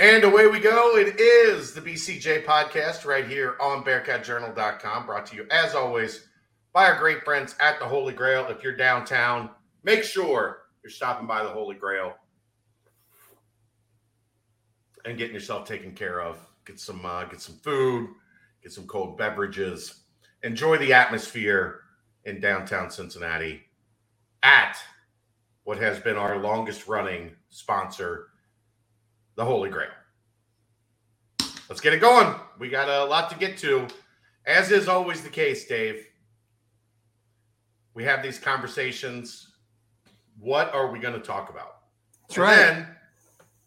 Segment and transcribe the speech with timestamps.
[0.00, 0.96] And away we go.
[0.96, 6.26] It is the BCJ podcast right here on BearcatJournal.com, brought to you as always
[6.72, 8.46] by our great friends at the Holy Grail.
[8.46, 9.50] If you're downtown,
[9.82, 12.14] make sure you're stopping by the Holy Grail
[15.04, 16.38] and getting yourself taken care of.
[16.64, 18.08] Get some uh, get some food,
[18.62, 20.04] get some cold beverages,
[20.42, 21.80] enjoy the atmosphere
[22.24, 23.64] in downtown Cincinnati
[24.42, 24.78] at
[25.64, 28.29] what has been our longest running sponsor,
[29.40, 29.88] the Holy Grail.
[31.70, 32.34] Let's get it going.
[32.58, 33.86] We got a lot to get to.
[34.44, 36.04] As is always the case, Dave,
[37.94, 39.54] we have these conversations.
[40.38, 41.76] What are we going to talk about?
[42.28, 42.56] That's and right.
[42.56, 42.86] Then,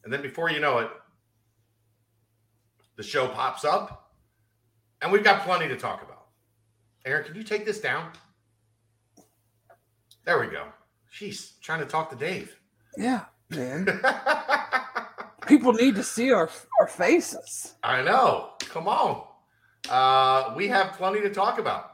[0.03, 0.91] and then before you know it,
[2.95, 4.13] the show pops up,
[5.01, 6.27] and we've got plenty to talk about.
[7.03, 8.11] Aaron, can you take this down?
[10.23, 10.67] There we go.
[11.09, 12.59] She's trying to talk to Dave.
[12.95, 13.87] Yeah, man.
[15.47, 17.75] People need to see our our faces.
[17.83, 18.51] I know.
[18.59, 19.23] Come on.
[19.89, 21.91] Uh, we have plenty to talk about.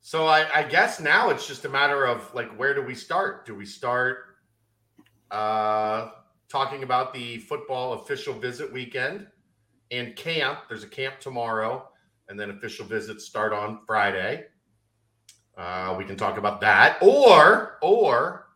[0.00, 3.46] So I, I guess now it's just a matter of like where do we start?
[3.46, 4.18] Do we start
[5.30, 6.10] uh,
[6.48, 9.26] talking about the football official visit weekend
[9.90, 10.60] and camp?
[10.68, 11.88] There's a camp tomorrow,
[12.28, 14.46] and then official visits start on Friday.
[15.56, 18.47] Uh, we can talk about that, or or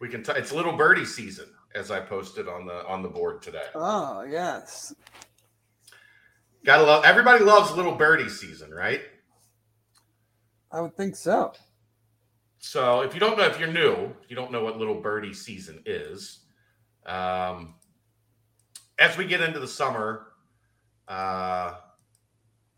[0.00, 0.22] we can.
[0.22, 3.64] T- it's little birdie season, as I posted on the on the board today.
[3.74, 4.94] Oh yes.
[6.64, 7.04] Gotta love.
[7.04, 9.02] Everybody loves little birdie season, right?
[10.72, 11.52] I would think so.
[12.58, 15.32] So if you don't know, if you're new, if you don't know what little birdie
[15.32, 16.40] season is,
[17.06, 17.76] um,
[18.98, 20.32] as we get into the summer,
[21.06, 21.74] uh,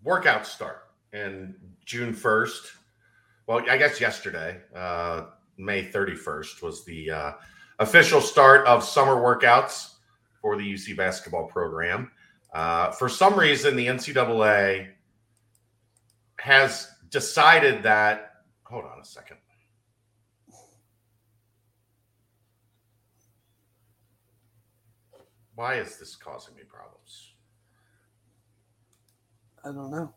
[0.05, 2.73] workouts start, and June first.
[3.47, 7.33] Well, I guess yesterday, uh, May 31st, was the uh,
[7.79, 9.95] official start of summer workouts
[10.41, 12.11] for the UC basketball program.
[12.53, 14.89] Uh, for some reason, the NCAA
[16.41, 18.33] has decided that.
[18.65, 19.39] Hold on a second.
[25.55, 27.33] Why is this causing me problems?
[29.65, 30.15] I don't know.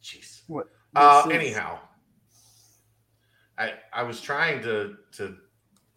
[0.00, 0.42] Jeez.
[0.46, 0.68] What?
[0.94, 1.80] Uh, anyhow,
[3.58, 5.36] I I was trying to to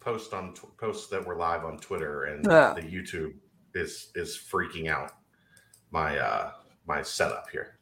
[0.00, 3.34] post on posts that were live on Twitter, and the YouTube
[3.74, 5.12] is is freaking out
[5.90, 6.52] my uh
[6.86, 7.78] my setup here.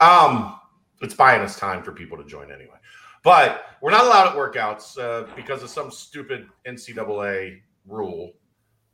[0.00, 0.58] Um,
[1.00, 2.76] it's buying us time for people to join anyway,
[3.22, 8.32] but we're not allowed at workouts uh, because of some stupid NCAA rule.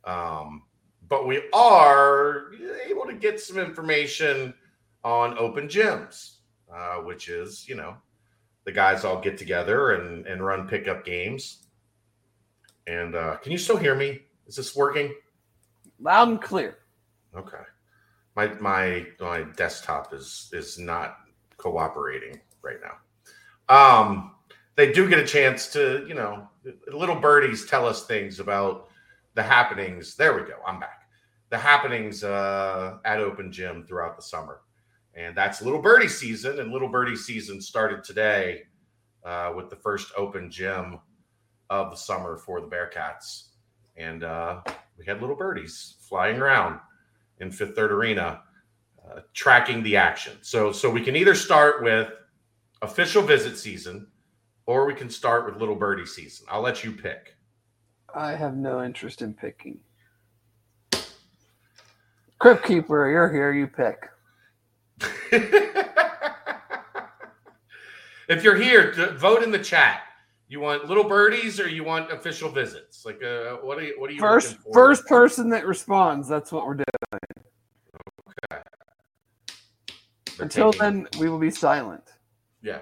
[0.05, 0.63] Um,
[1.07, 2.51] but we are
[2.89, 4.53] able to get some information
[5.03, 6.39] on open gyms
[6.73, 7.95] uh, which is you know
[8.69, 11.65] the guys all get together and and run pickup games.
[12.85, 14.19] And uh, can you still hear me?
[14.45, 15.11] Is this working?
[15.99, 16.77] Loud and clear.
[17.35, 17.63] Okay.
[18.35, 21.17] My my my desktop is is not
[21.57, 23.75] cooperating right now.
[23.75, 24.35] Um,
[24.75, 26.47] they do get a chance to you know
[26.93, 28.89] little birdies tell us things about
[29.33, 30.15] the happenings.
[30.15, 30.57] There we go.
[30.63, 31.09] I'm back.
[31.49, 34.61] The happenings uh, at Open Gym throughout the summer
[35.19, 38.63] and that's little birdie season and little birdie season started today
[39.25, 40.99] uh, with the first open gym
[41.69, 43.49] of the summer for the bearcats
[43.97, 44.61] and uh,
[44.97, 46.79] we had little birdies flying around
[47.39, 48.41] in fifth third arena
[49.05, 52.09] uh, tracking the action so so we can either start with
[52.81, 54.07] official visit season
[54.65, 57.35] or we can start with little birdie season i'll let you pick
[58.15, 59.79] I have no interest in picking.
[62.39, 63.51] Crypt Keeper, you're here.
[63.51, 64.09] You pick.
[68.29, 70.01] If you're here, to vote in the chat.
[70.47, 73.05] You want little birdies or you want official visits?
[73.05, 73.95] Like, uh, what are you?
[73.99, 76.27] What are you First, first person that responds.
[76.27, 76.85] That's what we're doing.
[78.49, 78.63] They're
[80.45, 82.03] Until then, we will be silent.
[82.63, 82.79] yeah.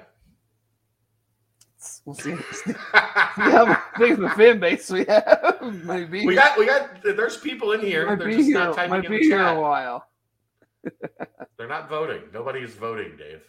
[2.06, 2.35] We'll see.
[2.53, 5.58] see how big a fan base we have.
[5.84, 7.02] Maybe we got, we got.
[7.03, 8.05] There's people in here.
[8.08, 8.59] might They're just here.
[8.59, 9.58] not typing Might in be the here chat.
[9.58, 10.05] a while.
[11.57, 12.23] They're not voting.
[12.34, 13.41] Nobody is voting, Dave.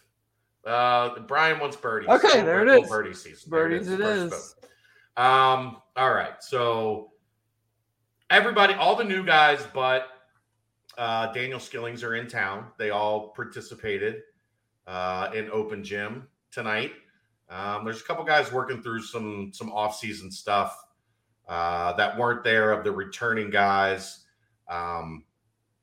[0.65, 2.09] Uh, Brian wants birdies.
[2.09, 2.89] Okay, So there it is.
[2.89, 3.49] Birdie season.
[3.49, 4.29] Birdies, it is.
[4.29, 5.23] vote.
[5.23, 5.77] Um.
[5.95, 6.41] All right.
[6.41, 7.11] So
[8.29, 10.07] everybody, all the new guys, but
[10.97, 12.67] uh, Daniel Skillings are in town.
[12.77, 14.21] They all participated
[14.87, 16.91] uh, in open gym tonight.
[17.49, 20.77] Um, there's a couple guys working through some some off season stuff
[21.47, 24.25] uh, that weren't there of the returning guys.
[24.69, 25.23] Um,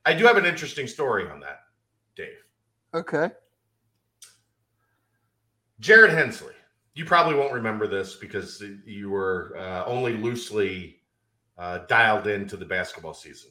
[0.06, 1.60] I do have an interesting story on that,
[2.14, 2.38] Dave.
[2.94, 3.30] Okay.
[5.80, 6.54] Jared Hensley.
[6.94, 11.00] You probably won't remember this because you were uh, only loosely
[11.58, 13.50] uh, dialed into the basketball season.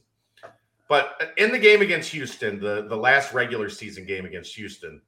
[0.87, 5.01] But in the game against Houston, the, the last regular season game against Houston,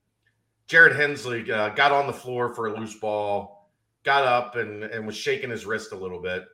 [0.67, 3.71] Jared Hensley uh, got on the floor for a loose ball,
[4.03, 6.45] got up and, and was shaking his wrist a little bit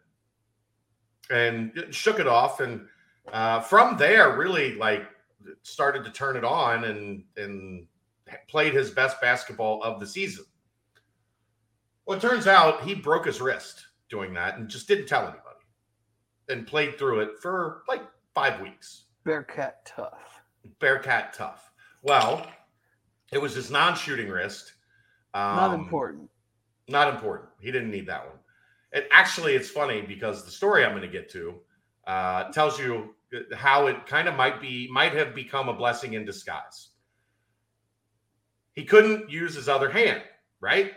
[1.30, 2.60] and shook it off.
[2.60, 2.88] And
[3.32, 5.06] uh, from there, really like
[5.62, 7.88] started to turn it on and, and
[8.48, 10.46] played his best basketball of the season.
[12.06, 15.40] Well, it turns out he broke his wrist doing that and just didn't tell anybody
[16.50, 18.02] and played through it for like
[18.34, 19.06] five weeks.
[19.24, 20.42] Bearcat tough.
[20.80, 21.72] Bearcat tough.
[22.02, 22.46] Well,
[23.32, 24.74] it was his non shooting wrist.
[25.34, 26.30] Um, not important.
[26.90, 27.50] Not important.
[27.60, 28.38] He didn't need that one.
[28.92, 31.56] It actually, it's funny because the story I'm going to get to
[32.08, 33.16] uh, tells you
[33.56, 36.90] how it kind of might be, might have become a blessing in disguise.
[38.74, 40.22] He couldn't use his other hand,
[40.60, 40.94] right?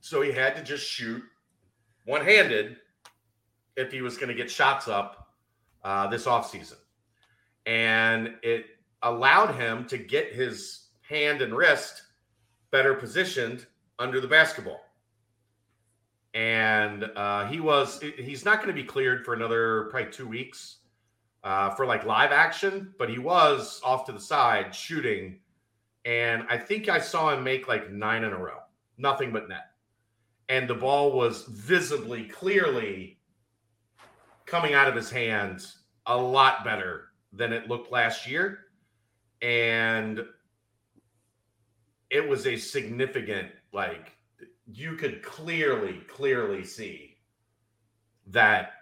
[0.00, 1.22] So he had to just shoot
[2.04, 2.76] one handed
[3.76, 5.28] if he was going to get shots up
[5.84, 6.76] uh, this offseason.
[7.66, 8.66] And it
[9.02, 12.02] allowed him to get his hand and wrist
[12.70, 13.66] better positioned
[13.98, 14.80] under the basketball.
[16.34, 20.78] And uh, he was, he's not going to be cleared for another probably two weeks
[21.44, 25.40] uh, for like live action, but he was off to the side shooting.
[26.04, 28.58] And I think I saw him make like nine in a row,
[28.98, 29.72] nothing but net.
[30.48, 33.18] And the ball was visibly, clearly
[34.46, 38.66] coming out of his hands a lot better than it looked last year.
[39.40, 40.24] And
[42.10, 44.12] it was a significant, like,
[44.70, 47.16] you could clearly, clearly see
[48.28, 48.72] that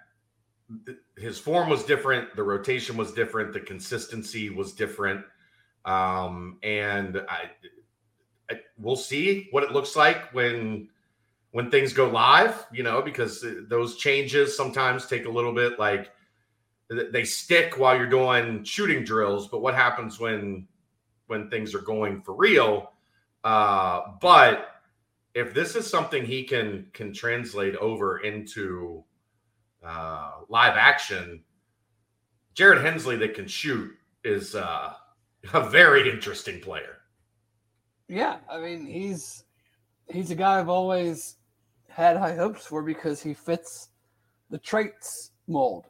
[1.17, 5.25] his form was different, the rotation was different, the consistency was different.
[5.85, 7.51] Um, and I,
[8.51, 10.89] I we'll see what it looks like when
[11.53, 16.13] when things go live, you know, because those changes sometimes take a little bit like
[16.89, 20.67] they stick while you're doing shooting drills, but what happens when
[21.27, 22.93] when things are going for real?
[23.43, 24.80] Uh, but
[25.35, 29.05] if this is something he can can translate over into
[29.85, 31.43] uh, live action,
[32.55, 33.91] Jared Hensley that can shoot
[34.25, 34.95] is uh,
[35.53, 36.99] a very interesting player.
[38.09, 39.45] Yeah, I mean he's
[40.09, 41.37] he's a guy I've always
[41.89, 43.89] had high hopes for because he fits
[44.51, 45.87] the traits mold.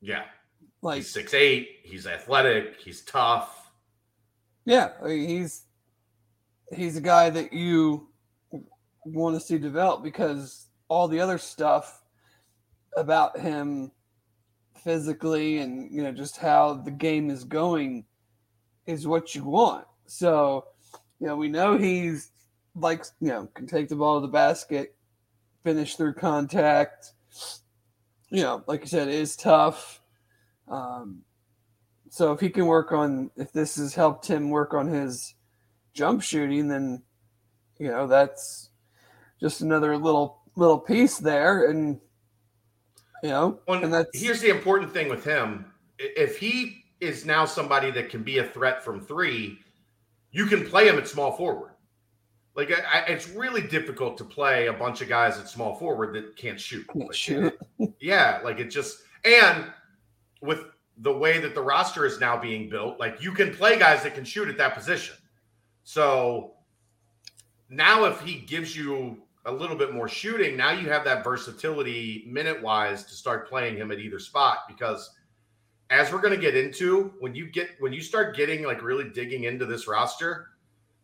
[0.00, 0.24] Yeah.
[0.82, 3.70] Like he's six eight, he's athletic, he's tough.
[4.64, 5.64] Yeah, I mean, he's
[6.72, 8.08] he's a guy that you
[9.04, 12.02] want to see develop because all the other stuff
[12.96, 13.90] about him
[14.82, 18.04] physically and you know just how the game is going
[18.86, 19.86] is what you want.
[20.06, 20.66] So,
[21.20, 22.30] you know, we know he's
[22.74, 24.94] like you know can take the ball to the basket,
[25.64, 27.12] finish through contact.
[28.30, 30.00] You know, like you said, is tough.
[30.68, 31.22] Um,
[32.08, 35.34] so if he can work on, if this has helped him work on his
[35.94, 37.02] jump shooting, then
[37.78, 38.70] you know that's
[39.42, 42.00] just another little little piece there, and
[43.22, 45.66] you know, well, and that's here's the important thing with him:
[45.98, 49.58] if he is now somebody that can be a threat from three,
[50.30, 51.72] you can play him at small forward.
[52.54, 56.36] Like I, it's really difficult to play a bunch of guys at small forward that
[56.36, 56.86] can't shoot.
[56.88, 57.58] Can't like, shoot.
[58.00, 59.66] yeah, like it just and
[60.40, 60.60] with
[60.98, 64.14] the way that the roster is now being built, like you can play guys that
[64.14, 65.16] can shoot at that position.
[65.82, 66.52] So
[67.68, 72.24] now if he gives you a little bit more shooting, now you have that versatility
[72.28, 75.10] minute wise to start playing him at either spot because
[75.90, 79.10] as we're going to get into when you get when you start getting like really
[79.10, 80.48] digging into this roster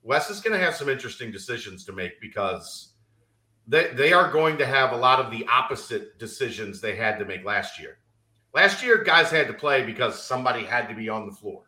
[0.03, 2.93] Wes is going to have some interesting decisions to make because
[3.67, 7.25] they, they are going to have a lot of the opposite decisions they had to
[7.25, 7.99] make last year.
[8.55, 11.65] Last year, guys had to play because somebody had to be on the floor,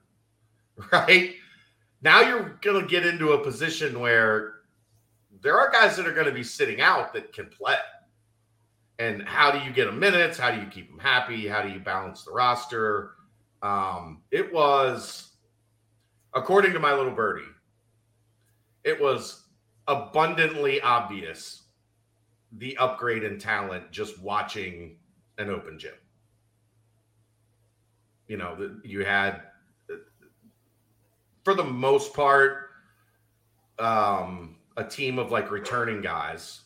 [0.93, 1.35] right?
[2.01, 4.55] Now you're going to get into a position where
[5.43, 7.77] there are guys that are going to be sitting out that can play.
[8.99, 10.39] And how do you get them minutes?
[10.39, 11.49] How do you keep them happy?
[11.49, 13.13] How do you balance the roster?
[13.63, 15.33] Um, it was,
[16.35, 17.49] according to my little birdie,
[18.85, 19.45] it was
[19.89, 21.65] abundantly obvious
[22.53, 24.97] the upgrade in talent just watching
[25.39, 25.95] an open gym.
[28.29, 29.43] You know, you had,
[31.45, 32.71] for the most part,
[33.79, 36.63] um, a team of like returning guys,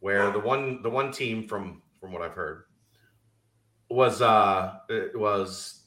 [0.00, 2.64] where the one the one team from from what I've heard
[3.88, 5.84] was uh it was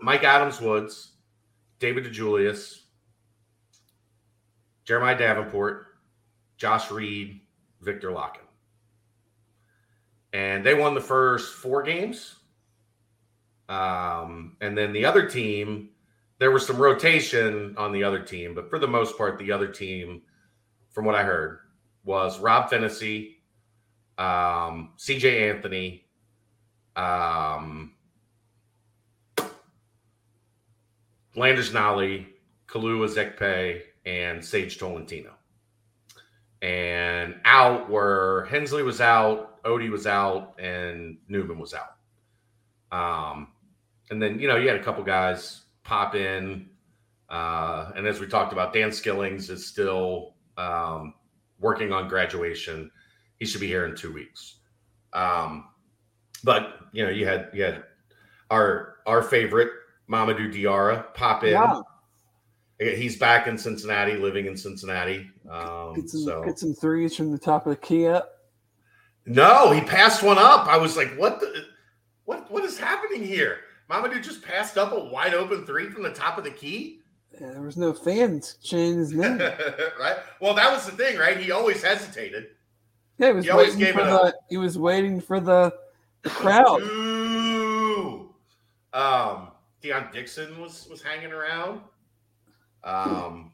[0.00, 1.12] Mika Adams Woods,
[1.78, 2.82] David DeJulius,
[4.84, 5.86] Jeremiah Davenport,
[6.56, 7.40] Josh Reed,
[7.80, 8.46] Viktor Lakhin.
[10.32, 12.36] and they won the first four games.
[13.68, 15.90] Um, and then the other team,
[16.38, 19.66] there was some rotation on the other team, but for the most part, the other
[19.66, 20.22] team,
[20.90, 21.60] from what I heard,
[22.04, 23.36] was Rob Phinisee,
[24.18, 26.06] um, CJ Anthony,
[26.96, 27.92] um,
[31.34, 32.26] Landers Nolley,
[32.66, 35.34] Kalu Ezikpe, and Sage Tolentino.
[36.62, 41.96] And out were Hensley was out, Odie was out, and Newman was out.
[42.90, 43.48] Um,
[44.10, 46.68] and then you know you had a couple guys pop in,
[47.30, 51.14] uh, and as we talked about, Dan Skillings is still um,
[51.58, 52.90] working on graduation.
[53.38, 54.56] He should be here in two weeks.
[55.14, 55.68] Um,
[56.44, 57.84] but you know you had you had
[58.50, 59.70] our our favorite
[60.10, 61.52] Mamadou Diarra pop in.
[61.52, 61.80] Yeah.
[62.78, 65.28] He's back in Cincinnati, living in Cincinnati.
[65.50, 66.44] Um, get, some, so.
[66.44, 68.34] get some threes from the top of the key up.
[69.26, 70.68] No, he passed one up.
[70.68, 71.64] I was like, "What the?
[72.24, 72.48] What?
[72.50, 73.58] What is happening here?"
[73.90, 77.00] Mamadou just passed up a wide open three from the top of the key.
[77.40, 79.38] Yeah, there was no fans chanting his name.
[80.00, 80.16] right.
[80.40, 81.38] Well, that was the thing, right?
[81.38, 82.48] He always hesitated.
[83.18, 84.34] Yeah, he was he waiting for the.
[84.48, 85.74] He was waiting for the,
[86.22, 86.82] the crowd.
[86.82, 88.34] Ooh.
[88.92, 89.48] Um,
[89.82, 91.80] Deion Dixon was was hanging around.
[92.84, 93.52] Um,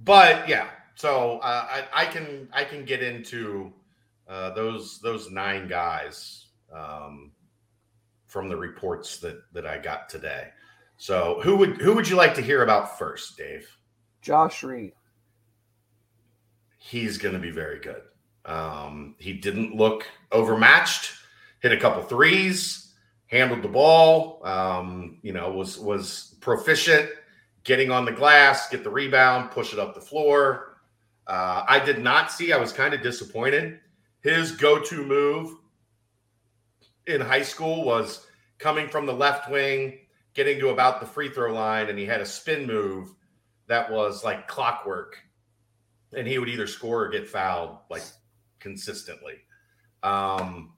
[0.00, 3.72] but yeah, so uh, I, I can I can get into
[4.28, 7.32] uh, those those nine guys um,
[8.36, 10.48] from the reports that that I got today.
[10.98, 13.66] So who would who would you like to hear about first, Dave?
[14.20, 14.92] Josh Reed.
[16.76, 18.02] He's going to be very good.
[18.44, 21.14] Um, he didn't look overmatched.
[21.60, 22.92] Hit a couple threes,
[23.28, 24.42] handled the ball.
[24.44, 27.08] Um, you know, was was proficient
[27.64, 30.76] getting on the glass, get the rebound, push it up the floor.
[31.26, 32.52] Uh, I did not see.
[32.52, 33.80] I was kind of disappointed.
[34.20, 35.56] His go-to move
[37.06, 38.25] in high school was
[38.58, 39.98] coming from the left wing,
[40.34, 43.14] getting to about the free throw line, and he had a spin move
[43.66, 45.18] that was like clockwork,
[46.16, 48.04] and he would either score or get fouled like
[48.60, 49.34] consistently.
[50.02, 50.72] Um,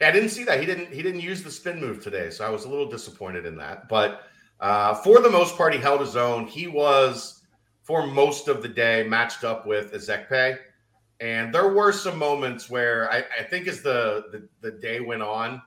[0.00, 0.60] I didn't see that.
[0.60, 0.92] He didn't.
[0.92, 3.88] He didn't use the spin move today, so I was a little disappointed in that.
[3.88, 4.22] But
[4.60, 6.46] uh, for the most part, he held his own.
[6.46, 7.42] He was
[7.86, 10.58] for most of the day matched up with Ezikpe.
[11.20, 15.22] And there were some moments where I, I think as the, the, the day went
[15.22, 15.62] on,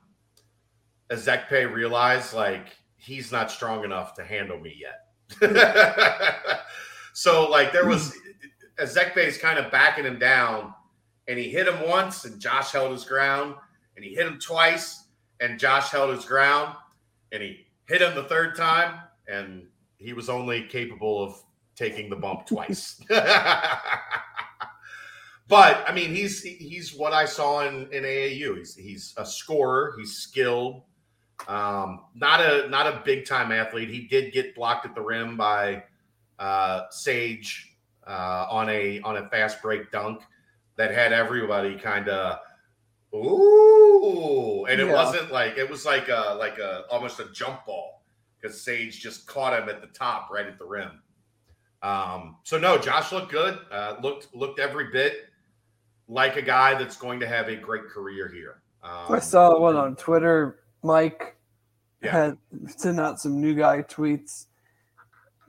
[1.11, 5.05] Ezikpe realized like he's not strong enough to handle me yet.
[7.13, 8.13] so like there was
[8.79, 10.73] Ezikpe is kind of backing him down,
[11.27, 13.55] and he hit him once, and Josh held his ground,
[13.95, 15.05] and he hit him twice,
[15.39, 16.75] and Josh held his ground,
[17.31, 21.35] and he hit him the third time, and he was only capable of
[21.75, 23.01] taking the bump twice.
[23.09, 23.83] but
[25.87, 28.57] I mean, he's he's what I saw in, in AAU.
[28.57, 29.95] He's he's a scorer.
[29.97, 30.83] He's skilled.
[31.47, 33.89] Um, not a not a big time athlete.
[33.89, 35.83] He did get blocked at the rim by
[36.37, 40.21] uh, Sage uh, on a on a fast break dunk
[40.75, 42.39] that had everybody kind of
[43.13, 44.93] ooh, and it yeah.
[44.93, 48.03] wasn't like it was like a like a almost a jump ball
[48.39, 51.01] because Sage just caught him at the top right at the rim.
[51.81, 53.59] Um, so no, Josh looked good.
[53.71, 55.29] Uh, looked looked every bit
[56.07, 58.61] like a guy that's going to have a great career here.
[58.83, 60.59] Um, I saw one on Twitter.
[60.83, 61.35] Mike
[62.01, 62.11] yeah.
[62.11, 64.45] had sent out some new guy tweets.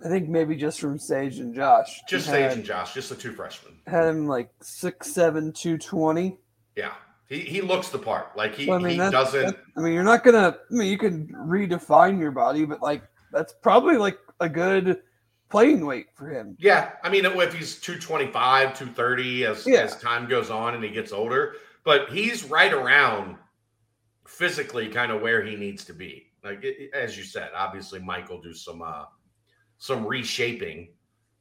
[0.04, 2.00] I think maybe just from Sage and Josh.
[2.08, 3.74] Just Sage and Josh, just the two freshmen.
[3.86, 6.38] Had him like six seven two twenty.
[6.76, 6.92] Yeah.
[7.30, 8.36] He, he looks the part.
[8.36, 9.56] Like he, I mean, he doesn't.
[9.76, 10.56] I mean, you're not gonna.
[10.70, 15.00] I mean, you can redefine your body, but like that's probably like a good
[15.48, 16.56] playing weight for him.
[16.58, 19.80] Yeah, I mean, if he's 225, 230 as yeah.
[19.80, 23.36] as time goes on and he gets older, but he's right around
[24.30, 26.26] physically kind of where he needs to be.
[26.44, 29.04] Like as you said, obviously Mike will do some uh
[29.78, 30.88] some reshaping,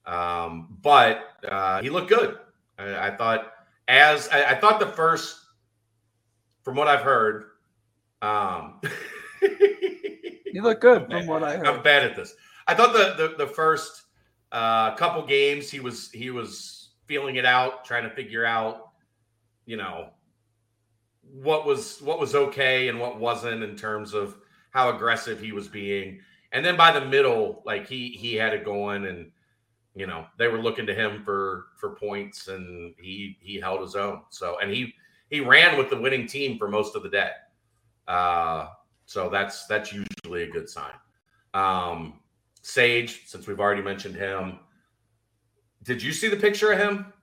[0.06, 2.38] um, but uh, he looked good.
[2.78, 3.52] I, I thought
[3.88, 5.40] as I, I thought the first
[6.64, 7.46] from what I've heard,
[8.22, 8.82] um,
[9.42, 11.68] you look good from what I heard.
[11.68, 12.34] I'm bad at this.
[12.68, 14.04] I thought the the, the first
[14.52, 18.90] uh, couple games he was he was feeling it out, trying to figure out,
[19.66, 20.10] you know,
[21.32, 24.38] what was what was okay and what wasn't in terms of
[24.72, 26.20] how aggressive he was being.
[26.52, 29.32] And then by the middle, like he he had it going and
[29.96, 33.96] you know, they were looking to him for for points and he he held his
[33.96, 34.22] own.
[34.30, 34.94] So and he
[35.30, 37.32] he ran with the winning team for most of the day.
[38.08, 38.68] Uh,
[39.06, 40.94] so that's that's usually a good sign.
[41.54, 42.20] Um,
[42.62, 44.60] Sage, since we've already mentioned him,
[45.84, 47.14] did you see the picture of him?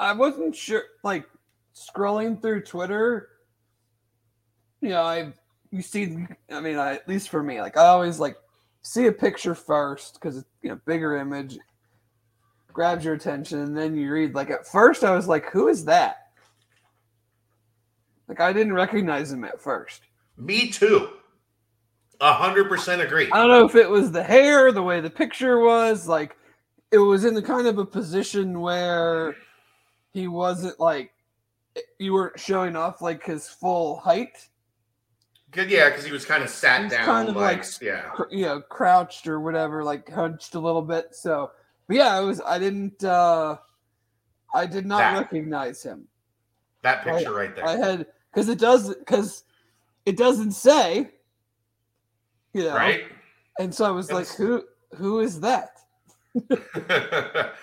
[0.00, 0.84] I wasn't sure.
[1.02, 1.28] Like,
[1.78, 3.28] scrolling through Twitter,
[4.80, 5.32] you know, I
[5.70, 8.36] you see, I mean, I, at least for me, like I always like
[8.82, 11.58] see a picture first because it's you know bigger image
[12.72, 14.34] grabs your attention, and then you read.
[14.34, 16.28] Like at first, I was like, "Who is that?"
[18.28, 20.02] Like I didn't recognize him at first.
[20.36, 21.08] Me too.
[22.20, 23.28] A hundred percent agree.
[23.32, 26.36] I don't know if it was the hair, the way the picture was, like
[26.90, 29.36] it was in the kind of a position where
[30.12, 31.12] he wasn't like
[31.98, 34.48] you weren't showing off like his full height.
[35.50, 38.02] Good, yeah, because he was kind of sat He's down, kind of like, like yeah,
[38.10, 41.14] cr- you know, crouched or whatever, like hunched a little bit.
[41.14, 41.50] So,
[41.86, 42.40] but yeah, I was.
[42.44, 43.02] I didn't.
[43.02, 43.56] uh
[44.54, 45.18] I did not That.
[45.18, 46.06] recognize him.
[46.82, 47.66] that picture right there.
[47.66, 49.44] I had because it does because
[50.06, 51.10] it doesn't say,
[52.54, 53.04] you know, right?
[53.58, 54.64] and so I was like, who
[54.96, 55.78] who is that?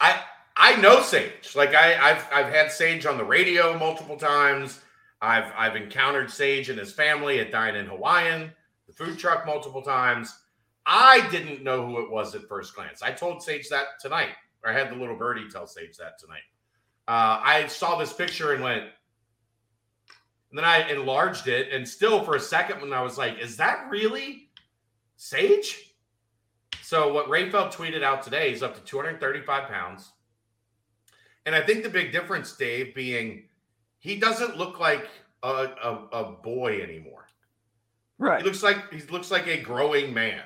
[0.00, 0.20] I
[0.56, 1.54] I know Sage.
[1.56, 4.80] Like I, I've I've had Sage on the radio multiple times.
[5.20, 8.52] I've I've encountered Sage and his family at Dine in Hawaiian,
[8.86, 10.36] the food truck multiple times.
[10.86, 13.02] I didn't know who it was at first glance.
[13.02, 16.42] I told Sage that tonight, or I had the little birdie tell Sage that tonight.
[17.08, 18.84] Uh, I saw this picture and went,
[20.50, 23.56] and then I enlarged it, and still for a second when I was like, "Is
[23.56, 24.50] that really
[25.16, 25.96] Sage?"
[26.82, 30.12] So what Rayfeld tweeted out today is up to 235 pounds.
[31.46, 33.44] And I think the big difference, Dave, being
[33.98, 35.08] he doesn't look like
[35.42, 37.26] a, a, a boy anymore.
[38.18, 38.40] Right.
[38.40, 40.42] He looks like he looks like a growing man.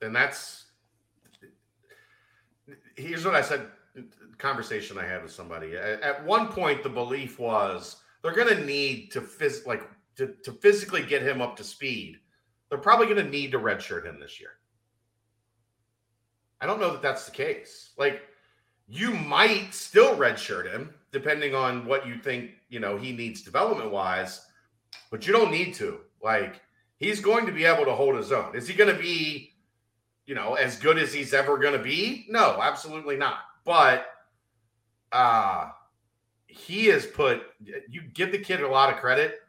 [0.00, 0.66] And that's
[2.96, 3.68] here's what I said
[4.38, 5.76] conversation I had with somebody.
[5.76, 11.02] At, one point the belief was they're gonna need to phys- like to, to physically
[11.02, 12.18] get him up to speed.
[12.68, 14.50] They're probably gonna need to redshirt him this year.
[16.62, 17.90] I don't know that that's the case.
[17.98, 18.22] Like
[18.88, 23.90] you might still redshirt him depending on what you think you know he needs development
[23.90, 24.46] wise
[25.10, 26.00] but you don't need to.
[26.22, 26.60] Like
[26.96, 28.54] he's going to be able to hold his own.
[28.54, 29.52] Is he going to be
[30.26, 32.26] you know as good as he's ever going to be?
[32.28, 33.40] No absolutely not.
[33.64, 34.06] But
[35.10, 35.70] uh
[36.46, 37.42] he has put
[37.88, 39.40] you give the kid a lot of credit.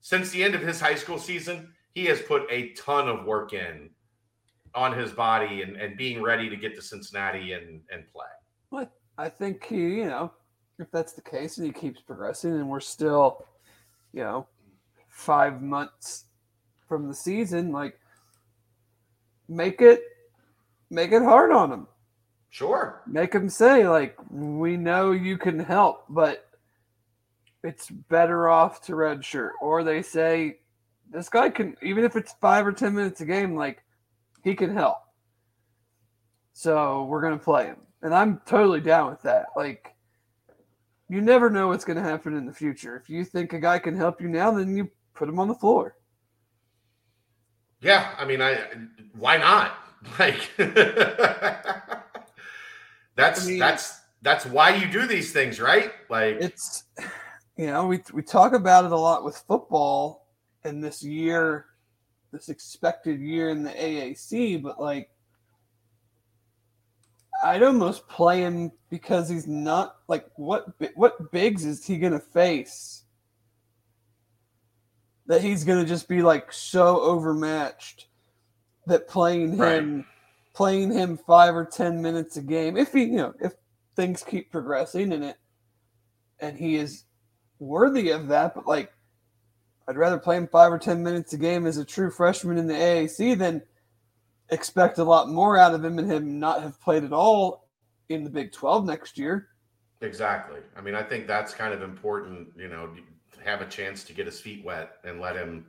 [0.00, 3.52] Since the end of his high school season he has put a ton of work
[3.52, 3.90] in
[4.74, 8.26] on his body and, and being ready to get to cincinnati and and play
[8.70, 10.32] Well, I think he, you know,
[10.78, 13.44] if that's the case and he keeps progressing and we're still,
[14.12, 14.46] you know,
[15.08, 16.24] five months
[16.88, 17.98] from the season, like
[19.48, 20.02] make it
[20.90, 21.86] make it hard on him.
[22.50, 26.48] sure Make him say, like, we know you can help, but
[27.62, 29.50] it's better off to redshirt.
[29.60, 30.60] Or they say
[31.10, 33.82] this guy can even if it's five or ten minutes a game, like
[34.42, 34.98] he can help.
[36.52, 37.76] So we're gonna play him.
[38.02, 39.46] And I'm totally down with that.
[39.56, 39.94] Like
[41.08, 42.96] you never know what's gonna happen in the future.
[42.96, 45.54] If you think a guy can help you now, then you put him on the
[45.54, 45.96] floor.
[47.80, 48.58] Yeah, I mean, I
[49.16, 49.72] why not?
[50.18, 50.48] Like
[53.16, 55.92] that's I mean- that's that's why you do these things, right?
[56.08, 56.84] Like it's
[57.56, 60.26] you know we we talk about it a lot with football
[60.64, 61.66] in this year
[62.32, 65.10] this expected year in the AAC but like
[67.42, 72.20] I'd almost play him because he's not like what what bigs is he going to
[72.20, 73.04] face
[75.26, 78.06] that he's going to just be like so overmatched
[78.86, 80.04] that playing him
[80.54, 83.52] playing him 5 or 10 minutes a game if he you know if
[83.96, 85.36] things keep progressing and it
[86.40, 87.04] and he is
[87.58, 88.54] worthy of that.
[88.54, 88.92] But like,
[89.90, 92.68] I'd rather play him five or ten minutes a game as a true freshman in
[92.68, 93.60] the AAC than
[94.50, 97.66] expect a lot more out of him and him not have played at all
[98.08, 99.48] in the Big Twelve next year.
[100.00, 100.60] exactly.
[100.76, 102.88] I mean, I think that's kind of important, you know,
[103.44, 105.66] have a chance to get his feet wet and let him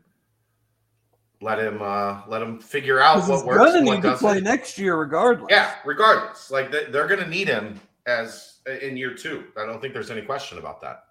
[1.41, 4.19] let him uh let him figure out what works and what need to doesn't.
[4.27, 5.47] play next year regardless.
[5.49, 6.51] Yeah, regardless.
[6.51, 9.45] Like they- they're going to need him as in year 2.
[9.57, 11.05] I don't think there's any question about that.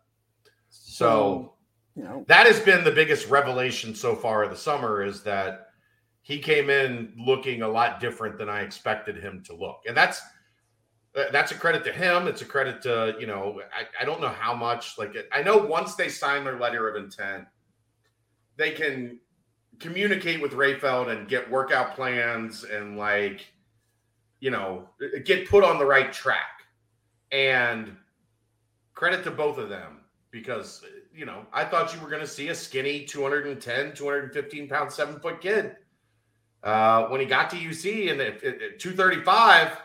[0.68, 1.54] So,
[1.96, 5.68] you know, that has been the biggest revelation so far of the summer is that
[6.22, 9.82] he came in looking a lot different than I expected him to look.
[9.86, 10.20] And that's
[11.32, 12.28] that's a credit to him.
[12.28, 15.56] It's a credit to, you know, I, I don't know how much like I know
[15.56, 17.46] once they sign their letter of intent,
[18.56, 19.18] they can
[19.80, 23.52] communicate with Rayfeld and get workout plans and like,
[24.38, 24.88] you know,
[25.24, 26.62] get put on the right track.
[27.32, 27.96] And
[28.94, 30.00] credit to both of them
[30.30, 34.92] because you know I thought you were going to see a skinny 210, 215 pound
[34.92, 35.76] seven foot kid.
[36.62, 39.78] Uh, when he got to UC and at, at, at 235,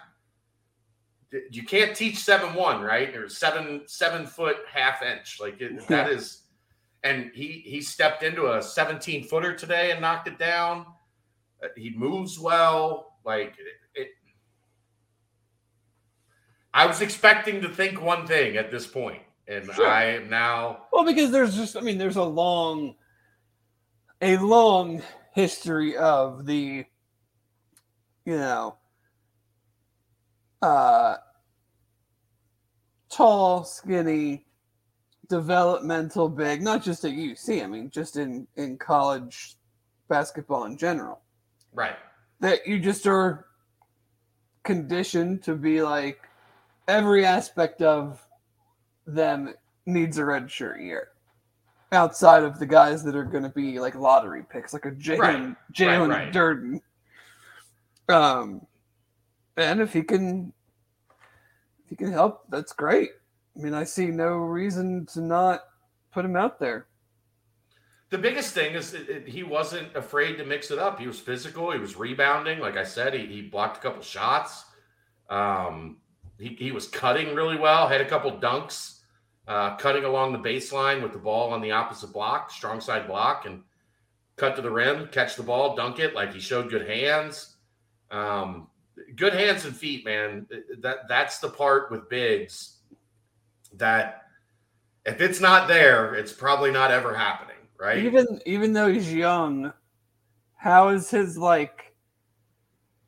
[1.49, 3.15] you can't teach seven one, right?
[3.15, 5.39] Or seven seven foot half inch.
[5.39, 6.43] Like it, that is,
[7.03, 10.85] and he he stepped into a 17 footer today and knocked it down.
[11.63, 13.17] Uh, he moves well.
[13.25, 14.07] Like it, it,
[16.73, 19.87] I was expecting to think one thing at this point, and sure.
[19.87, 20.85] I am now.
[20.91, 22.95] Well, because there's just, I mean, there's a long,
[24.21, 25.01] a long
[25.33, 26.85] history of the,
[28.25, 28.77] you know,
[30.61, 31.15] uh,
[33.11, 34.45] tall, skinny,
[35.29, 39.55] developmental big, not just at UC, I mean, just in, in college
[40.07, 41.21] basketball in general.
[41.73, 41.95] Right.
[42.39, 43.45] That you just are
[44.63, 46.19] conditioned to be like
[46.87, 48.24] every aspect of
[49.05, 49.53] them
[49.85, 51.09] needs a red shirt year.
[51.91, 55.19] Outside of the guys that are going to be like lottery picks, like a Jalen
[55.19, 55.55] right.
[55.73, 56.33] Jalen right, right.
[56.33, 56.81] Duren.
[58.09, 58.65] Um,
[59.57, 60.51] and if he can,
[61.83, 63.11] if he can help, that's great.
[63.55, 65.61] I mean, I see no reason to not
[66.11, 66.87] put him out there.
[68.09, 70.99] The biggest thing is it, he wasn't afraid to mix it up.
[70.99, 71.71] He was physical.
[71.71, 72.59] He was rebounding.
[72.59, 74.65] Like I said, he, he blocked a couple shots.
[75.29, 75.97] Um,
[76.39, 77.87] he, he was cutting really well.
[77.87, 78.94] Had a couple dunks,
[79.47, 83.45] uh, cutting along the baseline with the ball on the opposite block, strong side block,
[83.45, 83.61] and
[84.35, 86.15] cut to the rim, catch the ball, dunk it.
[86.15, 87.55] Like he showed good hands.
[88.11, 88.67] Um,
[89.15, 90.47] good hands and feet, man.
[90.79, 92.77] That that's the part with bigs
[93.73, 94.23] that
[95.05, 97.99] if it's not there, it's probably not ever happening, right?
[97.99, 99.71] Even even though he's young,
[100.55, 101.93] how is his like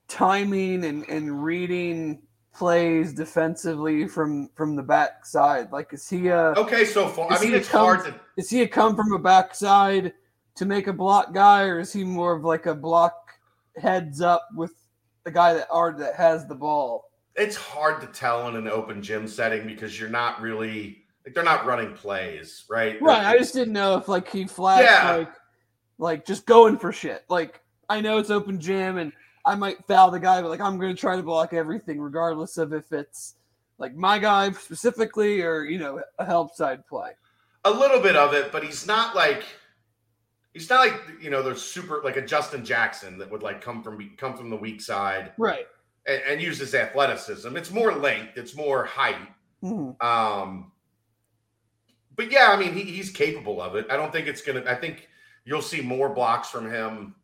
[0.08, 2.21] timing and, and reading
[2.58, 5.72] plays defensively from from the backside?
[5.72, 8.62] Like is he a Okay, so far I mean it's come, hard to is he
[8.63, 10.13] a come from a backside
[10.56, 13.32] to make a block guy or is he more of like a block
[13.78, 14.74] heads up with
[15.24, 17.12] the guy that are that has the ball.
[17.36, 21.43] It's hard to tell in an open gym setting because you're not really like they're
[21.43, 23.00] not running plays, right?
[23.02, 23.26] Right.
[23.26, 25.15] I just didn't know if like he flashed yeah.
[25.15, 25.34] like
[25.98, 27.26] like just going for shit.
[27.30, 29.12] Like I know it's open gym and
[29.47, 32.73] I might foul the guy, but like I'm gonna try to block everything regardless of
[32.73, 33.36] if it's
[33.77, 37.12] like my guy specifically or you know a help side play.
[37.63, 39.45] A little bit of it, but he's not like
[40.53, 43.81] he's not like you know there's super like a Justin Jackson that would like come
[43.81, 45.65] from come from the weak side, right?
[46.05, 47.55] And, and use his athleticism.
[47.55, 48.38] It's more length.
[48.38, 49.15] It's more height.
[49.63, 50.05] Mm-hmm.
[50.05, 50.73] Um,
[52.17, 53.88] but yeah, I mean he, he's capable of it.
[53.89, 54.63] I don't think it's gonna.
[54.67, 55.07] I think
[55.45, 57.15] you'll see more blocks from him,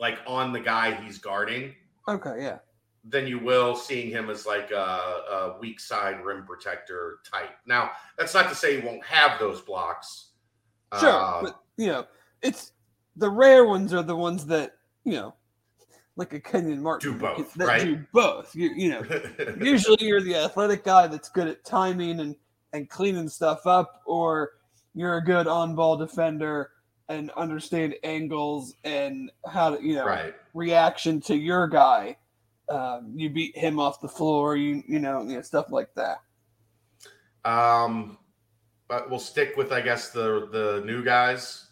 [0.00, 1.74] like on the guy he's guarding.
[2.08, 2.58] Okay, yeah.
[3.04, 7.50] Than you will seeing him as like a, a weak side rim protector type.
[7.66, 10.30] Now, that's not to say he won't have those blocks.
[10.98, 12.06] Sure, uh, but you know,
[12.42, 12.72] it's
[13.16, 15.34] the rare ones are the ones that you know,
[16.16, 17.84] like a Kenyon Martin, do both, that right?
[17.84, 18.54] do both.
[18.54, 19.02] You, you know,
[19.60, 22.34] usually you're the athletic guy that's good at timing and
[22.72, 24.52] and cleaning stuff up, or
[24.94, 26.70] you're a good on-ball defender
[27.10, 30.34] and understand angles and how to you know right.
[30.54, 32.16] reaction to your guy.
[32.70, 36.18] Um, you beat him off the floor, you you know, you know stuff like that.
[37.44, 38.16] Um,
[38.88, 41.66] but we'll stick with I guess the the new guys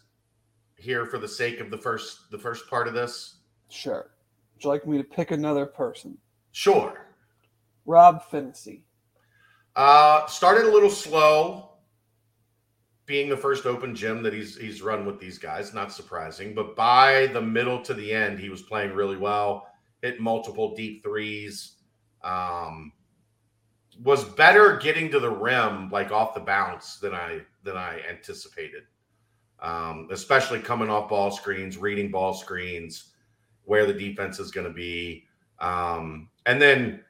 [0.75, 3.37] here for the sake of the first the first part of this?
[3.69, 4.11] Sure.
[4.55, 6.17] Would you like me to pick another person?
[6.51, 7.07] Sure.
[7.85, 8.81] Rob Phinisee.
[9.75, 11.68] Uh, started a little slow,
[13.09, 15.73] being the first open gym that he's he's run with these guys.
[15.73, 19.67] Not surprising, but by the middle to the end, he was playing really well.
[20.01, 21.73] Hit multiple deep threes.
[22.23, 22.93] Um,
[24.03, 28.83] was better getting to the rim like off the bounce than I than I anticipated
[29.61, 33.11] um, especially coming off ball screens, reading ball screens,
[33.63, 35.25] where the defense is going to be.
[35.59, 37.03] Um, and then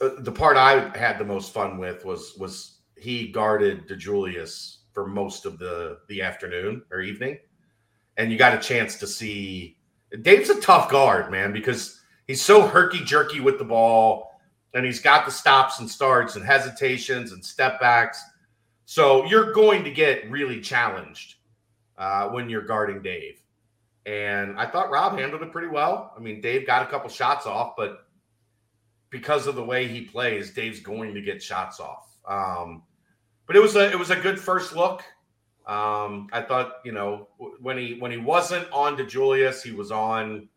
[0.00, 5.06] uh, the part I had the most fun with was was he guarded DeJulius for
[5.06, 7.38] most of the the afternoon or evening,
[8.18, 9.78] and you got a chance to see
[10.20, 14.38] Dave's a tough guard, man, because he's so herky jerky with the ball,
[14.74, 18.22] and he's got the stops and starts and hesitations and step backs.
[18.84, 21.36] So you're going to get really challenged
[21.96, 23.40] uh, when you're guarding Dave.
[24.04, 26.12] And I thought Rob handled it pretty well.
[26.14, 28.06] I mean, Dave got a couple shots off, but
[29.08, 32.18] because of the way he plays, Dave's going to get shots off.
[32.28, 32.82] Um,
[33.50, 35.02] but it was a it was a good first look.
[35.66, 37.26] Um, I thought, you know,
[37.60, 40.48] when he when he wasn't on DeJulius, he was on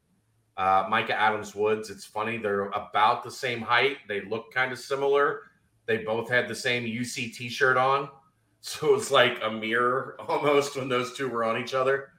[0.58, 1.90] uh, Mika Adams Woods.
[1.90, 3.98] It's funny; they're about the same height.
[4.08, 5.40] They look kind of similar.
[5.88, 8.10] They both had the same UC T-shirt on.
[8.66, 12.12] So it's like a mirror almost when those two were on each other.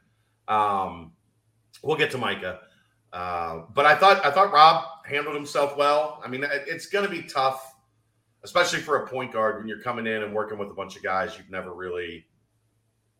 [0.46, 1.12] Um,
[1.82, 2.62] we'll get to Micah,
[3.12, 6.20] uh, but I thought I thought Rob handled himself well.
[6.22, 7.73] I mean, it's going to be tough
[8.44, 11.02] especially for a point guard when you're coming in and working with a bunch of
[11.02, 12.26] guys you've never really,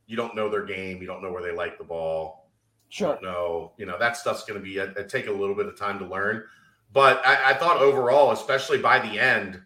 [0.06, 2.50] you don't know their game, you don't know where they like the ball.
[2.90, 3.18] Sure.
[3.22, 5.76] No, you know that stuff's going to be a, a, take a little bit of
[5.76, 6.44] time to learn.
[6.92, 9.60] But I, I thought overall, especially by the end,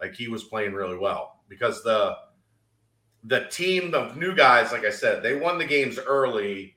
[0.00, 2.16] like he was playing really well because the
[3.24, 6.76] the team, the new guys, like I said, they won the games early.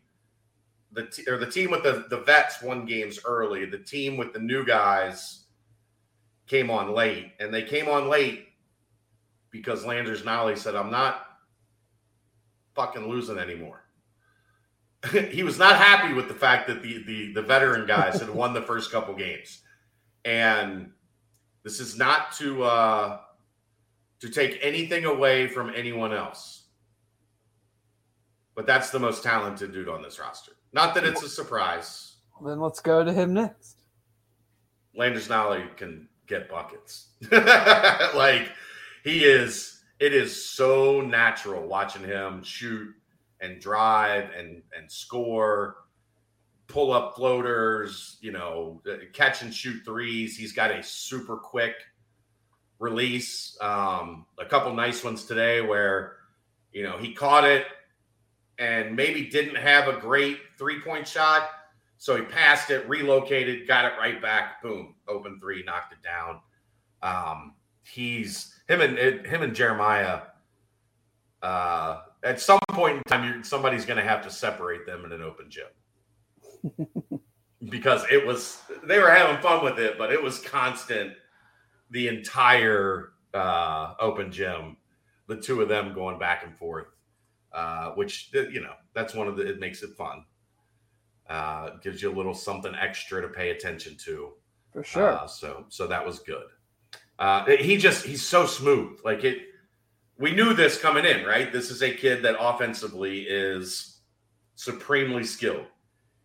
[0.92, 3.66] The t- or the team with the the vets won games early.
[3.66, 5.43] The team with the new guys
[6.48, 8.48] came on late, and they came on late
[9.50, 11.26] because Landers Nolley said, "I'm not
[12.76, 13.84] fucking losing anymore."
[15.32, 18.54] he was not happy with the fact that the the, the veteran guys had won
[18.54, 19.62] the first couple games,
[20.26, 20.92] and
[21.64, 23.20] this is not to uh,
[24.20, 26.64] to take anything away from anyone else,
[28.56, 30.54] but that's the most talented dude on this roster.
[30.72, 32.16] Not that it's a surprise.
[32.44, 33.84] Then let's go to him next.
[34.96, 37.10] Landers Nolley can get buckets.
[37.32, 38.50] like
[39.04, 39.82] he is.
[40.00, 42.94] It is so natural watching him shoot
[43.40, 45.78] and drive and and score,
[46.68, 48.82] pull up floaters, you know,
[49.14, 50.36] catch and shoot threes.
[50.36, 51.76] He's got a super quick
[52.80, 53.58] release.
[53.62, 56.18] Um, a couple nice ones today where
[56.72, 57.66] you know he caught it
[58.60, 61.50] and maybe didn't have a great three point shot.
[62.04, 64.62] So he passed it, relocated, got it right back.
[64.62, 66.42] Boom, open three, knocked it down.
[67.02, 70.24] Um, he's him and him and Jeremiah.
[71.42, 75.22] Uh, at some point in time, somebody's going to have to separate them in an
[75.22, 76.82] open gym
[77.70, 81.14] because it was they were having fun with it, but it was constant
[81.90, 84.76] the entire uh, open gym.
[85.28, 86.88] The two of them going back and forth,
[87.54, 90.26] uh, which you know that's one of the it makes it fun.
[91.30, 94.34] Uh, gives you a little something extra to pay attention to.
[94.72, 95.12] For sure.
[95.14, 96.48] Uh, so so that was good.
[97.20, 99.00] Uh, he just he's so smooth.
[99.06, 99.38] Like it
[100.18, 101.52] we knew this coming in, right?
[101.52, 104.02] This is a kid that offensively is
[104.56, 105.66] supremely skilled.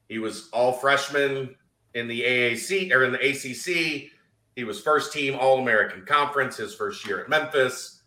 [0.08, 1.54] He was all freshman
[1.94, 4.10] in the AAC or in the ACC.
[4.56, 8.02] He was first team All American Conference his first year at Memphis.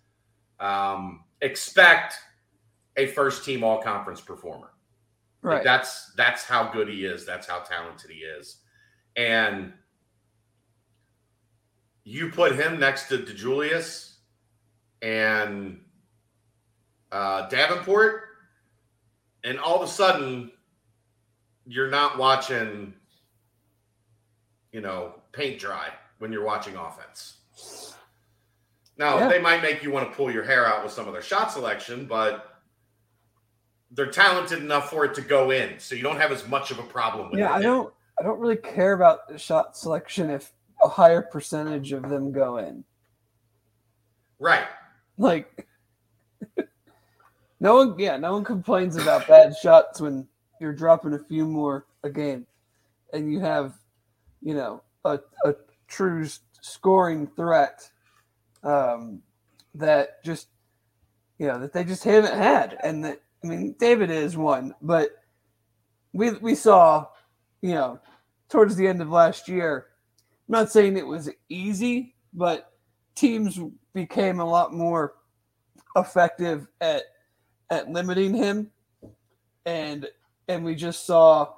[0.60, 2.16] Um, expect
[2.98, 4.72] a first team All Conference performer.
[5.42, 5.56] Right.
[5.56, 7.26] Like that's that's how good he is.
[7.26, 8.58] That's how talented he is.
[9.16, 9.74] And
[12.04, 14.14] you put him next to DeJulius
[15.02, 15.82] and
[17.12, 18.24] uh, Davenport,
[19.44, 20.52] and all of a sudden,
[21.66, 22.94] you're not watching,
[24.72, 27.38] you know, paint dry when you're watching offense.
[28.98, 29.30] Now, yeah.
[29.30, 31.52] they might make you want to pull your hair out with some of their shot
[31.52, 32.51] selection, but
[33.94, 36.80] they're talented enough for it to go in, so you don't have as much of
[36.80, 37.50] a problem with yeah, it.
[37.50, 37.94] Yeah, I don't.
[38.20, 42.58] I don't really care about the shot selection if a higher percentage of them go
[42.58, 42.84] in.
[44.38, 44.66] Right.
[45.18, 45.68] Like,
[47.60, 50.28] no one, yeah, no one complains about bad shots when
[50.60, 52.46] you're dropping a few more a game,
[53.12, 53.74] and you have,
[54.42, 55.56] you know, a a
[55.88, 56.28] true
[56.62, 57.90] scoring threat
[58.64, 59.22] um,
[59.74, 60.48] that just,
[61.40, 65.10] you know, that they just haven't had, and that I mean, David is one, but
[66.14, 67.08] we we saw,
[67.62, 68.00] you know,
[68.50, 69.88] towards the end of last year.
[70.48, 72.74] I'm not saying it was easy, but
[73.16, 73.60] teams
[73.94, 75.16] became a lot more
[75.96, 77.04] effective at
[77.70, 78.70] at limiting him
[79.66, 80.08] and
[80.48, 81.54] and we just saw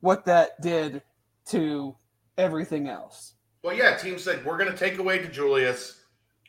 [0.00, 1.02] what that did
[1.46, 1.96] to
[2.36, 3.34] everything else.
[3.62, 5.96] Well, yeah, team said we're going to take away DeJulius.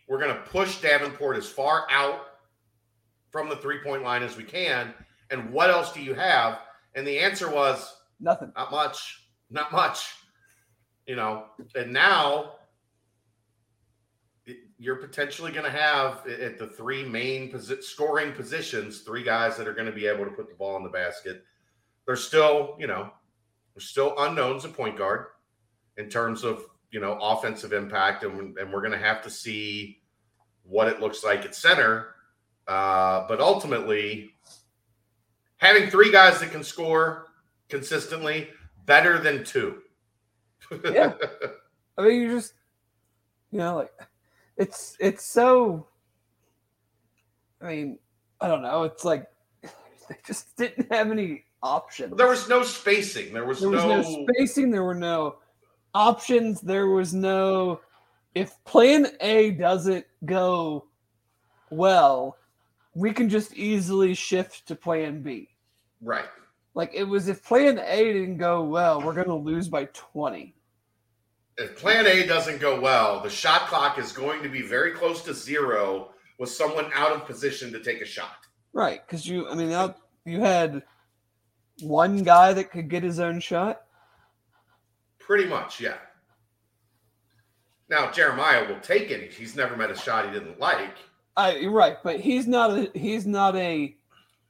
[0.07, 2.27] We're going to push Davenport as far out
[3.31, 4.93] from the three-point line as we can.
[5.29, 6.59] And what else do you have?
[6.95, 8.51] And the answer was nothing.
[8.55, 9.27] Not much.
[9.49, 10.15] Not much.
[11.05, 12.53] You know, and now
[14.77, 19.67] you're potentially going to have at the three main posi- scoring positions three guys that
[19.67, 21.43] are going to be able to put the ball in the basket.
[22.05, 23.11] There's still, you know,
[23.75, 25.27] there's still unknowns at point guard
[25.97, 30.01] in terms of you know offensive impact, and, and we're going to have to see
[30.63, 32.15] what it looks like at center.
[32.69, 34.29] Uh, but ultimately,
[35.57, 37.25] having three guys that can score
[37.67, 38.47] consistently
[38.85, 39.79] better than two.
[40.85, 41.13] yeah,
[41.97, 42.53] I mean, you just
[43.51, 43.91] you know like
[44.55, 45.87] it's it's so
[47.59, 47.99] I mean,
[48.39, 48.83] I don't know.
[48.83, 49.25] It's like
[49.63, 52.15] they just didn't have any options.
[52.17, 53.33] There was no spacing.
[53.33, 54.01] There was, there was no...
[54.01, 54.69] no spacing.
[54.69, 55.37] There were no
[55.95, 56.61] options.
[56.61, 57.81] There was no
[58.35, 60.85] if plan A doesn't go
[61.71, 62.37] well,
[62.99, 65.47] we can just easily shift to plan B.
[66.01, 66.25] Right.
[66.75, 70.53] Like it was if plan A didn't go well, we're gonna lose by 20.
[71.57, 75.21] if plan A doesn't go well, the shot clock is going to be very close
[75.23, 78.45] to zero with someone out of position to take a shot.
[78.71, 80.83] Right, because you, I mean, out, you had
[81.81, 83.81] one guy that could get his own shot.
[85.19, 85.97] Pretty much, yeah.
[87.89, 89.27] Now Jeremiah will take any.
[89.27, 90.95] He's never met a shot he didn't like.
[91.37, 93.95] I you're right, but he's not a he's not a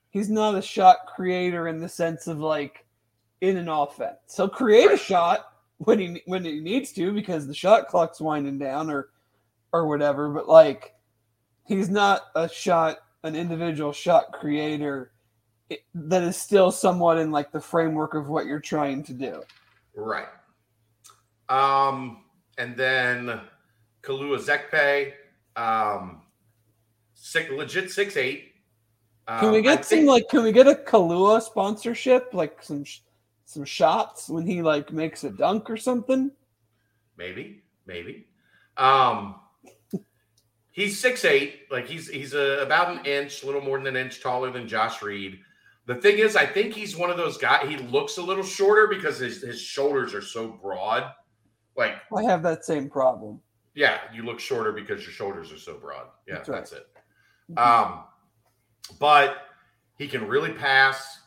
[0.10, 2.86] he's not a shot creator in the sense of like
[3.42, 4.18] in an offense.
[4.28, 8.60] So create a shot when he when he needs to because the shot clock's winding
[8.60, 9.10] down or
[9.72, 10.30] or whatever.
[10.30, 10.96] But like
[11.66, 15.12] he's not a shot an individual shot creator
[15.94, 19.42] that is still somewhat in like the framework of what you're trying to do.
[19.94, 20.28] Right.
[21.50, 22.24] Um,
[22.58, 23.42] and then
[24.02, 25.14] Kalu Ezikpe,
[25.56, 26.22] um,
[27.22, 28.54] six, legit six eight.
[29.28, 32.64] Can we Um, I get some think- like can we get a Kalua sponsorship like
[32.64, 32.84] some
[33.46, 36.32] some shots when he like makes a dunk or something?
[37.18, 38.26] maybe, maybe.
[38.78, 39.36] Um,
[40.72, 41.62] he's six eight.
[41.70, 44.68] Like he's he's a, about an inch, a little more than an inch taller than
[44.68, 45.40] Josh Reed.
[45.86, 47.68] The thing is, I think he's one of those guys.
[47.68, 51.12] He looks a little shorter because his his shoulders are so broad.
[51.76, 53.42] Like I have that same problem.
[53.76, 56.08] Yeah, you look shorter because your shoulders are so broad.
[56.28, 56.88] Yeah, That's that's, it.
[57.58, 58.04] Um,
[59.00, 59.38] but
[59.98, 61.20] he can really pass.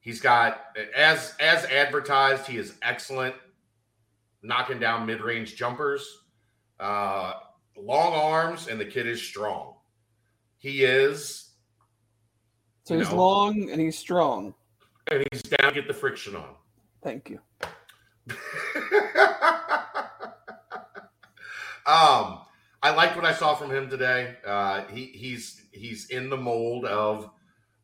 [0.00, 0.60] He's got
[0.94, 2.46] as as advertised.
[2.46, 3.34] He is excellent,
[4.42, 6.06] knocking down mid range jumpers,
[6.78, 7.34] uh,
[7.76, 9.74] long arms, and the kid is strong.
[10.58, 11.50] He is,
[12.84, 13.16] So he's know.
[13.16, 14.54] long and he's strong.
[15.10, 16.54] and he's down to get the friction on.
[17.02, 17.40] Thank you.
[21.86, 22.40] um,
[22.84, 24.36] I liked what I saw from him today.
[24.46, 27.30] Uh, he he's he's in the mold of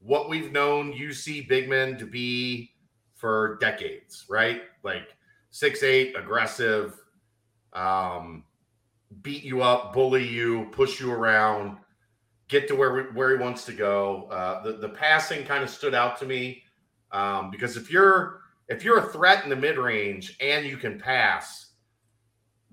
[0.00, 2.72] what we've known UC big men to be
[3.14, 4.60] for decades, right?
[4.82, 5.16] Like
[5.48, 7.02] six eight, aggressive,
[7.72, 8.44] um,
[9.22, 11.78] beat you up, bully you, push you around,
[12.48, 14.28] get to where where he wants to go.
[14.30, 16.62] Uh, the the passing kind of stood out to me
[17.10, 20.98] um, because if you're if you're a threat in the mid range and you can
[20.98, 21.70] pass,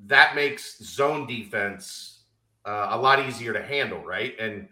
[0.07, 2.15] that makes zone defense
[2.67, 4.35] uh, a lot easier to handle, right?
[4.39, 4.67] And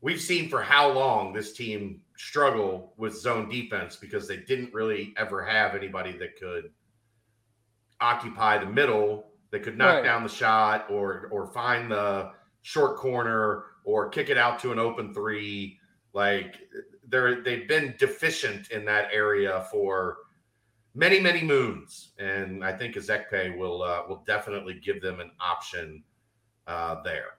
[0.00, 5.12] we've seen for how long this team struggle with zone defense because they didn't really
[5.18, 6.70] ever have anybody that could
[8.00, 10.04] occupy the middle, that could knock Right.
[10.04, 14.78] down the shot or or find the short corner or kick it out to an
[14.78, 15.78] open three.
[16.12, 16.56] Like
[17.08, 20.18] they're they've been deficient in that area for
[20.94, 26.02] many many moons, and I think Ezikpe will uh, will definitely give them an option
[26.66, 27.38] uh, there.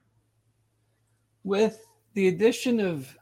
[1.44, 3.16] With the addition of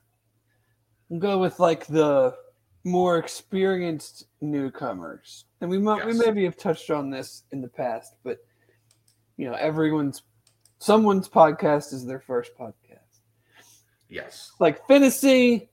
[1.10, 2.36] we'll go with like the
[2.84, 5.46] more experienced newcomers.
[5.62, 8.38] And we might we maybe have touched on this in the past, but
[9.38, 10.24] you know, everyone's
[10.80, 13.00] someone's podcast is their first podcast.
[14.08, 15.70] Yes, like Finney,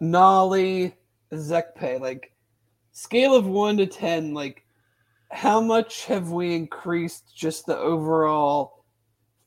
[0.00, 0.94] Nolley,
[1.32, 2.32] Zekpe, like
[2.92, 4.64] scale of one to ten, like
[5.30, 8.79] how much have we increased just the overall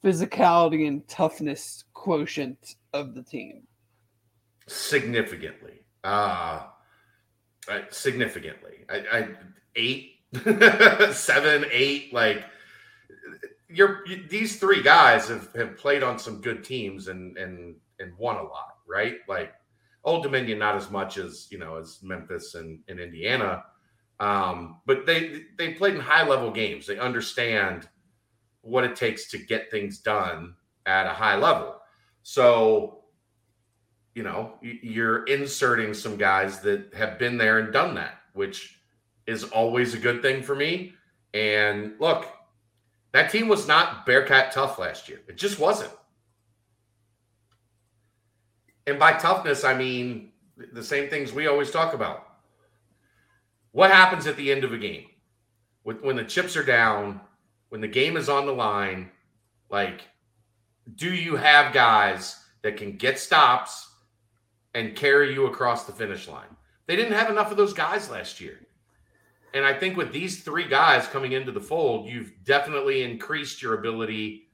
[0.04, 3.64] physicality and toughness quotient of the team?
[4.68, 5.82] significantly.
[6.04, 6.64] Uh,
[7.90, 8.86] significantly.
[8.90, 9.28] I, I
[9.76, 10.16] eight,
[11.14, 12.14] seven, eight.
[12.14, 12.44] Like
[13.70, 18.18] you're you, these three guys have, have played on some good teams and and and
[18.18, 19.18] won a lot, right?
[19.28, 19.54] Like
[20.04, 23.64] Old Dominion, not as much as you know as Memphis and, and Indiana,
[24.20, 26.86] um, but they they played in high level games.
[26.86, 27.88] They understand
[28.64, 31.76] what it takes to get things done at a high level.
[32.24, 33.04] So
[34.16, 38.80] you know, you're inserting some guys that have been there and done that, which
[39.26, 40.94] is always a good thing for me.
[41.34, 42.28] And look,
[43.12, 45.22] that team was not Bearcat tough last year.
[45.28, 45.92] It just wasn't.
[48.86, 50.32] And by toughness, I mean
[50.74, 52.28] the same things we always talk about.
[53.72, 55.08] What happens at the end of a game?
[55.84, 57.20] When the chips are down,
[57.74, 59.10] when the game is on the line,
[59.72, 60.02] like,
[60.94, 63.90] do you have guys that can get stops
[64.76, 66.56] and carry you across the finish line.
[66.86, 68.60] They didn't have enough of those guys last year.
[69.56, 73.80] And I think with these three guys coming into the fold, you've definitely increased your
[73.80, 74.50] ability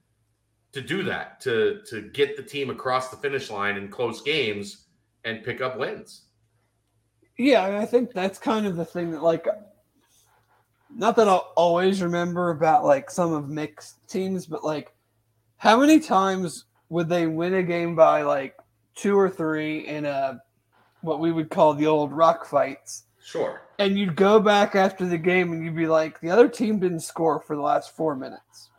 [0.72, 4.86] to do that, to to get the team across the finish line in close games
[5.24, 6.22] and pick up wins.
[7.36, 9.46] Yeah, I think that's kind of the thing that like
[10.94, 14.92] not that I'll always remember about like some of mixed teams, but like
[15.56, 18.56] how many times would they win a game by like
[18.94, 20.40] two or three in a
[21.02, 23.62] what we would call the old rock fights Sure.
[23.78, 27.00] And you'd go back after the game and you'd be like, the other team didn't
[27.00, 28.69] score for the last four minutes.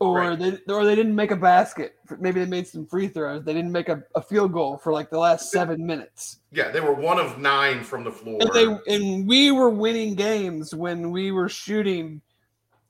[0.00, 0.38] Or right.
[0.38, 1.96] they or they didn't make a basket.
[2.18, 3.44] Maybe they made some free throws.
[3.44, 6.40] They didn't make a, a field goal for like the last seven minutes.
[6.52, 8.38] Yeah, they were one of nine from the floor.
[8.40, 12.22] And, they, and we were winning games when we were shooting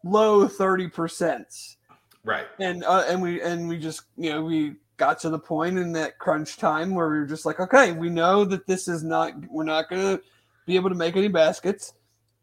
[0.05, 1.77] low thirty percent.
[2.23, 2.47] Right.
[2.61, 5.91] And uh, and we and we just you know we got to the point in
[5.93, 9.33] that crunch time where we were just like, okay, we know that this is not,
[9.49, 10.23] we're not going to
[10.67, 11.95] be able to make any baskets,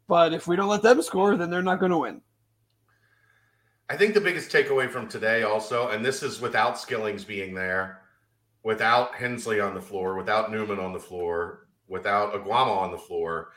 [0.08, 2.20] but if we don't let them score, then they're not going to win.
[3.88, 8.02] I think the biggest takeaway from today also, and this is without Skillings being there,
[8.62, 13.52] without Hensley on the floor, without Newman on the floor, without Oguama on the floor,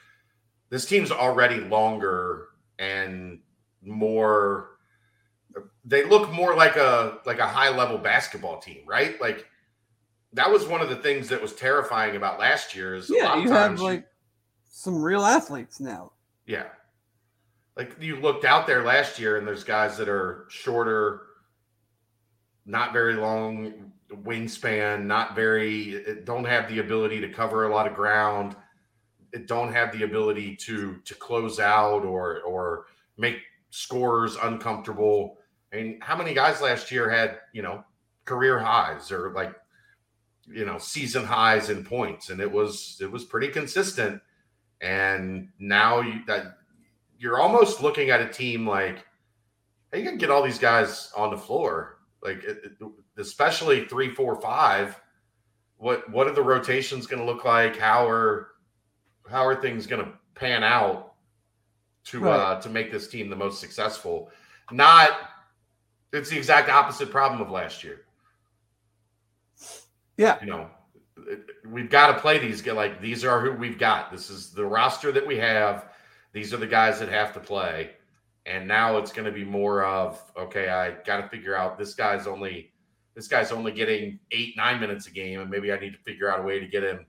[0.70, 2.48] this team's already longer
[2.80, 3.40] and
[3.84, 4.70] more
[5.84, 9.20] they look more like a like a high level basketball team, right?
[9.20, 9.46] Like
[10.34, 12.96] that was one of the things that was terrifying about last year.
[12.96, 14.08] Is yeah, you have like
[14.70, 16.14] some real athletes now.
[16.46, 16.68] Yeah,
[17.78, 21.22] like you looked out there last year, and there's guys that are shorter,
[22.66, 23.92] not very long
[24.24, 28.56] wingspan, not very don't have the ability to cover a lot of ground,
[29.46, 32.86] don't have the ability to to close out or or
[33.18, 33.38] make
[33.70, 35.38] scorers uncomfortable
[35.72, 37.84] I mean, how many guys last year had, you know,
[38.26, 39.56] career highs or like,
[40.48, 42.30] you know, season highs in points?
[42.30, 44.22] And it was it was pretty consistent.
[44.82, 46.58] And now you that
[47.22, 49.06] you're almost looking at a team like,
[49.92, 52.44] hey, you can get all these guys on the floor, like
[53.16, 55.00] especially three, four, five.
[55.78, 57.78] What what are the rotations going to look like?
[57.78, 58.50] How are
[59.30, 61.14] how are things going to pan out
[62.06, 62.40] to right.
[62.40, 64.32] uh to make this team the most successful?
[64.72, 65.12] Not
[66.12, 68.02] it's the exact opposite problem of last year.
[70.18, 70.40] Yeah.
[70.42, 70.70] You know,
[71.66, 74.12] we've got to play these get like these are who we've got.
[74.12, 75.91] This is the roster that we have.
[76.34, 77.92] These are the guys that have to play.
[78.46, 81.94] And now it's going to be more of okay, I got to figure out this
[81.94, 82.72] guy's only
[83.14, 86.32] this guy's only getting 8 9 minutes a game and maybe I need to figure
[86.32, 87.06] out a way to get him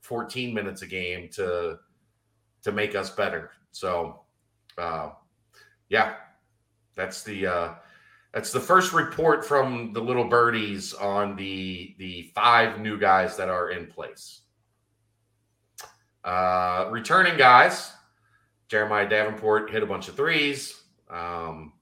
[0.00, 1.78] 14 minutes a game to
[2.62, 3.52] to make us better.
[3.72, 4.20] So,
[4.76, 5.10] uh
[5.88, 6.16] yeah.
[6.96, 7.74] That's the uh
[8.34, 13.48] that's the first report from the little birdies on the the five new guys that
[13.48, 14.42] are in place.
[16.24, 17.92] Uh, returning guys,
[18.74, 20.82] Jeremiah Davenport hit a bunch of threes.
[21.08, 21.74] Um,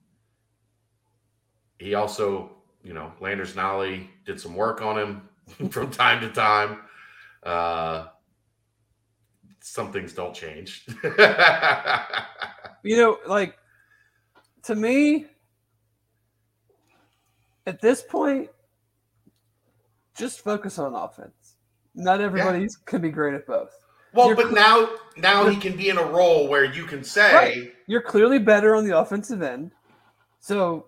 [1.79, 2.51] he also,
[2.85, 6.81] you know, Landers Nolley did some work on him from time to time.
[7.43, 8.09] Uh,
[9.61, 10.85] some things don't change.
[12.83, 13.57] you know, like
[14.65, 15.25] to me,
[17.67, 18.51] at this point,
[20.15, 21.57] just focus on offense.
[21.95, 22.69] Not everybody yeah.
[22.85, 23.82] can be great at both.
[24.15, 27.03] Well, you're but cl- now now he can be in a role where you can
[27.05, 27.75] say right.
[27.87, 29.73] you're clearly better on the offensive end.
[30.41, 30.87] So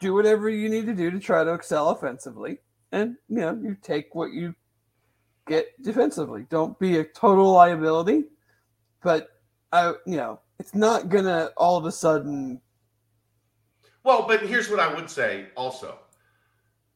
[0.00, 2.58] do whatever you need to do to try to excel offensively.
[2.92, 4.54] And you know, you take what you
[5.46, 6.46] get defensively.
[6.48, 8.24] Don't be a total liability.
[9.02, 9.28] But
[9.72, 12.60] I you know, it's not gonna all of a sudden
[14.08, 15.98] well, but here's what I would say also.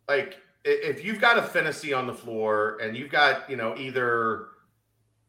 [0.08, 4.48] Like if you've got a fantasy on the floor and you've got, you know, either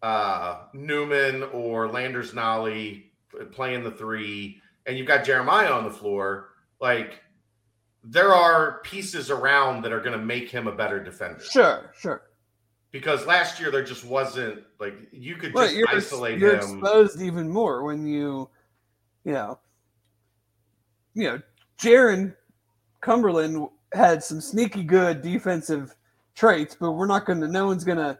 [0.03, 3.05] uh, Newman or Landers Nolley
[3.51, 6.49] playing the three, and you've got Jeremiah on the floor,
[6.81, 7.21] like
[8.03, 11.39] there are pieces around that are going to make him a better defender.
[11.39, 12.23] Sure, sure.
[12.91, 16.79] Because last year there just wasn't like you could just you're, isolate you're him.
[16.79, 18.49] exposed even more when you,
[19.23, 19.57] you know,
[21.15, 21.41] you know,
[21.79, 22.35] Jarron
[23.01, 25.95] Cumberland had some sneaky good defensive
[26.35, 27.47] traits, but we're not going to.
[27.47, 28.19] No one's going to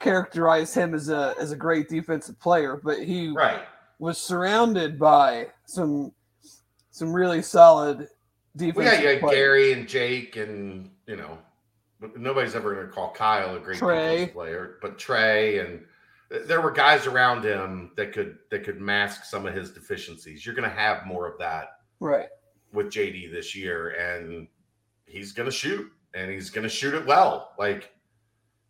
[0.00, 2.80] characterize him as a as a great defensive player.
[2.82, 3.62] But he right.
[3.98, 6.12] was surrounded by some
[6.90, 8.08] some really solid
[8.56, 8.76] defensive.
[8.76, 11.38] Well, yeah, yeah, Gary and Jake, and you know,
[12.16, 14.30] nobody's ever going to call Kyle a great Trey.
[14.32, 15.84] player, but Trey and
[16.32, 20.44] uh, there were guys around him that could that could mask some of his deficiencies.
[20.44, 22.28] You're going to have more of that, right?
[22.74, 24.48] with JD this year, and
[25.06, 27.52] he's going to shoot, and he's going to shoot it well.
[27.58, 27.93] Like,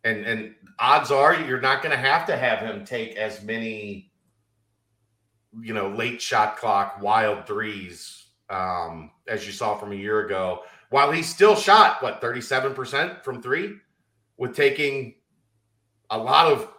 [0.05, 4.11] and and odds are you're not going to have to have him take as many,
[5.59, 10.61] you know, late shot clock wild threes um, as you saw from a year ago.
[10.91, 13.75] While he still shot what 37% from three,
[14.37, 15.15] with taking
[16.09, 16.69] a lot of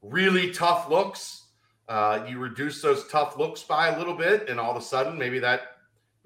[0.00, 1.44] really tough looks.
[1.88, 5.18] Uh, you reduce those tough looks by a little bit, and all of a sudden,
[5.18, 5.62] maybe that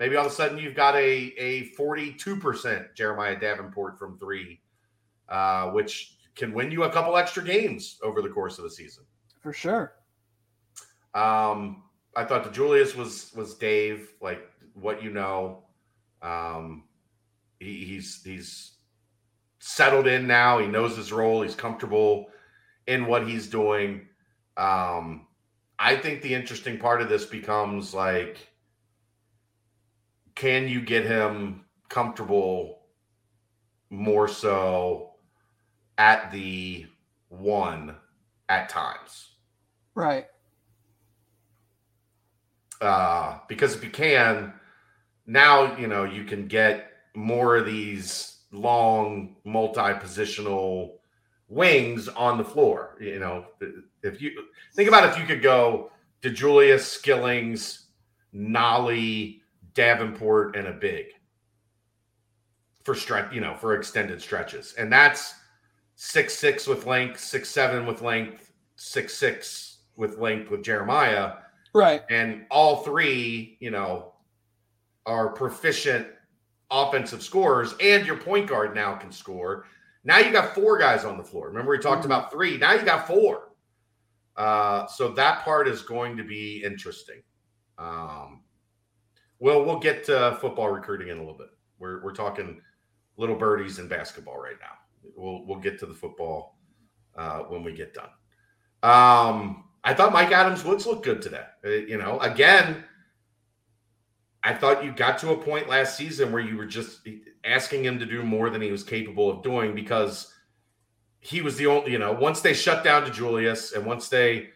[0.02, 4.60] Maybe all of a sudden you've got a a 42% Jeremiah Davenport from three,
[5.28, 9.04] uh, which can win you a couple extra games over the course of the season.
[9.40, 9.94] for sure.
[11.14, 11.82] Um,
[12.16, 14.42] I thought DeJulius was was Dave, like
[14.74, 15.64] what you know.
[16.22, 16.84] Um,
[17.58, 18.76] he, he's he's
[19.58, 20.58] settled in now.
[20.58, 21.42] He knows his role.
[21.42, 22.26] He's comfortable
[22.86, 24.08] in what he's doing.
[24.56, 25.26] Um,
[25.78, 28.48] I think the interesting part of this becomes like,
[30.34, 32.80] can you get him comfortable
[33.90, 35.11] more so
[35.98, 36.86] at the
[37.28, 37.96] one
[38.48, 39.30] at times?
[39.94, 40.26] Right.
[42.80, 44.52] Uh, because if you can,
[45.26, 50.94] now you know you can get more of these long multi-positional
[51.48, 52.96] wings on the floor.
[53.00, 53.46] You know,
[54.02, 54.32] if you
[54.74, 55.90] think about if you could go
[56.22, 57.86] to DeJulius Skillings,
[58.34, 59.40] Nolley,
[59.74, 61.06] Davenport, and a big
[62.84, 65.34] for stretch, you know, for extended stretches, and that's
[65.96, 71.34] six six with length, six seven with length, six six with length with Jeremiah,
[71.74, 72.02] right?
[72.10, 74.14] And all three, you know,
[75.06, 76.08] are proficient
[76.70, 79.66] offensive scorers, and your point guard now can score.
[80.04, 81.48] Now you got four guys on the floor.
[81.48, 82.12] Remember, we talked mm-hmm.
[82.12, 82.56] about three.
[82.56, 83.50] Now you got four.
[84.36, 87.22] Uh, so that part is going to be interesting.
[87.78, 88.40] Um,
[89.38, 91.48] well, we'll get to football recruiting in a little bit.
[91.78, 92.60] We're we're talking
[93.16, 94.78] little birdies and basketball right now.
[95.16, 96.58] We'll we'll get to the football
[97.16, 98.10] uh, when we get done.
[98.82, 101.44] Um, I thought Mika Adams Woods looked good today.
[101.64, 102.84] Uh, you know, again,
[104.42, 107.06] I thought you got to a point last season where you were just
[107.44, 110.32] asking him to do more than he was capable of doing because
[111.20, 114.48] he was the only, you know, once they shut down DeJulius and once they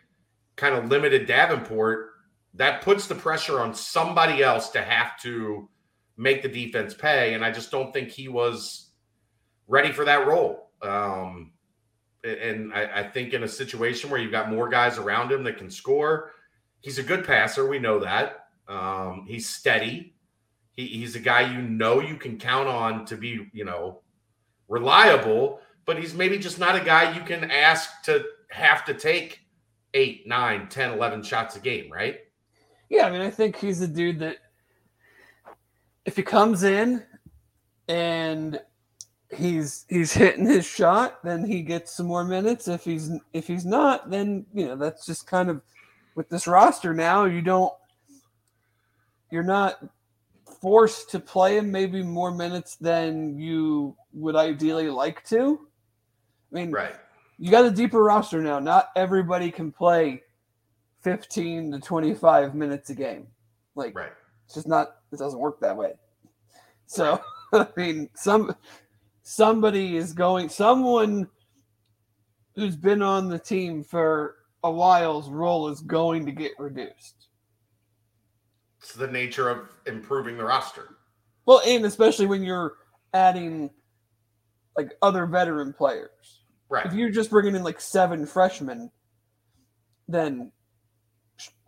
[0.57, 2.11] kind of limited Davenport,
[2.55, 5.69] that puts the pressure on somebody else to have to
[6.17, 7.35] make the defense pay.
[7.35, 8.86] And I just don't think he was
[9.69, 10.71] ready for that role.
[10.83, 11.53] Um,
[12.25, 15.59] and I, I think in a situation where you've got more guys around him that
[15.59, 16.33] can score,
[16.81, 17.69] he's a good passer.
[17.69, 18.47] We know that.
[18.69, 20.15] Um, he's steady.
[20.73, 24.01] He, he's a guy you know you can count on to be, you know,
[24.69, 29.41] reliable, but he's maybe just not a guy you can ask to have to take
[29.95, 32.21] eight, nine, 10, 11 shots a game, right?
[32.89, 34.37] Yeah, I mean, I think he's a dude that
[36.05, 37.03] if he comes in
[37.89, 38.61] and
[39.37, 42.69] he's he's hitting his shot, then he gets some more minutes.
[42.69, 45.61] If he's if he's not, then you know that's just kind of
[46.15, 47.25] with this roster now.
[47.25, 47.73] You don't
[49.31, 49.79] you're not
[50.61, 55.61] forced to play him maybe more minutes than you would ideally like to.
[56.53, 56.95] I mean, right.
[57.39, 58.59] You got a deeper roster now.
[58.59, 60.23] Not everybody can play
[61.03, 63.27] 15 to 25 minutes a game.
[63.75, 64.13] Like, right.
[64.47, 65.93] it's just not, it doesn't work that way.
[66.87, 67.21] So,
[67.53, 68.57] I mean, some
[69.27, 71.29] somebody is going, someone
[72.55, 77.27] who's been on the team for a while's role is going to get reduced.
[78.81, 80.99] It's the nature of improving the roster.
[81.45, 82.75] Well, and especially when you're
[83.15, 83.71] adding
[84.77, 86.45] like other veteran players.
[86.69, 86.87] Right.
[86.87, 88.93] If you're just bringing in like seven freshmen,
[90.07, 90.53] then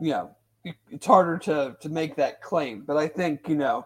[0.00, 0.30] you know
[0.90, 2.84] it's harder to to make that claim.
[2.86, 3.84] But I think you know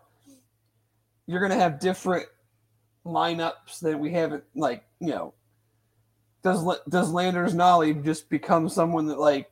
[1.26, 2.26] you're going to have different
[3.04, 5.34] lineups that we haven't like you know.
[6.42, 9.48] Does does Landers Nolley just become someone that like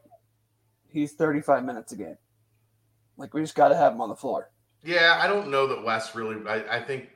[0.89, 2.19] he's 35 minutes a game?
[3.17, 4.51] Like we just got to have him on the floor.
[4.83, 6.37] Yeah, I don't know that Wes really.
[6.49, 7.11] I, I think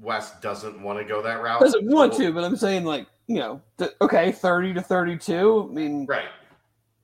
[0.00, 1.60] Wes doesn't want to go that route.
[1.60, 5.68] Doesn't want to, but I'm saying like you know, th- okay, thirty to thirty-two.
[5.70, 6.28] I mean, right.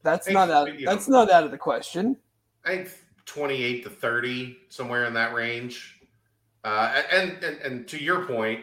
[0.03, 0.69] That's think, not out.
[0.85, 2.17] That's know, not out of the question.
[2.65, 2.91] I think
[3.25, 5.98] twenty-eight to thirty, somewhere in that range.
[6.65, 8.61] Uh, and, and and to your point,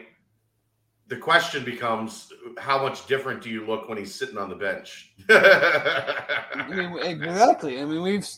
[1.08, 5.12] the question becomes how much different do you look when he's sitting on the bench?
[5.28, 7.80] I mean, exactly.
[7.80, 8.28] I mean, we've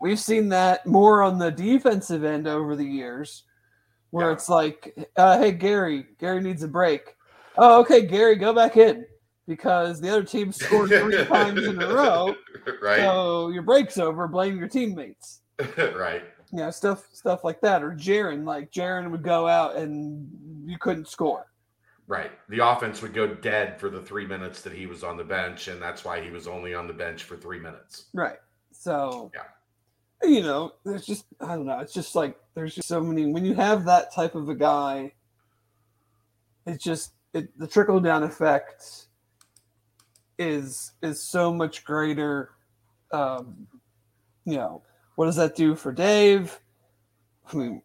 [0.00, 3.44] we've seen that more on the defensive end over the years,
[4.10, 4.32] where yeah.
[4.32, 7.16] it's like, uh, "Hey, Gary, Gary needs a break."
[7.56, 9.04] Oh, okay, Gary, go back in
[9.46, 12.34] because the other team scored three times in a row.
[12.80, 13.00] Right.
[13.00, 14.28] So your break's over.
[14.28, 15.40] Blame your teammates.
[15.76, 16.22] right.
[16.52, 17.82] Yeah, you know, stuff stuff like that.
[17.82, 20.28] Or Jarron, like Jarron would go out and
[20.66, 21.46] you couldn't score.
[22.06, 22.32] Right.
[22.48, 25.68] The offense would go dead for the three minutes that he was on the bench,
[25.68, 28.06] and that's why he was only on the bench for three minutes.
[28.12, 28.38] Right.
[28.72, 29.42] So yeah
[30.22, 31.78] you know, there's just I don't know.
[31.78, 33.26] It's just like there's just so many.
[33.26, 35.12] When you have that type of a guy,
[36.66, 39.06] it's just it, the trickle down effect
[40.38, 42.50] is is so much greater.
[43.12, 43.66] Um,
[44.44, 44.82] you know,
[45.20, 46.58] what does that do for Dave?
[47.52, 47.82] I mean,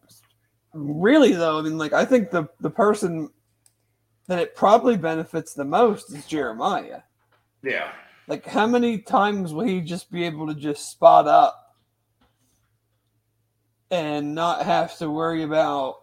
[0.72, 3.28] really though, I mean, like I think the the person
[4.26, 7.02] that it probably benefits the most is Jeremiah.
[7.62, 7.90] Yeah.
[8.26, 11.76] Like, how many times will he just be able to just spot up
[13.90, 15.96] and not have to worry about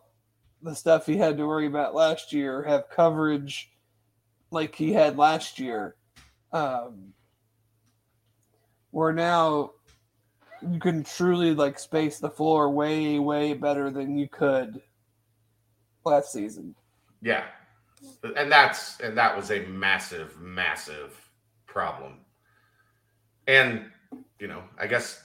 [0.61, 3.71] the stuff he had to worry about last year, have coverage
[4.51, 5.95] like he had last year?
[6.51, 7.11] Um,
[8.91, 9.71] where now
[10.72, 14.82] you can truly like space the floor way, way better than you could
[16.05, 16.76] last season.
[17.22, 17.43] Yeah.
[18.36, 21.30] And that's and that was a massive, massive
[21.66, 22.20] problem.
[23.47, 23.86] And
[24.39, 25.24] you know, I guess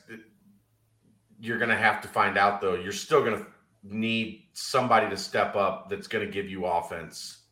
[1.40, 2.74] you're going to have to find out though.
[2.74, 3.46] You're still going to
[3.82, 7.42] need somebody to step up that's going to give you offense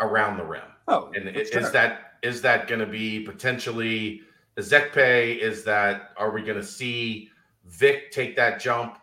[0.00, 0.62] around the rim.
[0.88, 1.70] Oh, and is sure.
[1.70, 4.22] that is that going to be potentially
[4.60, 5.38] Ezikpe?
[5.38, 7.30] Is that are we going to see
[7.64, 8.94] Vic take that jump?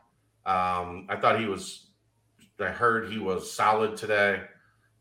[0.45, 1.88] Um, I thought he was.
[2.60, 4.41] I heard he was solid today,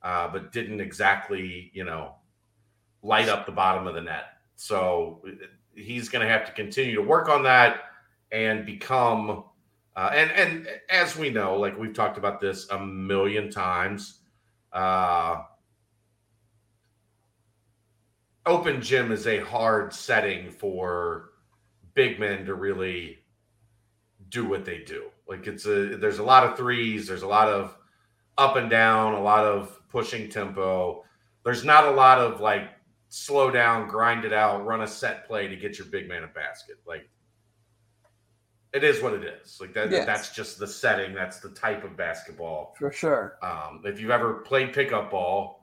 [0.03, 2.17] uh, but didn't exactly, you know,
[3.03, 4.25] light up the bottom of the net.
[4.57, 5.23] So
[5.75, 7.81] he's going to have to continue to work on that
[8.33, 9.45] and become.
[9.95, 14.21] Uh, and and as we know, like we've talked about this a million times,
[14.73, 15.43] uh,
[18.47, 21.31] open gym is a hard setting for
[21.95, 23.19] big men to really
[24.29, 25.11] do what they do.
[25.29, 27.77] Like it's a there's a lot of threes, there's a lot of
[28.39, 31.05] up and down, a lot of pushing tempo.
[31.45, 32.71] There's not a lot of like
[33.09, 36.29] slow down, grind it out, run a set play to get your big man a
[36.29, 36.77] basket.
[36.87, 37.09] Like
[38.73, 39.59] it is what it is.
[39.61, 40.07] Like that yes.
[40.07, 42.75] that's just the setting, that's the type of basketball.
[42.79, 43.39] For sure.
[43.43, 45.56] Um, if you've ever played pickup ball,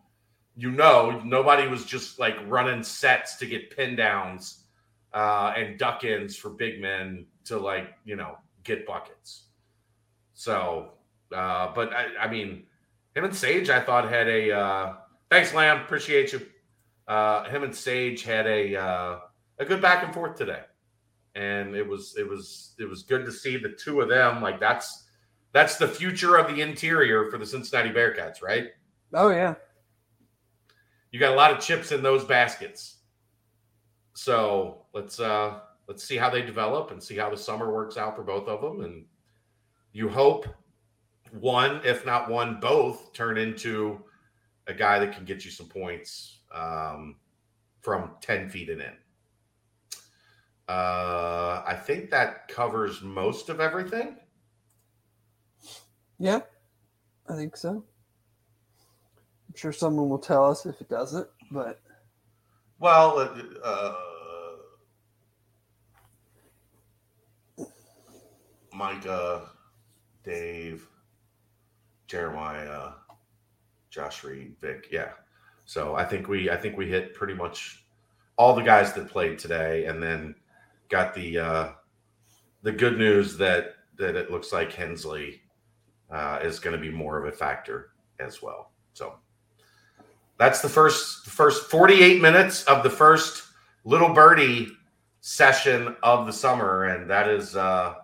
[0.56, 4.66] you know nobody was just like running sets to get pin downs
[5.14, 9.46] uh, and duck ins for big men to like, you know, get buckets.
[10.34, 10.94] So
[11.34, 12.64] uh, but I, I mean
[13.16, 14.94] him and Sage I thought had a uh,
[15.30, 15.82] thanks, Lamb.
[15.82, 16.42] Appreciate you
[17.08, 19.20] uh, him and Sage had a uh,
[19.60, 20.62] a good back and forth today,
[21.36, 24.42] and it was it was it was good to see the two of them.
[24.42, 25.06] Like that's
[25.52, 28.68] that's the future of the interior for the Cincinnati Bearcats, right?
[29.14, 29.56] Oh yeah,
[31.14, 32.98] you got a lot of chips in those baskets.
[34.16, 38.16] So let's uh let's see how they develop and see how the summer works out
[38.16, 39.06] for both of them, and
[39.94, 40.48] you hope
[41.40, 44.04] one, if not one, both turn into
[44.68, 47.18] a guy that can get you some points um,
[47.82, 48.94] from 10 feet and in.
[50.70, 54.18] Uh, I think that covers most of everything.
[56.20, 56.42] Yeah,
[57.28, 57.84] I think so.
[59.54, 61.80] I'm sure someone will tell us if it doesn't, but.
[62.80, 63.30] Well,
[63.64, 63.94] uh,
[68.74, 69.50] Mika,
[70.24, 70.88] Dave,
[72.08, 72.94] Jeremiah,
[73.92, 74.88] Josh Reed, Vic.
[74.90, 75.12] Yeah.
[75.66, 77.86] So I think we I think we hit pretty much
[78.38, 80.34] all the guys that played today, and then
[80.90, 81.70] got the uh,
[82.64, 85.44] the good news that that it looks like Hensley
[86.10, 88.72] uh, is going to be more of a factor as well.
[88.94, 89.20] So
[90.38, 93.44] that's the first first 48 minutes of the first
[93.86, 94.70] little birdie
[95.22, 97.96] session of the summer, and that is uh,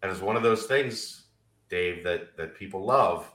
[0.00, 1.24] that is one of those things,
[1.68, 3.30] Dave, that that people love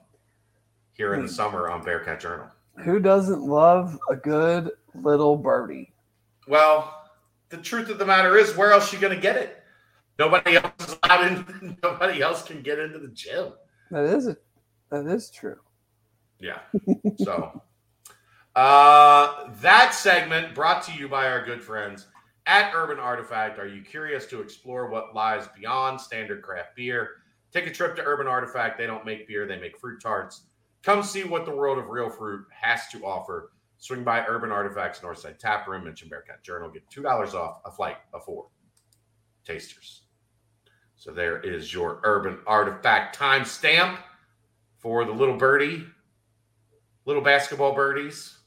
[0.94, 1.34] here in the hmm.
[1.34, 2.48] summer on Bearcat Journal.
[2.84, 5.94] Who doesn't love a good little birdie?
[6.48, 7.10] Well,
[7.50, 9.62] the truth of the matter is, where else are you going to get it?
[10.18, 11.78] Nobody else is allowed in.
[11.84, 13.54] Nobody else can get into the gym.
[13.92, 14.42] That is it.
[14.90, 15.58] That is true.
[16.40, 16.60] Yeah.
[17.18, 17.62] So,
[18.56, 22.08] uh, that segment brought to you by our good friends
[22.46, 23.60] at Urban Artifact.
[23.60, 27.10] Are you curious to explore what lies beyond standard craft beer?
[27.54, 28.78] Take a trip to Urban Artifact.
[28.78, 30.44] They don't make beer; they make fruit tarts
[30.84, 33.52] Come see what the world of real fruit has to offer.
[33.78, 37.98] Swing by Urban Artifacts Northside Tap Room, mention Bearcat Journal, get $2 off a flight
[38.14, 38.48] of four
[39.46, 40.04] tasters.
[40.96, 43.98] So there is your Urban Artifact timestamp
[44.78, 45.86] for the little birdie,
[47.06, 48.38] little basketball birdies,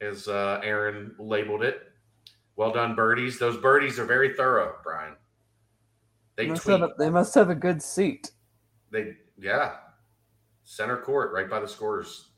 [0.00, 1.80] as uh, Aaron labeled it.
[2.56, 3.38] Well done, birdies.
[3.38, 5.14] Those birdies are very thorough, Brian.
[6.36, 8.30] They must, have a, they must have a good seat.
[8.90, 9.76] They yeah,
[10.64, 12.28] center court, right by the scores.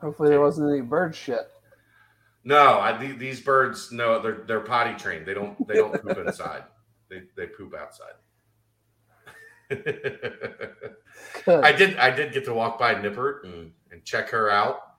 [0.00, 1.50] Hopefully, there wasn't any bird shit.
[2.44, 5.26] No, I, these birds, no, they're they're potty trained.
[5.26, 6.64] They don't they don't poop inside.
[7.10, 8.14] They they poop outside.
[11.64, 14.89] I did I did get to walk by Nippert and, and check her out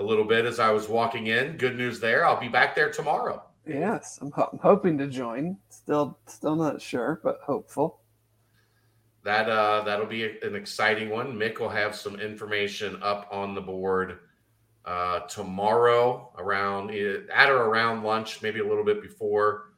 [0.00, 1.58] a little bit as I was walking in.
[1.58, 2.24] Good news there.
[2.24, 3.42] I'll be back there tomorrow.
[3.66, 5.58] Yes, I'm, ho- I'm hoping to join.
[5.68, 8.00] Still still not sure, but hopeful
[9.22, 11.34] that uh, that'll be an exciting one.
[11.34, 14.20] Mick will have some information up on the board
[14.86, 19.72] uh, tomorrow around at or around lunch, maybe a little bit before,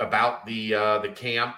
[0.00, 1.56] about the uh, the camp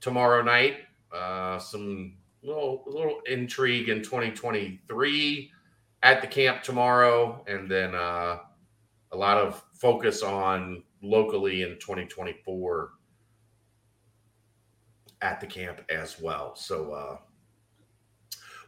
[0.00, 0.76] tomorrow night.
[1.12, 5.50] Uh, some little little intrigue in 2023
[6.02, 8.38] at the camp tomorrow, and then uh,
[9.12, 12.90] a lot of focus on locally in 2024
[15.20, 16.54] at the camp as well.
[16.54, 17.16] So uh,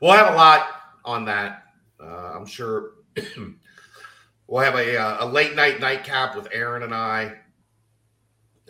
[0.01, 0.69] we'll have a lot
[1.05, 1.65] on that.
[2.01, 2.93] Uh, I'm sure
[4.47, 7.35] we'll have a, uh, a late night nightcap with Aaron and I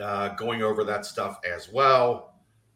[0.01, 2.27] uh, going over that stuff as well.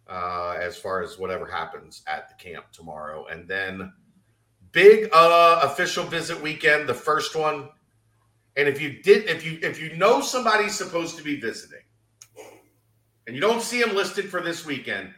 [0.07, 3.91] Uh, as far as whatever happens at the camp tomorrow, and then
[4.75, 7.71] big uh, official visit weekend, the first one.
[8.57, 11.81] And if you did, if you if you know somebody's supposed to be visiting,
[13.27, 15.11] and you don't see them listed for this weekend,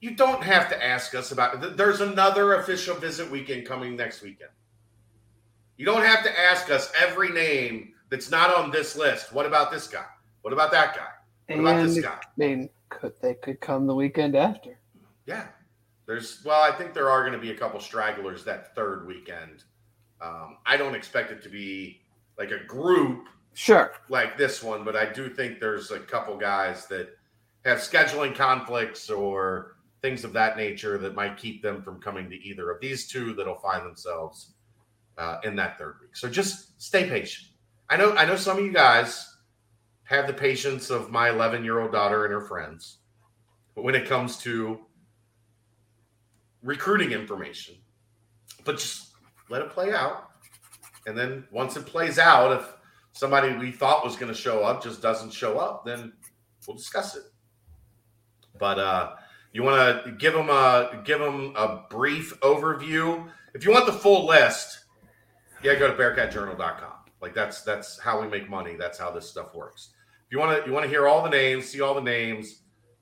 [0.00, 1.76] you don't have to ask us about it.
[1.76, 4.50] There's another official visit weekend coming next weekend.
[5.76, 9.32] You don't have to ask us every name that's not on this list.
[9.32, 10.06] What about this guy?
[10.42, 11.02] What about that guy?
[11.46, 12.18] What and about this guy?
[12.20, 14.78] I mean, could they could come the weekend after?
[15.26, 15.46] Yeah,
[16.08, 19.62] there's well, I think there are going to be a couple stragglers that third weekend.
[20.20, 22.00] Um, I don't expect it to be
[22.38, 23.92] like a group Sure.
[24.08, 27.10] like this one, but I do think there's a couple guys that
[27.64, 32.36] have scheduling conflicts or things of that nature that might keep them from coming to
[32.36, 34.54] either of these two that'll find themselves
[35.18, 36.16] uh, in that third week.
[36.16, 37.48] So just stay patient.
[37.90, 39.36] I know I know some of you guys
[40.04, 42.98] have the patience of my 11 year old daughter and her friends,
[43.74, 44.78] but when it comes to
[46.68, 47.74] recruiting information,
[48.64, 49.12] but just
[49.48, 50.28] let it play out.
[51.06, 52.74] And then once it plays out, if
[53.12, 56.12] somebody we thought was going to show up just doesn't show up, then
[56.66, 57.22] we'll discuss it.
[58.58, 59.14] But uh,
[59.54, 63.26] you want to give them a give them a brief overview.
[63.54, 64.84] If you want the full list,
[65.62, 66.92] yeah, go to BearcatJournal.com.
[67.22, 68.76] Like that's that's how we make money.
[68.78, 69.90] That's how this stuff works.
[70.26, 72.60] If you want to you want to hear all the names, see all the names,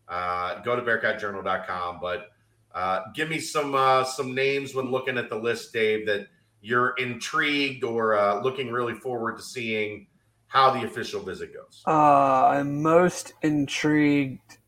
[0.08, 1.98] uh, go to BearcatJournal.com.
[2.00, 2.28] But
[2.76, 6.28] uh, give me some uh, some names when looking at the list, Dave, that
[6.60, 10.06] you're intrigued or uh, looking really forward to seeing
[10.48, 11.82] how the official visit goes.
[11.86, 14.58] Uh, I'm most intrigued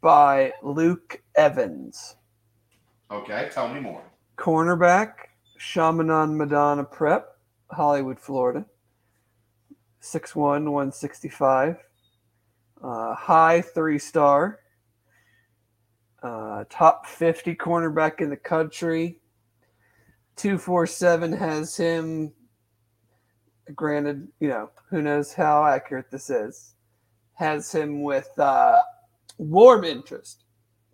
[0.00, 2.16] by Luke Evans,
[3.10, 4.02] Okay, tell me more.
[4.36, 5.12] cornerback,
[5.58, 7.36] Chaminade-Madonna Prep,
[7.70, 8.64] Hollywood, Florida.
[10.02, 10.36] 6'1,
[10.70, 11.76] 165.
[12.82, 14.60] Uh, high three star.
[16.22, 19.20] Uh, top 50 cornerback in the country.
[20.36, 22.32] 247 has him.
[23.74, 26.74] Granted, you know, who knows how accurate this is.
[27.34, 28.80] Has him with uh,
[29.36, 30.44] warm interest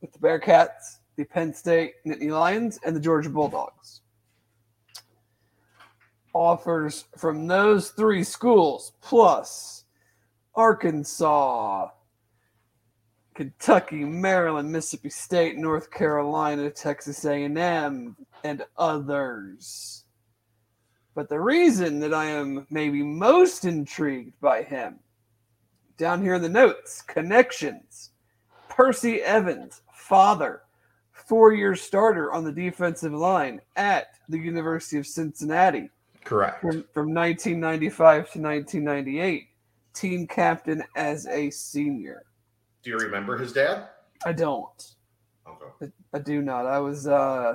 [0.00, 4.02] with the Bearcats, the Penn State Nittany Lions, and the Georgia Bulldogs.
[6.34, 9.84] Offers from those three schools, plus
[10.54, 11.88] Arkansas,
[13.34, 20.04] Kentucky, Maryland, Mississippi State, North Carolina, Texas A&M, and others.
[21.14, 25.00] But the reason that I am maybe most intrigued by him,
[25.96, 28.10] down here in the notes, connections.
[28.68, 30.62] Percy Evans, father,
[31.12, 35.90] four-year starter on the defensive line at the University of Cincinnati
[36.24, 36.60] Correct.
[36.60, 39.48] from, from 1995 to 1998,
[39.92, 42.24] team captain as a senior.
[42.84, 43.88] Do you remember his dad?
[44.26, 44.94] I don't.
[45.48, 45.90] Okay.
[46.12, 46.66] I do not.
[46.66, 47.54] I was uh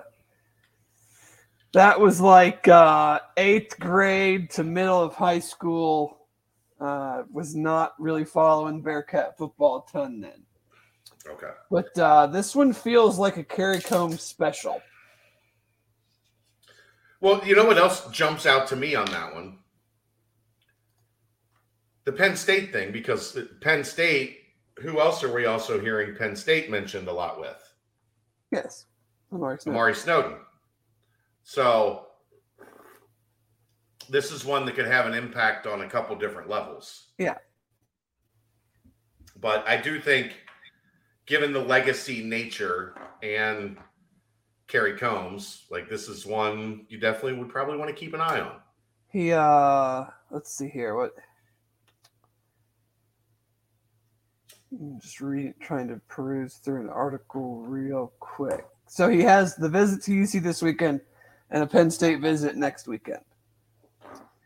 [1.74, 6.26] that was like uh eighth grade to middle of high school.
[6.82, 10.44] Uh was not really following Bearcat football a ton then.
[11.28, 11.52] Okay.
[11.70, 14.82] But uh this one feels like a Kerry Coombs special.
[17.22, 19.60] Well, you know what else jumps out to me on that one?
[22.06, 24.39] The Penn State thing, because Penn State,
[24.82, 27.74] who else are we also hearing Penn State mentioned a lot with?
[28.52, 28.86] Yes.
[29.32, 29.74] Amari Smith.
[29.74, 30.38] Amari Snowden.
[31.44, 32.08] So
[34.10, 37.10] this is one that could have an impact on a couple different levels.
[37.18, 37.36] Yeah.
[39.40, 40.36] But I do think,
[41.26, 43.78] given the legacy nature and
[44.68, 48.40] Kerry Coombs, like this is one you definitely would probably want to keep an eye
[48.40, 48.60] on.
[49.10, 50.96] He uh let's see here.
[50.96, 51.14] What
[54.52, 54.58] I'm
[55.00, 58.66] just reading trying to peruse through an article real quick.
[58.88, 61.02] So he has the visit to UC this weekend
[61.52, 63.22] and a Penn State visit next weekend.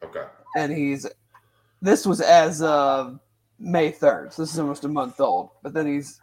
[0.04, 0.26] Okay.
[0.56, 1.08] And he's
[1.82, 3.20] this was as of
[3.60, 4.34] May 3rd.
[4.34, 5.50] So this is almost a month old.
[5.62, 6.22] But then he's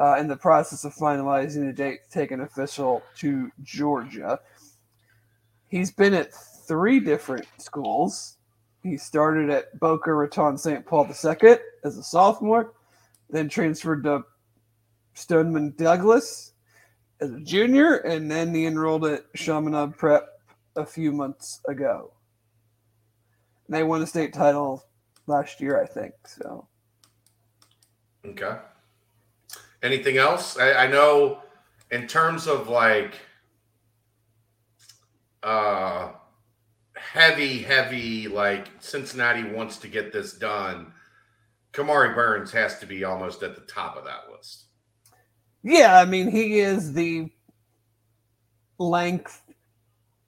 [0.00, 4.40] uh, in the process of finalizing the date to take an official to Georgia.
[5.68, 8.36] He's been at three different schools.
[8.82, 10.84] He started at Boca Raton St.
[10.84, 12.72] Paul II as a sophomore,
[13.32, 14.24] then transferred to
[15.14, 16.52] Stoneman Douglas
[17.20, 20.28] as a junior, and then he enrolled at Chaminade Prep
[20.76, 22.12] a few months ago.
[23.66, 24.84] And they won a state title
[25.26, 26.14] last year, I think.
[26.26, 26.68] So,
[28.24, 28.56] Okay.
[29.82, 30.56] Anything else?
[30.56, 31.42] I, I know
[31.90, 33.14] in terms of like
[35.42, 36.12] uh
[36.94, 40.92] heavy, heavy, like Cincinnati wants to get this done.
[41.72, 44.64] Kamari Burns has to be almost at the top of that list.
[45.62, 47.30] yeah, I mean, he is the
[48.78, 49.42] length,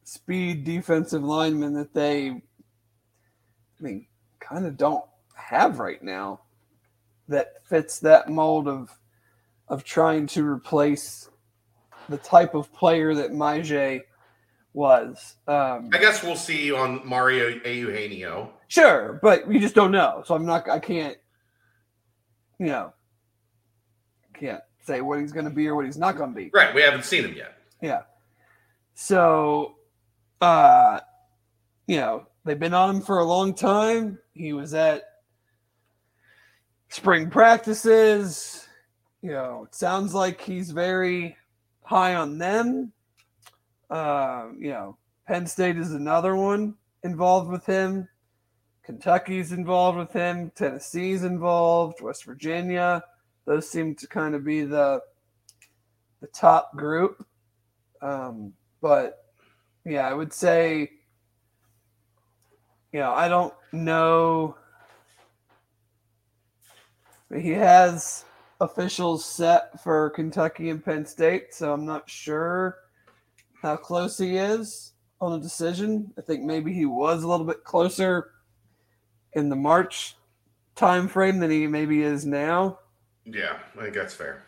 [0.05, 2.43] speed defensive lineman that they, I
[3.81, 4.07] mean,
[4.41, 6.41] kind of don't have right now
[7.29, 8.91] that fits that mold of
[9.69, 11.31] of trying to replace
[12.09, 14.03] the type of player that Myjai
[14.75, 15.37] was.
[15.49, 18.53] Um, I guess we'll see on Mario Eugenio.
[18.69, 20.23] Sure, but you just don't know.
[20.27, 20.69] So I'm not.
[20.69, 21.17] I can't.
[22.59, 22.93] You know,
[24.35, 26.51] can't say what he's going to be or what he's not going to be.
[26.53, 27.59] Right, we haven't seen him yet.
[27.81, 28.03] Yeah.
[28.95, 29.77] So,
[30.41, 31.01] uh,
[31.87, 34.19] you know, they've been on him for a long time.
[34.33, 35.03] He was at
[36.89, 38.69] spring practices.
[39.23, 41.37] You know, it sounds like he's very
[41.83, 42.93] high on them.
[43.91, 44.97] Uh, you know,
[45.27, 48.09] Penn State is another one involved with him.
[48.85, 50.53] Kentucky's involved with him.
[50.55, 52.03] Tennessee's involved.
[52.03, 53.03] West Virginia.
[53.47, 55.01] Those seem to kind of be the
[56.21, 57.27] the top group.
[58.03, 59.25] Um, but
[59.87, 60.91] yeah, I would say,
[62.93, 64.57] you know, I don't know.
[67.31, 68.25] but He has
[68.61, 72.79] officials set for Kentucky and Penn State, so I'm not sure
[73.63, 76.13] how close he is on a decision.
[76.19, 78.34] I think maybe he was a little bit closer
[79.35, 80.17] in the March
[80.75, 82.79] time frame than he maybe is now.
[83.25, 84.45] Yeah, I think that's fair.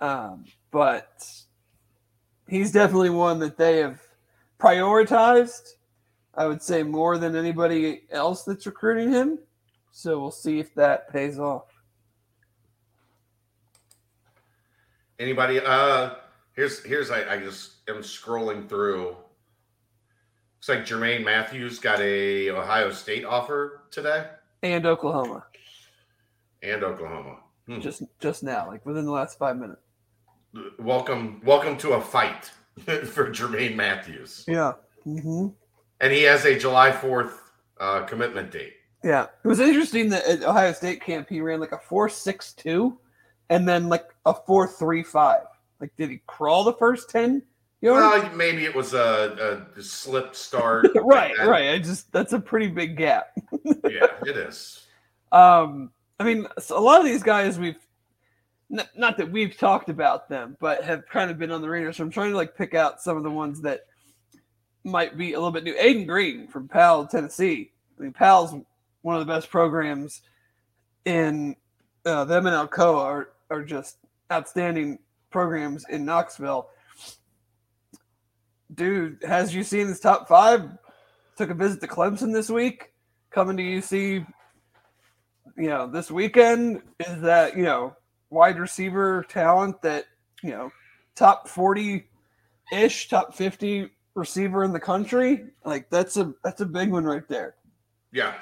[0.00, 1.30] Um, but
[2.48, 4.00] he's definitely one that they have
[4.58, 5.74] prioritized.
[6.34, 9.38] I would say more than anybody else that's recruiting him.
[9.90, 11.64] So we'll see if that pays off.
[15.18, 15.60] Anybody?
[15.64, 16.10] Uh,
[16.52, 19.16] here's here's I, I just am scrolling through.
[20.56, 24.26] Looks like Jermaine Matthews got a Ohio State offer today
[24.62, 25.44] And Oklahoma,
[26.62, 27.36] and Oklahoma.
[27.66, 27.80] Hmm.
[27.80, 29.80] just just now, like within the last five minutes.
[30.78, 32.46] Welcome, welcome to a fight
[32.84, 34.72] for Jermaine Matthews, Yeah.
[35.06, 35.48] Mm-hmm.
[36.00, 38.72] and he has a July fourth uh, commitment date.
[39.04, 39.26] Yeah.
[39.44, 42.98] It was interesting that at Ohio State camp he ran like a four six two
[43.50, 45.42] and then like a four three five.
[45.80, 47.42] Like did he crawl the first ten
[47.80, 48.24] yards?
[48.24, 50.86] Well, maybe it was a, a slip start.
[50.96, 51.70] right, That- right.
[51.70, 53.28] I just that's a pretty big gap.
[53.88, 54.84] Yeah, it is.
[55.32, 57.78] Um, I mean, so a lot of these guys we've
[58.70, 61.92] n- not that we've talked about them, but have kind of been on the radar.
[61.92, 63.86] So I'm trying to like pick out some of the ones that
[64.84, 65.74] might be a little bit new.
[65.74, 67.72] Aiden Green from Powell, Tennessee.
[67.98, 68.54] I mean, Powell's
[69.02, 70.22] one of the best programs
[71.04, 71.56] in
[72.04, 73.98] uh, them and Alcoa are are just
[74.32, 74.98] outstanding
[75.30, 76.68] programs in Knoxville.
[78.74, 80.68] Dude, has you seen his top five?
[81.36, 82.92] Took a visit to Clemson this week.
[83.30, 84.26] Coming to UC
[85.56, 87.96] you know, this weekend is that, you know,
[88.30, 90.04] wide receiver talent that,
[90.42, 90.70] you know,
[91.14, 92.06] top 40
[92.72, 95.46] ish, top 50 receiver in the country.
[95.64, 97.54] Like that's a that's a big one right there.
[98.12, 98.34] Yeah,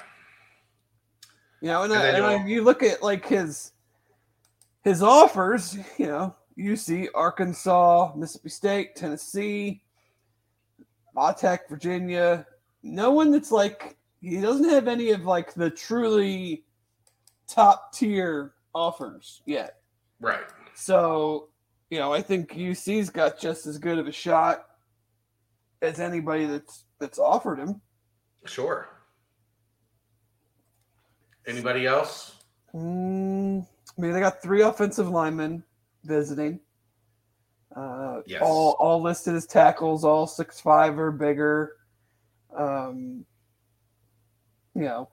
[1.61, 3.71] You know, and, And I, and I, you look at like his
[4.83, 9.81] his offers, you know, UC, Arkansas, Mississippi State, Tennessee,
[11.37, 12.45] Tech, Virginia.
[12.83, 16.65] No one that's like he doesn't have any of like the truly
[17.47, 19.77] top tier offers yet.
[20.19, 20.43] right.
[20.73, 21.49] So,
[21.89, 24.65] you know, I think UC's got just as good of a shot
[25.81, 27.81] as anybody that's that's offered him.
[28.45, 28.89] Sure.
[31.47, 32.39] Anybody else?
[32.73, 33.65] Mm,
[33.97, 35.63] I mean, they got three offensive linemen
[36.03, 36.59] visiting.
[37.75, 38.41] Uh, Yes.
[38.41, 41.73] All all listed as tackles, all six five or bigger.
[42.57, 43.25] Um,
[44.73, 45.09] you know,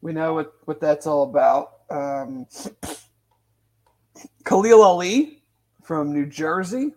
[0.00, 1.72] we know what what that's all about.
[1.90, 2.46] Um,
[4.44, 5.42] Khalil Ali
[5.82, 6.92] from New Jersey.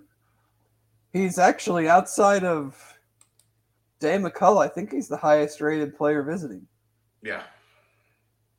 [1.14, 2.76] He's actually outside of
[4.00, 4.66] Dan McCullough.
[4.66, 6.68] I think he's the highest rated player visiting.
[7.22, 7.44] Yeah.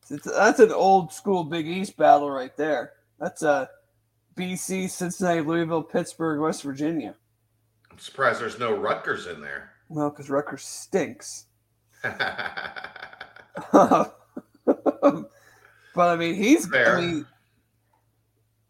[0.08, 2.92] It's, that's an old school Big East battle right there.
[3.18, 3.68] That's a
[4.36, 7.14] BC, Cincinnati, Louisville, Pittsburgh, West Virginia.
[7.90, 9.70] I'm surprised there's no Rutgers in there.
[9.88, 11.46] Well, because Rutgers stinks.
[12.02, 12.12] but
[15.96, 16.66] I mean, he's.
[16.66, 16.98] Fair.
[16.98, 17.26] I mean,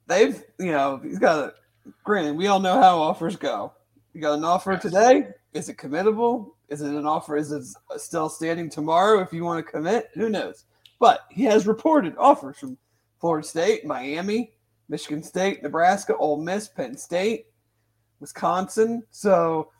[0.06, 0.42] they've.
[0.58, 1.54] You know, he's got a.
[2.04, 3.72] Granted, we all know how offers go.
[4.12, 4.82] You got an offer Yes.
[4.82, 5.28] today.
[5.52, 6.52] Is it committable?
[6.68, 7.36] Is it an offer?
[7.36, 7.64] Is it
[7.98, 9.20] still standing tomorrow?
[9.20, 10.64] If you want to commit, who knows?
[10.98, 12.76] But he has reported offers from
[13.20, 14.52] Florida State, Miami,
[14.88, 17.46] Michigan State, Nebraska, Ole Miss, Penn State,
[18.20, 19.02] Wisconsin.
[19.10, 19.70] So,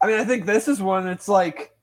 [0.00, 1.06] I mean, I think this is one.
[1.08, 1.76] It's like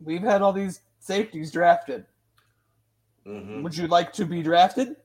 [0.00, 2.06] we've had all these safeties drafted.
[3.26, 3.62] Mhm.
[3.62, 4.96] Would you like to be drafted?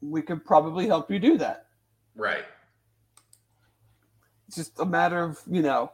[0.00, 1.66] We could probably help you do that.
[2.14, 2.44] Right.
[4.46, 5.92] It's just a matter of you know,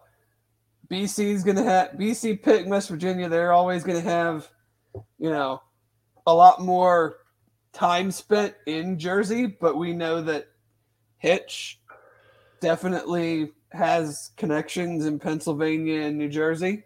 [0.88, 3.28] BC's gonna have BC Pitt, West Virginia.
[3.28, 4.50] They're always gonna have,
[5.18, 5.62] you know,
[6.26, 7.21] a lot more
[7.72, 10.48] time spent in Jersey, but we know that
[11.18, 11.80] Hitch
[12.60, 16.84] definitely has connections in Pennsylvania and New Jersey.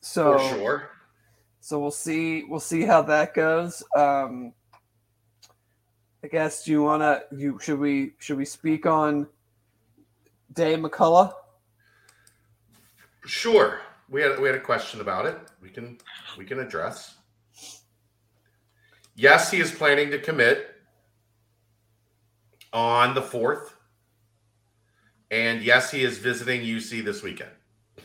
[0.00, 0.90] So For sure.
[1.60, 2.44] So we'll see.
[2.44, 3.82] We'll see how that goes.
[3.96, 4.52] Um,
[6.24, 6.64] I guess.
[6.64, 7.22] Do you want to?
[7.34, 8.14] You should we?
[8.18, 9.28] Should we speak on
[10.54, 11.32] Daeh McCullough?
[13.24, 13.80] Sure.
[14.08, 15.38] We had we had a question about it.
[15.62, 15.98] We can
[16.36, 17.14] we can address.
[19.14, 20.68] Yes, he is planning to commit
[22.72, 23.74] on the fourth.
[25.30, 27.50] And yes, he is visiting UC this weekend.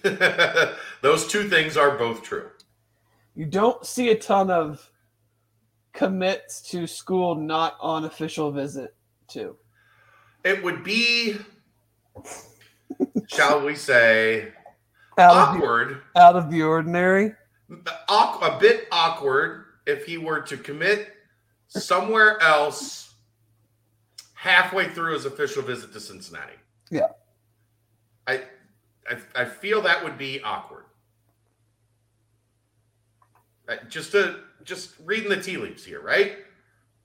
[1.01, 2.49] Those two things are both true.
[3.35, 4.89] You don't see a ton of
[5.93, 8.95] commits to school not on official visit
[9.29, 9.55] to.
[10.43, 11.37] It would be,
[13.27, 14.53] shall we say,
[15.17, 17.33] Out of the, awkward, out of the ordinary.
[18.07, 21.13] awk- a bit awkward if he were to commit
[21.69, 23.15] somewhere else
[24.33, 26.53] halfway through his official visit to Cincinnati.
[26.91, 27.07] Yeah.
[28.27, 28.43] I,
[29.09, 30.83] I, I feel that would be awkward.
[33.67, 36.39] Uh, Just to just reading the tea leaves here, right?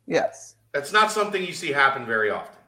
[0.06, 0.56] Yes.
[0.72, 2.58] That's not something you see happen very often.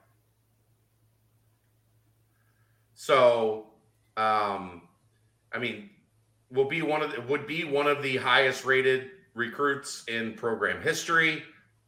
[2.94, 3.66] So,
[4.16, 4.82] um,
[5.52, 5.90] I mean,
[6.50, 10.80] will be one of the, would be one of the highest rated recruits in program
[10.82, 11.42] history.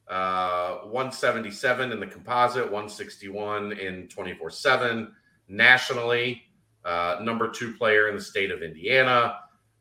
[0.09, 5.13] Uh, 177 in the composite, 161 in 24 7
[5.49, 6.43] nationally.
[6.85, 9.39] Uh, number two player in the state of Indiana.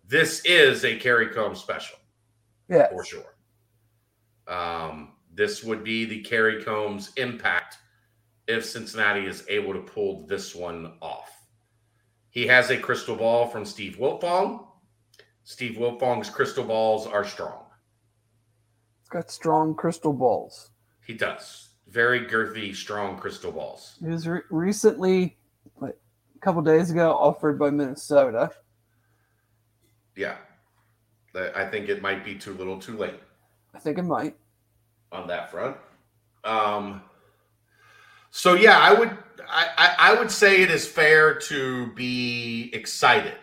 [0.08, 1.98] This is a Kerry Coombs special
[2.68, 2.90] Yes.
[2.92, 3.36] for sure.
[4.48, 7.78] Um, this would be the Kerry Coombs impact
[8.48, 11.32] if Cincinnati is able to pull this one off.
[12.30, 14.68] He has a crystal ball from Steve Wiltfong.
[15.46, 17.64] Steve Wiltfong's crystal balls are strong.
[19.00, 20.72] It's got strong crystal balls.
[21.06, 21.70] He does.
[21.88, 23.96] Very girthy, strong crystal balls.
[24.02, 25.38] He was re- recently,
[25.80, 25.96] like,
[26.36, 28.50] a couple days ago, offered by Minnesota.
[30.16, 30.38] Yeah.
[31.36, 33.20] I I think it might be too little too late.
[33.74, 34.36] I think it might.
[35.12, 35.78] on that front.
[36.44, 37.02] Um,
[38.32, 39.10] so yeah, I would
[39.48, 43.38] I, I, I would say it is fair to be excited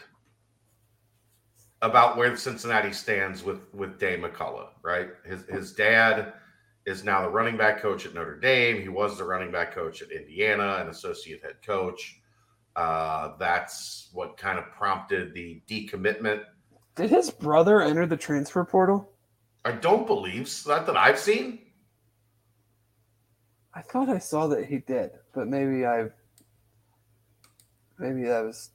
[1.82, 5.10] about where Cincinnati stands with with Daeh McCullough, right?
[5.24, 6.32] His his dad
[6.86, 8.80] is now the running back coach at Notre Dame.
[8.80, 12.20] He was the running back coach at Indiana, an associate head coach.
[12.74, 16.42] Uh, that's what kind of prompted the decommitment.
[16.94, 19.10] Did his brother enter the transfer portal?
[19.64, 21.60] I don't believe so, not that I've seen.
[23.74, 26.08] I thought I saw that he did, but maybe I,
[27.98, 28.70] maybe that was.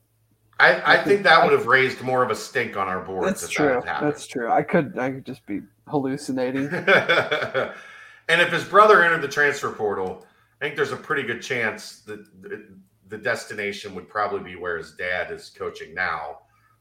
[0.59, 3.27] I, I think that would have raised more of a stink on our board.
[3.27, 3.67] That's if true.
[3.67, 4.11] That had happened.
[4.11, 4.51] That's true.
[4.51, 4.97] I could.
[4.97, 6.67] I could just be hallucinating.
[6.73, 10.25] and if his brother entered the transfer portal,
[10.59, 12.65] I think there's a pretty good chance that the-
[13.09, 16.39] the destination would probably be where his dad is coaching now.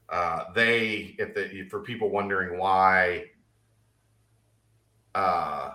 [0.09, 3.25] Uh, they, if the, for people wondering why
[5.15, 5.73] uh,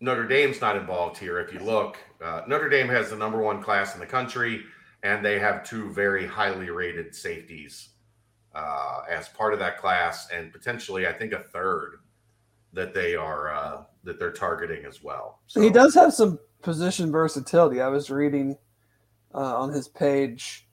[0.00, 3.62] Notre Dame's not involved here, if you look, uh, Notre Dame has the number one
[3.62, 4.62] class in the country,
[5.06, 7.90] and they have two very highly rated safeties
[8.56, 12.00] uh, as part of that class, and potentially, I think, a third
[12.72, 15.40] that they are uh, that they're targeting as well.
[15.46, 17.80] So he does have some position versatility.
[17.80, 18.58] I was reading
[19.32, 20.66] uh, on his page.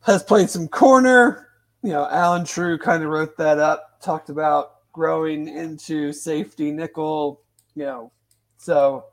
[0.00, 1.48] Has played some corner.
[1.82, 4.00] You know, Allen Trieu kind of wrote that up.
[4.02, 7.40] Talked about growing into safety nickel.
[7.74, 8.12] You know,
[8.58, 9.06] so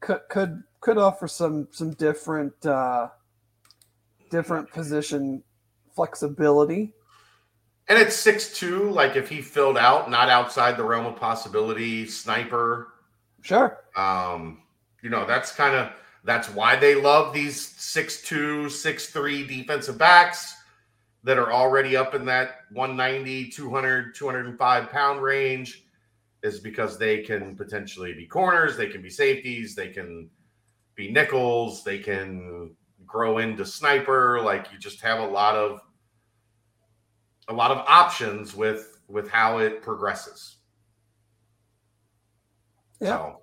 [0.00, 3.08] could could could offer some some different uh,
[4.30, 5.42] different position
[5.94, 6.92] flexibility.
[7.88, 8.90] And it's six two.
[8.90, 12.94] Like if he filled out, not outside the realm of possibility, sniper.
[13.42, 13.78] Sure.
[13.96, 14.62] Um,
[15.02, 15.90] you know, that's kind of
[16.24, 20.54] That's why they love these 6'2, 6'3 defensive backs
[21.24, 25.84] that are already up in that 190, 200, 205 pound range,
[26.42, 30.28] is because they can potentially be corners, they can be safeties, they can
[30.94, 32.74] be nickels, they can
[33.06, 34.40] grow into sniper.
[34.42, 35.80] Like you just have a lot of
[37.48, 40.56] a lot of options with with how it progresses.
[43.00, 43.08] Yeah.
[43.08, 43.40] So,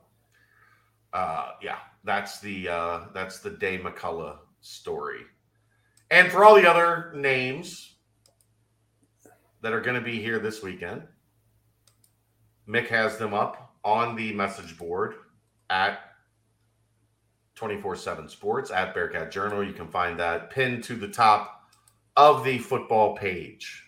[1.13, 5.21] uh, yeah, that's the uh, that's the Daeh McCullough story.
[6.09, 7.95] And for all the other names
[9.61, 11.03] that are going to be here this weekend,
[12.67, 15.15] Mick has them up on the message board
[15.69, 16.06] at
[17.57, 19.63] 24 7 Sports at Bearcat Journal.
[19.63, 21.63] You can find that pinned to the top
[22.15, 23.83] of the football page.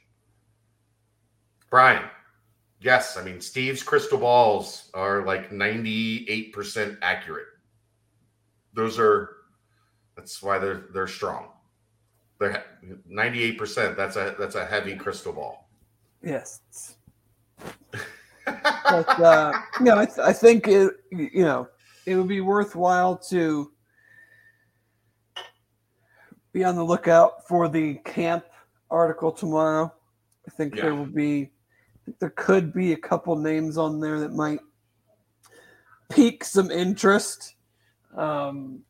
[1.70, 2.04] Brian,
[2.82, 7.46] yes, I mean, Steve's crystal balls are like 98% accurate.
[8.74, 9.30] Those are,
[10.16, 11.50] that's why they're, they're strong.
[12.40, 12.64] They're
[13.12, 13.96] 98%.
[13.96, 15.70] That's a, that's a heavy crystal ball.
[16.24, 16.62] Yes.
[18.46, 21.68] but uh, you know, I, th- I think it, you know
[22.06, 23.72] it would be worthwhile to
[26.52, 28.46] be on the lookout for the camp
[28.90, 29.94] article tomorrow.
[30.48, 30.84] I think Yeah.
[30.84, 31.52] there will be,
[32.20, 34.60] there could be a couple names on there that might
[36.10, 37.56] pique some interest.
[38.16, 38.84] Um,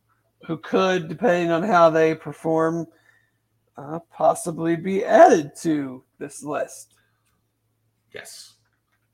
[0.45, 2.88] who could, depending on how they perform,
[3.78, 6.95] uh, possibly be added to this list.
[8.14, 8.55] Yes.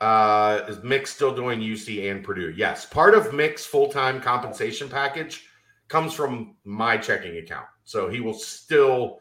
[0.02, 2.54] Uh, is Mick still doing UC and Purdue?
[2.56, 2.86] Yes.
[2.86, 5.46] Part of Mick's full time compensation package
[5.88, 7.68] comes from my checking account.
[7.86, 9.20] So he will still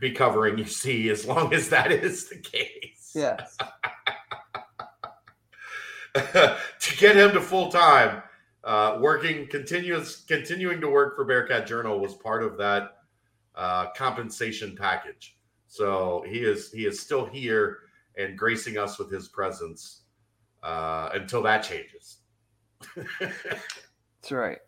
[0.00, 3.12] be covering UC as long as that is the case.
[3.14, 3.56] Yes.
[6.14, 8.22] to get him to full time,
[8.62, 12.98] uh, working continuous, continuing to work for Bearcat Journal was part of that
[13.54, 15.36] uh, compensation package.
[15.66, 17.78] So he is he is still here
[18.16, 20.03] and gracing us with his presence
[20.64, 22.18] uh, until that changes.
[23.20, 24.58] That's right.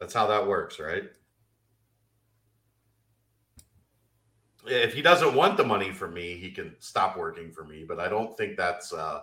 [0.00, 1.04] That's how that works, right?
[4.66, 7.84] If he doesn't want the money from me, he can stop working for me.
[7.86, 9.20] But I don't think that's uh,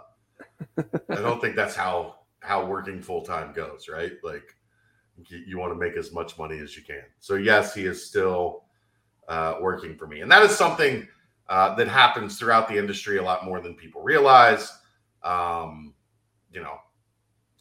[0.77, 4.13] I don't think that's how how working full time goes, right?
[4.23, 4.55] Like
[5.27, 7.03] you, you want to make as much money as you can.
[7.19, 8.63] So yes, he is still
[9.27, 11.07] uh, working for me, and that is something
[11.49, 14.71] uh, that happens throughout the industry a lot more than people realize.
[15.23, 15.93] Um,
[16.51, 16.77] you know,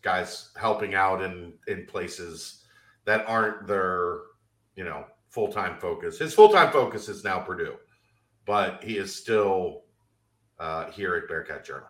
[0.03, 2.65] guys helping out in in places
[3.05, 4.19] that aren't their
[4.75, 6.19] you know full time focus.
[6.19, 7.77] His full time focus is now Purdue,
[8.47, 9.83] but he is still
[10.59, 11.89] uh, here at Bearcat Journal.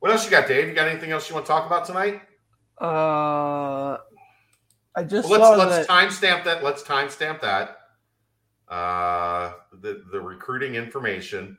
[0.00, 0.68] What else you got, Dave?
[0.68, 2.20] You got anything else you want to talk about tonight?
[2.80, 3.98] Uh,
[4.96, 5.88] I just Well, let's let's that.
[5.88, 6.62] timestamp that.
[6.62, 7.78] Let's timestamp that.
[8.68, 11.56] Uh, the the recruiting information.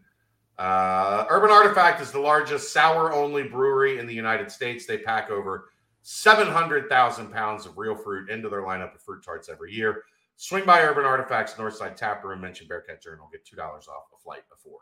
[0.58, 4.86] Uh, Urban Artifact is the largest sour only brewery in the United States.
[4.86, 5.70] They pack over
[6.04, 10.04] 700,000 pounds of real fruit into their lineup of fruit tarts every year.
[10.38, 14.44] Swing by Urban Artifacts Northside Tap Room, mention Bearcat Journal, get $2 off a flight
[14.52, 14.80] of four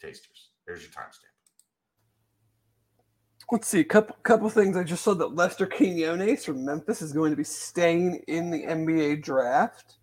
[0.00, 0.50] tasters.
[0.66, 1.34] There's your timestamp.
[3.52, 4.76] Let's see, a couple couple things.
[4.76, 8.62] I just saw that Lester Quinones from Memphis is going to be staying in the
[8.62, 9.96] NBA draft.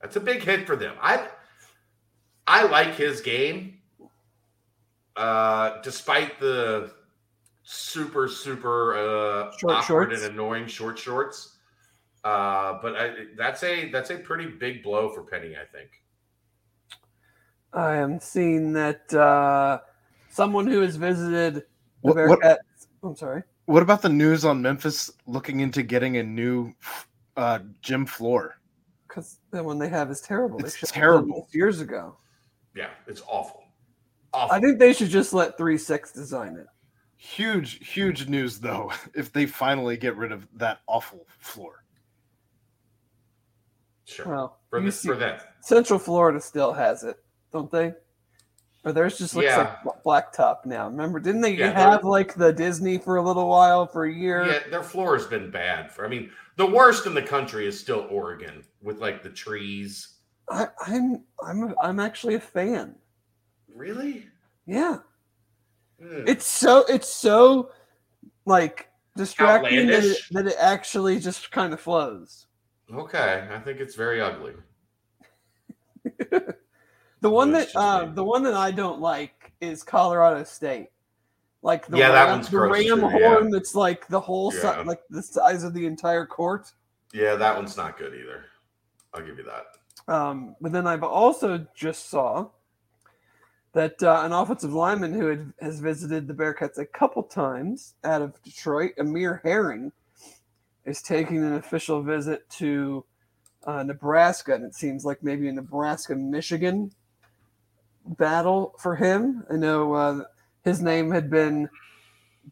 [0.00, 0.94] That's a big hit for them.
[1.02, 1.28] I
[2.46, 3.78] I like his game.
[5.16, 6.92] Uh, despite the
[7.62, 10.22] super super uh Short awkward shorts.
[10.22, 11.56] and annoying short shorts.
[12.22, 15.90] Uh, but I, that's a that's a pretty big blow for Penny, I think.
[17.72, 19.80] I am seeing that uh,
[20.30, 21.64] someone who has visited the
[22.00, 22.86] What, what, Bearcats.
[23.02, 23.42] I'm sorry.
[23.66, 26.72] what about the news on Memphis looking into getting a new
[27.36, 28.58] uh, gym floor?
[29.06, 30.58] Because the one they have is terrible.
[30.64, 31.48] It's should've terrible.
[31.52, 32.16] Years ago.
[32.76, 33.64] Yeah, it's awful.
[34.32, 34.54] Awful.
[34.54, 36.66] I think they should just let three six design it.
[37.16, 38.92] Huge, huge news though.
[39.14, 41.84] If they finally get rid of that awful floor,
[44.04, 44.26] sure.
[44.28, 45.40] Well, for, the, UC for them.
[45.60, 47.16] Central Florida still has it,
[47.52, 47.94] don't they?
[48.84, 49.76] Or theirs just looks Yeah.
[49.84, 50.86] like blacktop now.
[50.88, 54.46] Remember, didn't they Yeah, have like the Disney for a little while for a year?
[54.46, 55.90] Yeah, their floor has been bad.
[55.90, 60.15] For I mean, the worst in the country is still Oregon with like the trees.
[60.48, 62.94] I, I'm I'm I'm actually a fan.
[63.74, 64.26] Really?
[64.66, 64.98] Yeah,
[66.02, 66.24] Hmm.
[66.26, 67.70] it's so it's so
[68.44, 72.46] like distracting that it, that it actually just kind of flows.
[72.92, 73.48] okay.
[73.50, 74.54] I think it's very ugly.
[77.22, 80.90] The one that uh, the one that I don't like is Colorado State.
[81.62, 84.82] Like the Yeah, that ram, one's the ram too, horn that's like the whole si-
[84.84, 86.70] like the size of the entire court.
[87.12, 88.44] Yeah, that one's not good either.
[89.14, 89.64] I'll give you that.
[90.08, 92.48] Um, but then I've also just saw
[93.72, 98.22] that uh, an offensive lineman who had, has visited the Bearcats a couple times out
[98.22, 99.92] of Detroit, Amir Herring,
[100.84, 103.04] is taking an official visit to
[103.66, 106.92] uh, Nebraska, and it seems like maybe a Nebraska Michigan
[108.06, 109.44] battle for him.
[109.50, 110.24] I know uh,
[110.64, 111.68] his name had been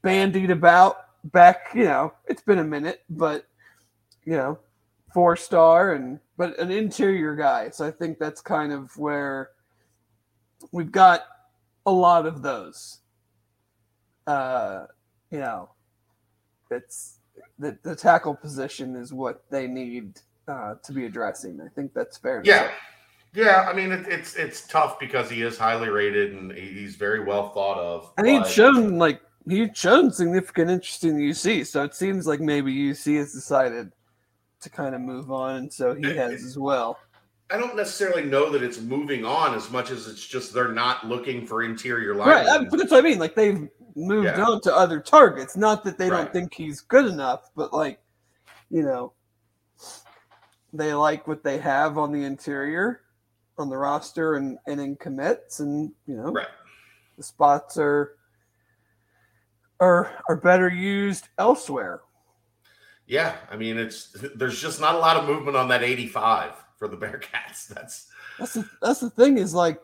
[0.02, 3.46] bandied about back, you know, it's been a minute, but
[4.24, 4.58] you know,
[5.12, 7.70] four star and but an interior guy.
[7.70, 9.50] So I think that's kind of where
[10.72, 11.22] we've got
[11.86, 13.00] a lot of those.
[14.26, 14.86] Uh,
[15.30, 15.70] you know,
[16.70, 17.18] it's
[17.58, 21.60] the, the tackle position is what they need uh, to be addressing.
[21.60, 22.42] I think that's fair.
[22.44, 22.70] Yeah.
[23.34, 27.18] Yeah, I mean it, it's it's tough because he is highly rated and he's very
[27.18, 28.12] well thought of.
[28.16, 32.72] And he'd shown like he'd shown significant interest in UC, so it seems like maybe
[32.72, 33.90] UC has decided
[34.64, 36.98] to kind of move on, and so he has as well.
[37.50, 41.06] I don't necessarily know that it's moving on as much as it's just they're not
[41.06, 42.28] looking for interior line.
[42.28, 43.18] Right, but that's what I mean.
[43.18, 44.42] Like they've moved yeah.
[44.42, 45.56] on to other targets.
[45.56, 46.24] Not that they Right.
[46.24, 48.00] don't think he's good enough, but like,
[48.70, 49.12] you know,
[50.72, 53.02] they like what they have on the interior,
[53.58, 56.48] on the roster, and and in commits, and you know, Right.
[57.18, 58.16] the spots are
[59.80, 62.00] are are better used elsewhere.
[63.06, 66.88] Yeah, I mean it's there's just not a lot of movement on that 85 for
[66.88, 67.68] the Bearcats.
[67.68, 68.08] That's
[68.38, 69.80] That's the that's the thing is like,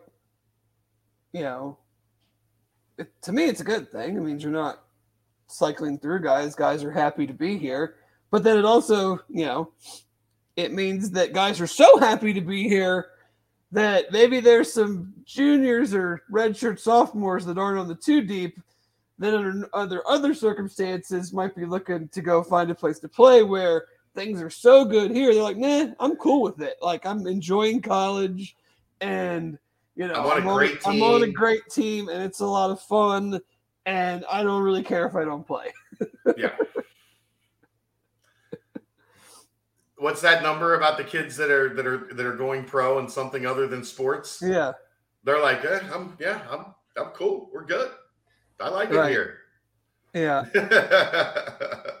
[1.33, 1.77] you know,
[2.97, 4.17] it, to me it's a good thing.
[4.17, 4.83] It means you're not
[5.47, 6.55] cycling through guys.
[6.55, 7.95] Guys are happy to be here,
[8.31, 9.71] but then it also, you know,
[10.55, 13.07] it means that guys are so happy to be here
[13.71, 18.59] that maybe there's some juniors or redshirt sophomores that aren't on the two deep
[19.21, 23.43] that under other other circumstances might be looking to go find a place to play
[23.43, 23.85] where
[24.15, 25.31] things are so good here.
[25.33, 26.77] They're like, nah, I'm cool with it.
[26.81, 28.57] Like I'm enjoying college
[28.99, 29.59] and
[29.95, 31.33] you know, I'm on a great I'm on a team.
[31.33, 33.39] great team and it's a lot of fun
[33.85, 35.71] and I don't really care if I don't play.
[36.37, 36.55] yeah.
[39.97, 43.07] What's that number about the kids that are that are that are going pro in
[43.07, 44.41] something other than sports?
[44.43, 44.71] Yeah.
[45.23, 46.65] They're like, eh, I'm yeah, I'm
[46.97, 47.51] I'm cool.
[47.53, 47.91] We're good.
[48.61, 49.37] I like it here.
[50.13, 50.45] Yeah.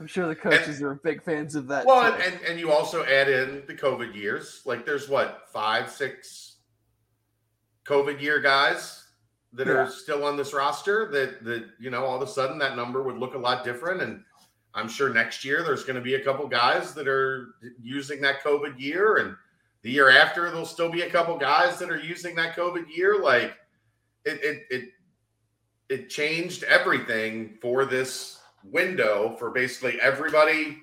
[0.00, 1.86] I'm sure the coaches are big fans of that.
[1.86, 4.60] well, and, and you also add in the COVID years.
[4.66, 6.56] Like there's what, five, six
[7.86, 9.04] COVID year guys
[9.52, 9.74] that Yeah.
[9.74, 13.02] are still on this roster that that you know all of a sudden that number
[13.02, 14.02] would look a lot different.
[14.02, 14.24] And
[14.74, 18.42] I'm sure next year there's going to be a couple guys that are using that
[18.42, 19.36] COVID year, and
[19.82, 23.20] the year after there'll still be a couple guys that are using that COVID year.
[23.22, 23.56] Like
[24.24, 24.88] it it it
[25.88, 30.78] it changed everything for this window for basically everybody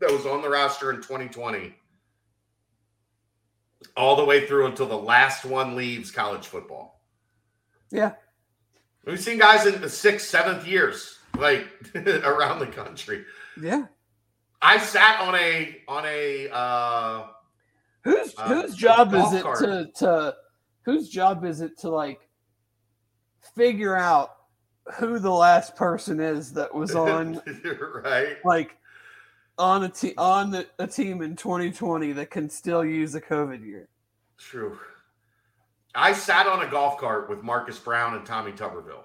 [0.00, 1.74] that was on the roster in 2020
[3.96, 7.00] all the way through until the last one leaves college football.
[7.90, 8.12] yeah.
[9.06, 13.26] We've seen guys in the sixth, seventh years, like around the country.
[13.60, 13.84] Yeah.
[14.62, 17.26] I sat on a on a uh
[18.04, 19.58] Whose Uh, whose job is it cart.
[19.58, 20.34] to to
[20.86, 22.26] whose job is it to like
[23.56, 24.36] figure out
[24.94, 27.40] who the last person is that was on
[28.04, 28.36] right.
[28.44, 28.76] like
[29.58, 33.64] on a team on the, a team in 2020 that can still use a COVID
[33.64, 33.88] year?
[34.38, 34.78] True.
[35.94, 39.04] I sat on a golf cart with Marcus Brown and Tommy Tuberville.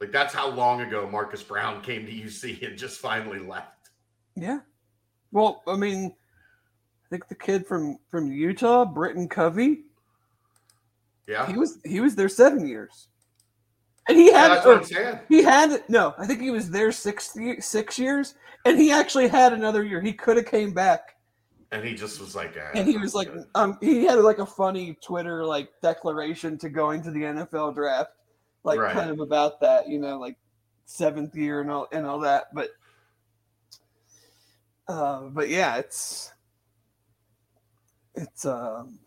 [0.00, 3.90] Like that's how long ago Marcus Brown came to UC and just finally left.
[4.34, 4.60] Yeah.
[5.32, 9.84] Well, I mean, I think the kid from from Utah, Britton Covey,
[11.26, 11.46] Yeah.
[11.46, 13.08] he was he was there seven years,
[14.08, 15.20] and he Yeah, had that's what or I'm saying.
[15.28, 16.14] he had no.
[16.18, 20.00] I think he was there six six years, and he actually had another year.
[20.00, 21.16] He could have came back,
[21.70, 24.46] And he just was like, eh, and he was like, um, he had like a
[24.46, 28.10] funny Twitter like declaration to going to the NFL draft,
[28.64, 28.92] like Right.
[28.92, 30.36] kind of about that, you know, like
[30.84, 32.46] seventh year and all and all that.
[32.54, 32.70] But,
[34.88, 36.32] uh, but yeah, it's
[38.14, 38.98] it's um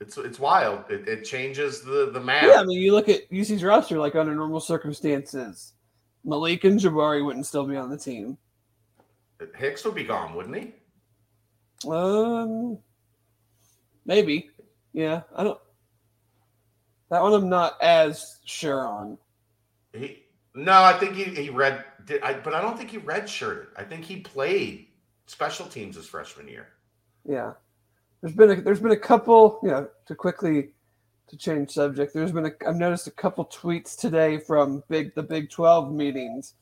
[0.00, 0.84] it's it's wild.
[0.90, 2.44] It, it changes the the map.
[2.44, 2.60] yeah.
[2.60, 5.72] I mean, you look at UC's roster like under normal circumstances,
[6.24, 8.36] Malik and Jabari wouldn't still be on the team.
[9.54, 11.88] Hicks would be gone, wouldn't he?
[11.88, 12.78] Um,
[14.04, 14.50] maybe.
[14.92, 15.60] Yeah, I don't.
[17.10, 19.18] That one I'm not as sure on.
[19.92, 20.24] He
[20.54, 23.66] no, I think he he read, did, I, but I don't think he redshirted.
[23.76, 24.88] I think he played
[25.26, 26.68] special teams his freshman year.
[27.24, 27.52] Yeah,
[28.20, 29.60] there's been a there's been a couple.
[29.62, 30.70] You know, to quickly
[31.28, 32.14] to change subject.
[32.14, 36.54] There's been a I've noticed a couple tweets today from big the Big Twelve meetings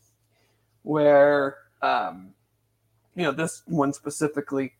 [0.82, 2.35] where um,
[3.14, 4.72] you know, this one specifically,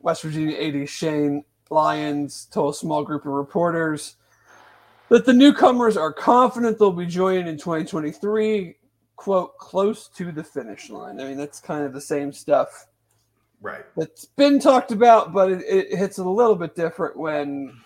[0.00, 4.16] West Virginia AD Shane Lyons told a small group of reporters
[5.08, 8.76] that the newcomers are confident they'll be joining in 2023,
[9.16, 11.20] quote, close to the finish line.
[11.20, 12.86] I mean, that's kind of the same stuff
[13.60, 13.84] Right.
[13.96, 17.78] It's been talked about, but it, it hits a little bit different when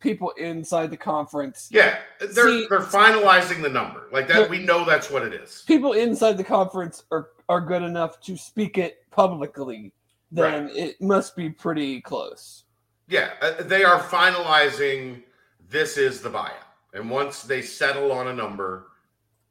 [0.00, 4.48] people inside the conference, Yeah, they're See- they're finalizing the number like that.
[4.50, 5.64] We know that's what it is.
[5.66, 9.92] people inside the conference are, are good enough to speak it publicly,
[10.30, 12.64] then it must be pretty close.
[13.08, 15.22] Yeah, uh, they are finalizing.
[15.68, 16.52] This is the buyout,
[16.92, 18.88] and once they settle on a number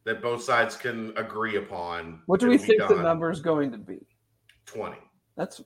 [0.03, 3.77] that both sides can agree upon, What do we think the number is going to
[3.77, 4.05] be?
[4.65, 4.97] Twenty.
[5.35, 5.61] That's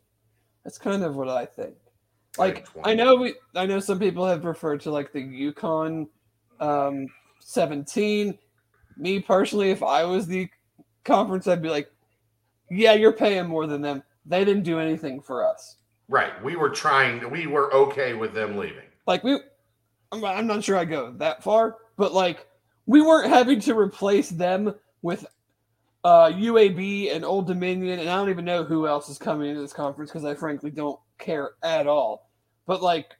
[0.63, 1.75] that's kind of what I think.
[2.37, 6.07] Like I know we I know some people have referred to like the UConn
[6.59, 7.07] um
[7.39, 8.37] 17.
[8.97, 10.49] Me personally, if I was the
[11.05, 11.89] conference, I'd be like,
[12.69, 14.03] Yeah, you're paying more than them.
[14.25, 15.77] They didn't do anything for us.
[16.07, 16.43] Right.
[16.43, 17.29] We were trying.
[17.29, 18.85] We were okay with them leaving.
[19.07, 19.39] Like we
[20.11, 22.47] I'm, I'm not sure I go that far, but like
[22.85, 25.25] we weren't having to replace them with
[26.03, 29.61] uh UAB and Old Dominion, and I don't even know who else is coming into
[29.61, 32.29] this conference because I frankly don't care at all.
[32.65, 33.15] But like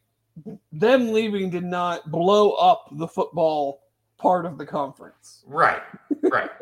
[0.72, 3.82] them leaving did not blow up the football
[4.18, 5.44] part of the conference.
[5.48, 5.82] Right.
[6.22, 6.50] Right.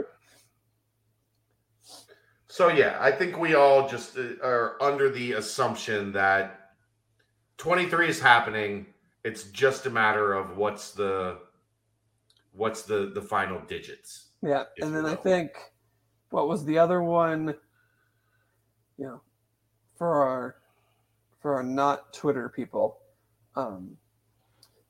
[2.48, 6.72] so yeah, I think we all just uh, are under the assumption that
[7.57, 8.88] 23 is happening.
[9.23, 11.39] It's just a matter of what's the
[12.53, 14.30] what's the the final digits.
[14.41, 15.52] Yeah, and then I think
[16.29, 17.55] what was the other one?
[18.97, 19.21] You know,
[19.95, 20.55] for our
[21.39, 22.97] for our not Twitter people,
[23.55, 23.97] um,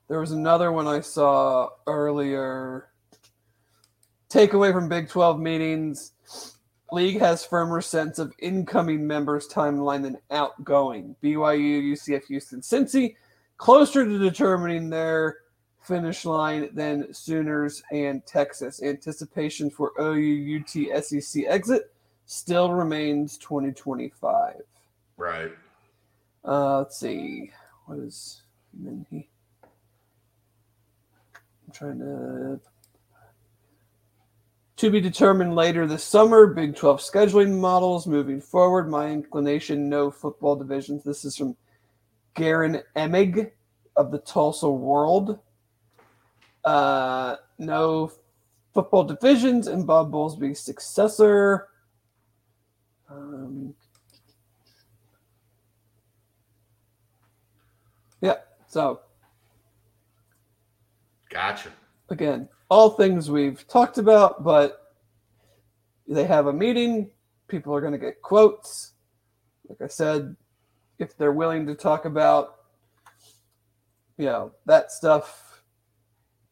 [0.08, 2.90] there was another one I saw earlier.
[4.30, 6.14] Takeaway from Big Twelve meetings:
[6.92, 11.16] League has firmer sense of incoming members' timeline than outgoing.
[11.22, 13.16] BYU, UCF, Houston, Cincy
[13.58, 15.38] closer to determining their
[15.88, 18.84] finish line than Sooners and Texas.
[18.84, 21.92] Anticipation for OU UT SEC exit
[22.26, 24.56] still remains 2025.
[25.16, 25.52] Right.
[26.46, 27.52] Uh, let's see.
[27.86, 28.42] What is
[28.80, 29.28] Minhee?
[31.66, 32.60] I'm trying to.
[34.78, 38.88] To be determined later this summer, Big 12 scheduling models moving forward.
[38.88, 41.04] My inclination, no football divisions.
[41.04, 41.58] This is from
[42.36, 43.50] Guerin Emig
[43.96, 45.40] of the Tulsa World.
[46.68, 48.12] Uh, no
[48.74, 51.70] football divisions and Bob Bowlesby's successor.
[53.10, 53.74] Um,
[58.20, 58.34] yeah,
[58.68, 59.00] so
[61.30, 61.70] Gotcha.
[62.10, 64.94] again, all things we've talked about, but
[66.06, 67.10] they have a meeting.
[67.48, 68.92] People are going to get quotes.
[69.70, 70.36] Like I said,
[71.00, 72.56] if they're willing to talk about,
[74.18, 75.47] you know, that stuff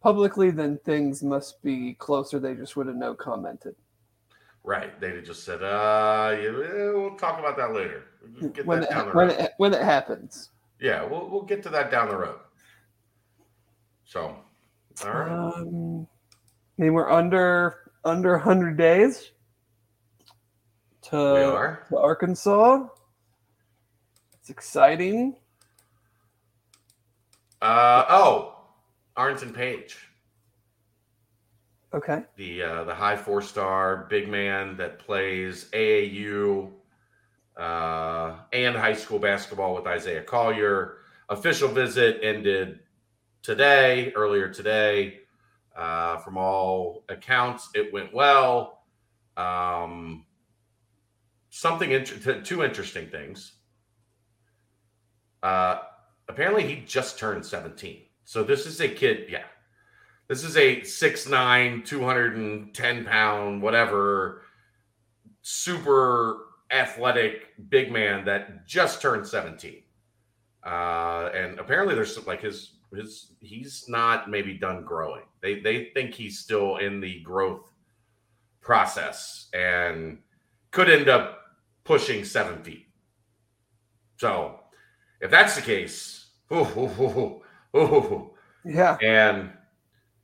[0.06, 2.40] publicly, then things must be closer.
[2.40, 3.76] They just would have no commented.
[4.64, 5.00] Right.
[5.02, 8.04] They'd have just said, uh, yeah, we'll talk about that later.
[8.54, 10.52] Get when that it, when it when it happens.
[10.80, 12.40] Yeah, we'll we'll get to that down the road.
[14.04, 14.38] So,
[15.04, 15.32] all right.
[15.32, 16.08] Um,
[16.78, 19.32] I mean, we're under under 100 days
[21.04, 22.88] to, to Arkansas.
[24.40, 25.36] It's exciting.
[27.62, 28.55] Uh, oh,
[29.18, 29.98] Arrinten Page,
[31.94, 32.24] Okay.
[32.36, 36.72] the uh, the high four star big man that plays AAU
[37.58, 40.98] uh, and high school basketball with Isaiah Collier.
[41.30, 42.80] Official visit ended
[43.42, 45.22] today, earlier today.
[45.76, 48.84] Uh, from all accounts, it went well.
[49.36, 50.26] Um,
[51.50, 53.54] something inter- two interesting things.
[55.44, 55.80] Uh,
[56.30, 58.05] apparently, he just turned 17.
[58.26, 59.46] So this is a kid, yeah.
[60.28, 64.42] This is a 6'9, 210 pound, whatever,
[65.42, 69.84] super athletic big man that just turned 17.
[70.66, 75.24] Uh, and apparently there's some- like his his he's not maybe done growing.
[75.42, 77.70] They they think he's still in the growth
[78.62, 80.20] process and
[80.72, 81.42] could end up
[81.84, 82.88] pushing seven feet.
[84.18, 84.60] So
[85.22, 87.42] if that's the case, ooh, ooh, ooh,
[87.76, 88.32] ooh,
[88.64, 88.98] Yeah.
[89.02, 89.52] and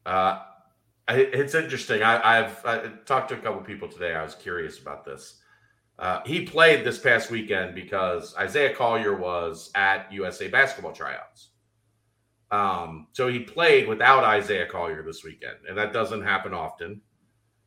[0.06, 0.44] uh,
[1.10, 2.04] it's interesting.
[2.04, 4.16] I, I've I talked to a couple people today.
[4.16, 5.40] I was curious about this.
[6.00, 11.50] Uh, he played this past weekend because Isaiah Collier was at USA basketball tryouts.
[12.52, 17.02] Um, so he played without Isaiah Collier this weekend, and that doesn't happen often.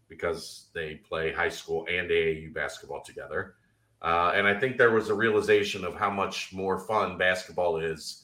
[0.08, 3.56] because they play high school and AAU basketball together.
[4.02, 8.23] Uh, and I think there was a realization of how much more fun basketball is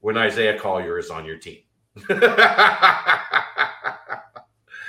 [0.00, 1.58] when Isaiah Collier is on your team.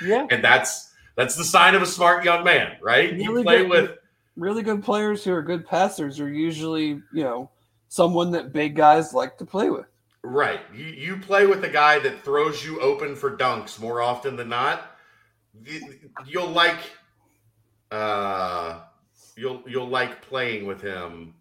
[0.04, 0.26] Yeah.
[0.30, 3.12] and that's that's the sign of a smart young man, right?
[3.12, 3.90] You Really play good- with
[4.34, 7.50] Really good players who are good passers are usually, you know,
[7.88, 9.86] someone that big guys like to play with.
[10.22, 10.60] right.
[10.74, 14.48] You you play with a guy that throws you open for dunks more often than
[14.48, 14.96] not.
[16.26, 16.78] You'll like
[17.92, 18.80] uh
[19.36, 21.34] you'll you'll like playing with him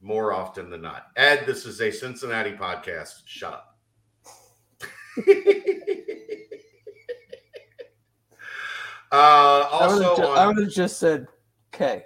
[0.00, 1.08] more often than not.
[1.16, 3.22] Ed, this is a Cincinnati podcast.
[3.26, 3.64] Shut up.
[9.10, 11.26] uh I would also have ju- on- I would have just said
[11.72, 12.04] K.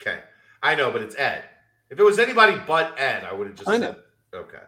[0.00, 0.20] Okay.
[0.62, 1.44] I know, but it's Ed.
[1.90, 3.96] If it was anybody but Ed, I would have just I said
[4.34, 4.62] okay.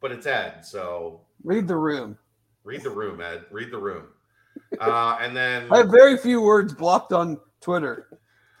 [0.00, 2.16] But it's Ed, so Read the room.
[2.64, 3.44] read the room, Ed.
[3.50, 4.04] Read the room.
[4.80, 8.18] Uh, and then I have very few words blocked on Twitter.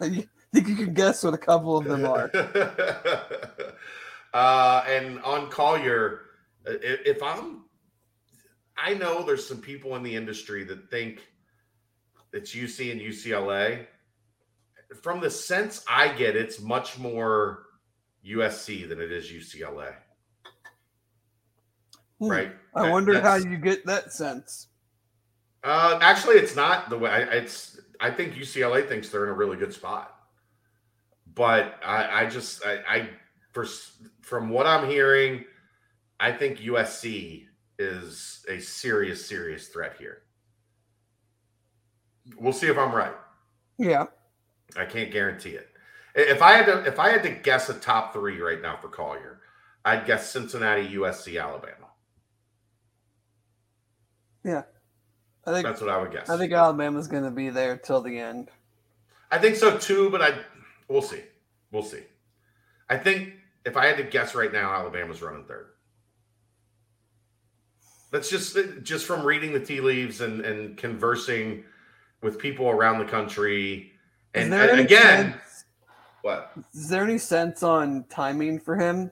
[0.54, 2.30] Think you can guess what a couple of them are.
[4.32, 6.20] uh, and on Collier,
[6.64, 7.64] if I'm,
[8.76, 11.26] I know there's some people in the industry that think
[12.32, 13.86] it's UC and UCLA.
[15.02, 17.64] From the sense I get, it's much more
[18.24, 19.92] USC than it is UCLA,
[22.20, 22.28] Hmm.
[22.28, 22.52] right?
[22.76, 24.68] I wonder how you get that sense.
[25.64, 27.10] Uh, actually, it's not the way.
[27.10, 27.80] I, it's.
[27.98, 30.13] I think UCLA thinks they're in a really good spot,
[31.34, 33.08] but I, I just, I, I,
[33.52, 33.66] for
[34.20, 35.44] from what I'm hearing,
[36.20, 37.46] I think USC
[37.78, 40.22] is a serious, serious threat here.
[42.38, 43.14] We'll see if I'm right.
[43.78, 44.06] Yeah.
[44.76, 45.68] I can't guarantee it.
[46.14, 48.88] If I had to, if I had to guess a top three right now for
[48.88, 49.40] Collier,
[49.84, 51.88] I'd guess Cincinnati, USC, Alabama.
[54.44, 54.62] Yeah,
[55.46, 56.28] I think That's what I would guess.
[56.28, 58.50] I think Alabama's going to be there till the end.
[59.30, 60.38] I think so too, but I
[60.88, 61.22] we'll see.
[61.72, 62.02] We'll see.
[62.88, 63.34] I think
[63.64, 65.68] if I had to guess right now, Alabama's running third.
[68.12, 71.64] That's just just from reading the tea leaves and and conversing
[72.22, 73.92] with people around the country.
[74.34, 75.64] And, and again, sense-
[76.22, 76.52] what?
[76.72, 79.10] is there any sense on timing for him,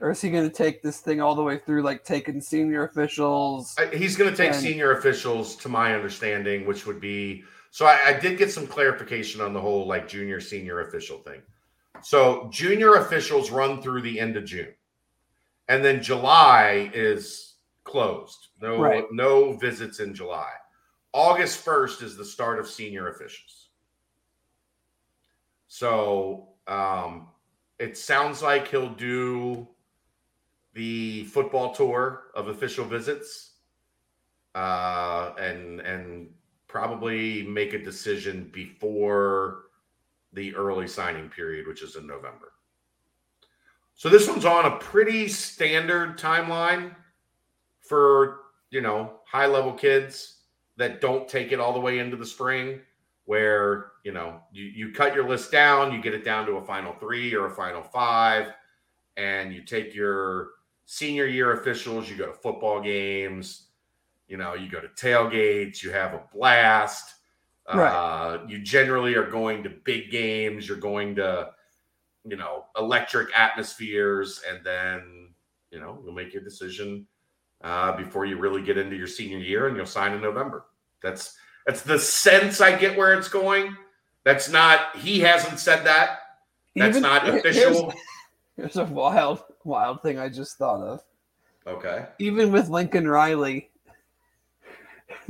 [0.00, 2.84] or is he going to take this thing all the way through, like taking senior
[2.84, 3.76] officials?
[3.92, 7.44] He's going to take And- senior officials, to my understanding, which would be.
[7.72, 11.40] So I, I did get some clarification on the whole like junior senior official thing.
[12.02, 14.74] So junior officials run through the end of June,
[15.68, 17.54] and then July is
[17.84, 18.48] closed.
[18.60, 19.04] No, Right.
[19.10, 20.50] no visits in July.
[21.14, 23.70] August first is the start of senior officials.
[25.68, 27.28] So um,
[27.78, 29.66] it sounds like he'll do
[30.74, 33.52] the football tour of official visits
[34.54, 36.28] uh, and and
[36.72, 39.64] probably make a decision before
[40.32, 42.52] the early signing period, which is in November.
[43.94, 46.94] So this one's on a pretty standard timeline
[47.80, 48.38] for
[48.70, 50.38] you know high level kids
[50.78, 52.80] that don't take it all the way into the spring
[53.26, 56.64] where you know you, you cut your list down you get it down to a
[56.64, 58.52] final three or a final five
[59.16, 60.50] and you take your
[60.86, 63.66] senior year officials you go to football games
[64.32, 67.16] you know you go to tailgates you have a blast.
[67.66, 71.50] Uh, you generally are going to big games you're going to
[72.24, 75.28] you know electric atmospheres and then
[75.70, 77.06] you know you'll make your decision
[77.62, 80.64] uh, before you really get into your senior year and you'll sign in november.
[81.02, 81.36] That's
[81.66, 83.76] that's the sense i get where it's going.
[84.24, 86.18] That's not he hasn't said that.
[86.74, 87.92] That's Even- not here's- official.
[88.56, 91.00] Here's a wild, wild thing I just thought of.
[91.66, 92.04] okay.
[92.18, 93.70] Even with Lincoln Riley,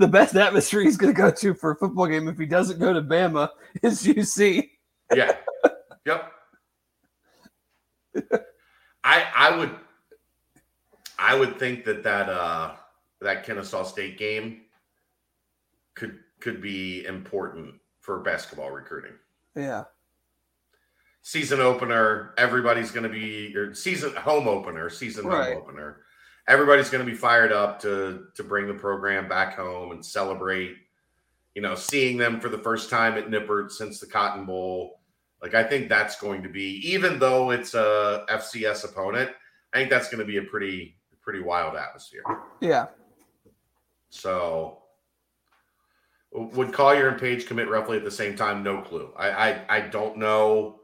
[0.03, 2.81] the best atmosphere he's going to go to for a football game if he doesn't
[2.81, 3.49] go to Bama
[3.85, 4.69] is UC.
[5.15, 5.37] yeah
[6.05, 6.33] yep
[9.05, 9.71] i i would
[11.19, 12.73] i would think that that uh
[13.21, 14.63] that kennesaw state game
[15.95, 19.13] could could be important for basketball recruiting
[19.55, 19.85] Yeah.
[21.23, 25.53] season opener everybody's going to be or season home opener season Right.
[25.53, 25.99] home opener
[26.53, 30.77] everybody's going to be fired up to to bring the program back home and celebrate
[31.55, 35.01] you know seeing them for the first time at nippert since the cotton bowl
[35.41, 39.31] like i think that's going to be even though it's a fcs opponent
[39.73, 42.23] i think that's going to be a pretty pretty wild atmosphere
[42.61, 42.87] Yeah.
[44.11, 44.79] so
[46.35, 48.63] would Collier and Page commit roughly at the same time?
[48.63, 49.13] No clue.
[49.19, 50.81] I I, I don't know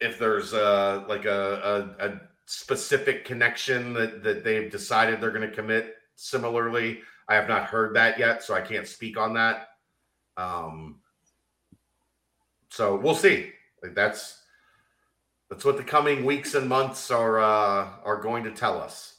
[0.00, 2.20] if there's a like a, a, a
[2.52, 7.00] specific connection that, that they've decided they're going to commit similarly.
[7.26, 9.68] I have not heard that yet, so I can't speak on that.
[10.36, 11.00] Um,
[12.68, 13.52] so we'll see.
[13.82, 14.42] Like that's
[15.48, 19.16] that's what the coming weeks and months are uh, are going to tell us.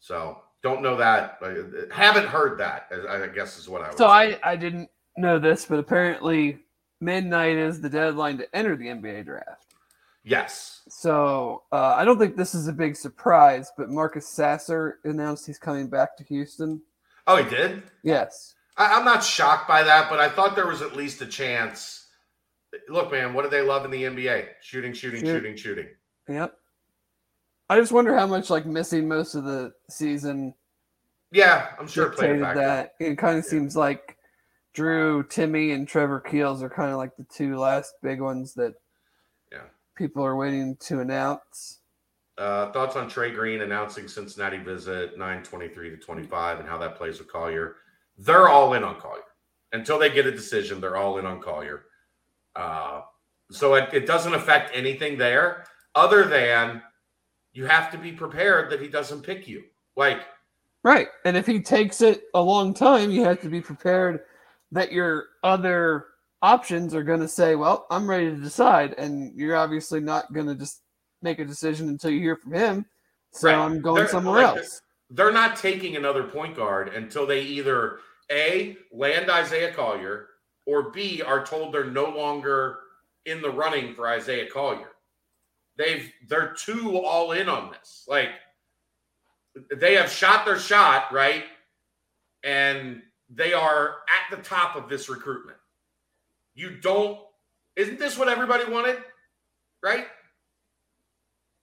[0.00, 1.38] So don't know that.
[1.42, 2.90] I haven't heard that.
[3.08, 3.90] I guess is what I.
[3.92, 4.04] so say.
[4.04, 6.58] I I didn't know this, but apparently
[7.00, 9.65] midnight is the deadline to enter the NBA draft.
[10.26, 10.82] Yes.
[10.88, 15.58] So uh, I don't think this is a big surprise, but Marcus Sasser announced he's
[15.58, 16.82] coming back to Houston.
[17.28, 17.84] Oh, he did.
[18.02, 18.56] Yes.
[18.76, 22.08] I, am not shocked by that, but I thought there was at least a chance.
[22.88, 24.48] Look, man, what do they love in the NBA?
[24.60, 25.28] Shooting, shooting, Shoot.
[25.28, 25.86] shooting, shooting.
[26.28, 26.58] Yep.
[27.70, 30.54] I just wonder how much like missing most of the season.
[31.30, 32.94] Yeah, I'm sure played that.
[32.98, 33.50] It kind of yeah.
[33.50, 34.16] seems like
[34.74, 38.74] Drew, Timme, and Trevor Keels are kind of like the two last big ones that
[39.96, 41.80] people are waiting to announce.
[42.38, 47.18] Uh, thoughts on Trey Green announcing Cincinnati visit 923 to 25 and how that plays
[47.18, 47.76] with Collier?
[48.18, 49.22] They're all in on Collier.
[49.72, 51.86] Until they get a decision, they're all in on Collier.
[52.54, 53.02] Uh,
[53.50, 55.64] so it, it doesn't affect anything there
[55.94, 56.82] other than
[57.52, 59.64] you have to be prepared that he doesn't pick you.
[59.96, 60.20] Like,
[60.82, 61.08] right.
[61.24, 64.20] And if he takes it a long time, you have to be prepared
[64.72, 66.06] that your other
[66.42, 68.94] options are going to say, well, I'm ready to decide.
[68.98, 70.82] And you're obviously not going to just
[71.22, 72.86] make a decision until you hear from him.
[73.32, 73.58] So right.
[73.58, 74.82] I'm going they're, somewhere like, else.
[75.10, 77.98] They're not taking another point guard until they either
[78.30, 80.28] A, land Isaiah Collier,
[80.66, 82.78] or B, are told they're no longer
[83.24, 84.92] in the running for Isaiah Collier.
[85.76, 88.04] They've they're too all in on this.
[88.08, 88.30] Like
[89.74, 91.44] they have shot their shot, right?
[92.42, 95.55] And they are at the top of this recruitment.
[96.56, 97.18] You don't,
[97.76, 98.96] isn't this what everybody wanted?
[99.82, 100.06] Right?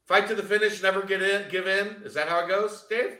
[0.08, 2.02] Fight to the finish, never get in, give in.
[2.06, 3.18] Is that how it goes, Dave?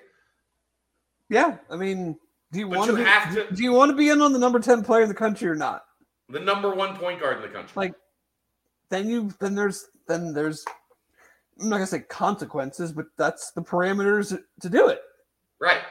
[1.30, 1.58] Yeah.
[1.70, 2.18] I mean,
[2.52, 4.40] do you want to be, have to do you want to be in on the
[4.40, 5.86] number 10 player in the country or not?
[6.30, 7.72] The number one point guard in the country.
[7.76, 7.96] Like
[8.90, 10.64] then you then there's then there's
[11.60, 15.02] I'm not gonna say consequences, but that's the parameters to do it.
[15.60, 15.82] Right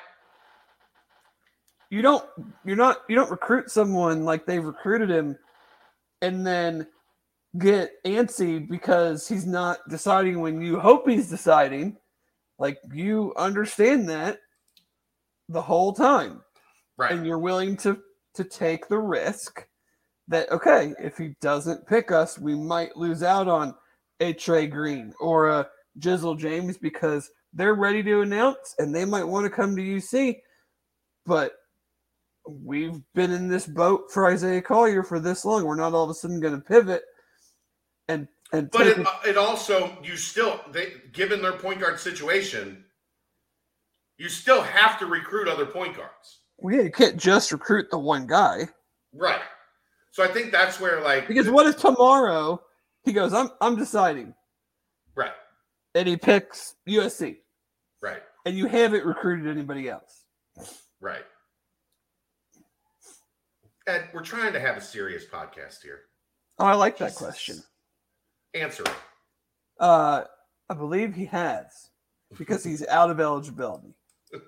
[1.92, 2.24] you don't
[2.64, 5.36] you're not you don't recruit someone like they've recruited him
[6.22, 6.86] and then
[7.58, 11.98] get antsy because he's not deciding when you hope he's deciding.
[12.58, 14.38] Like you understand that
[15.48, 16.40] the whole time.
[16.96, 17.12] Right.
[17.12, 17.98] And you're willing to
[18.34, 19.66] to take the risk
[20.28, 23.74] that okay if he doesn't pick us we might lose out on
[24.20, 25.68] a trey green or a
[25.98, 30.38] jizzle james because they're ready to announce and they might want to come to uc
[31.26, 31.52] but
[32.46, 35.64] we've been in this boat for Isaiah Collier for this long.
[35.64, 37.02] We're not all of a sudden going to pivot
[38.08, 38.70] and and.
[38.70, 42.84] But it, uh, it also you still they given their point guard situation,
[44.18, 46.40] you still have to recruit other point guards.
[46.58, 48.68] Well, yeah, you can't just recruit the one guy.
[49.12, 49.42] Right.
[50.10, 52.60] So I think that's where like because what if tomorrow
[53.04, 54.34] he goes, I'm I'm deciding.
[55.14, 55.32] Right.
[55.94, 57.38] And he picks USC.
[58.00, 58.22] Right.
[58.46, 60.24] And you haven't recruited anybody else.
[61.00, 61.24] Right.
[63.86, 66.02] Ed, we're trying to have a serious podcast here.
[66.58, 67.62] Oh, I like that question.
[68.54, 68.92] Answer it.
[69.80, 70.24] Uh,
[70.68, 71.90] I believe he has
[72.38, 73.94] because he's out of eligibility.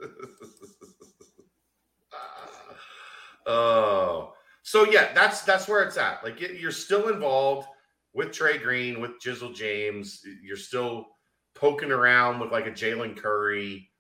[3.47, 4.33] oh,
[4.63, 6.23] so yeah, that's that's where it's at.
[6.23, 7.67] Like you're still involved
[8.13, 10.21] with Trey Green, with Jizzle James.
[10.43, 11.09] You're still
[11.55, 13.91] poking around with like a Jalen Curry.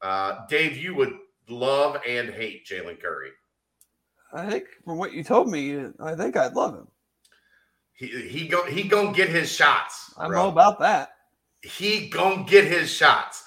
[0.00, 1.14] Uh, Dave, you would
[1.48, 3.30] love and hate Jalen Curry.
[4.34, 6.88] I think from what you told me, I think I'd love him.
[7.94, 10.12] He he go he gonna get his shots.
[10.18, 10.42] I'm bro.
[10.42, 11.10] all about that.
[11.62, 13.44] He gonna get his shots.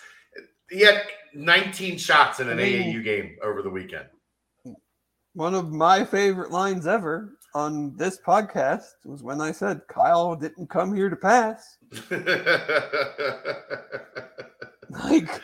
[0.69, 1.03] He had
[1.34, 4.05] 19 shots in an I mean, AAU game over the weekend.
[5.34, 10.69] One of my favorite lines ever on this podcast was when I said Kyle didn't
[10.69, 11.77] come here to pass.
[14.89, 15.41] like,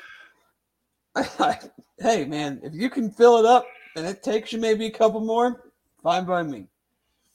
[1.15, 1.59] I, I,
[1.99, 3.65] hey man, if you can fill it up
[3.95, 5.71] and it takes you maybe a couple more,
[6.01, 6.67] fine by me.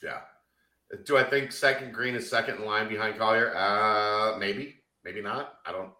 [0.02, 0.20] Yeah.
[1.05, 3.55] Do I think second green is second in line behind Collier?
[3.55, 5.55] Uh, maybe, maybe not.
[5.66, 5.90] I don't.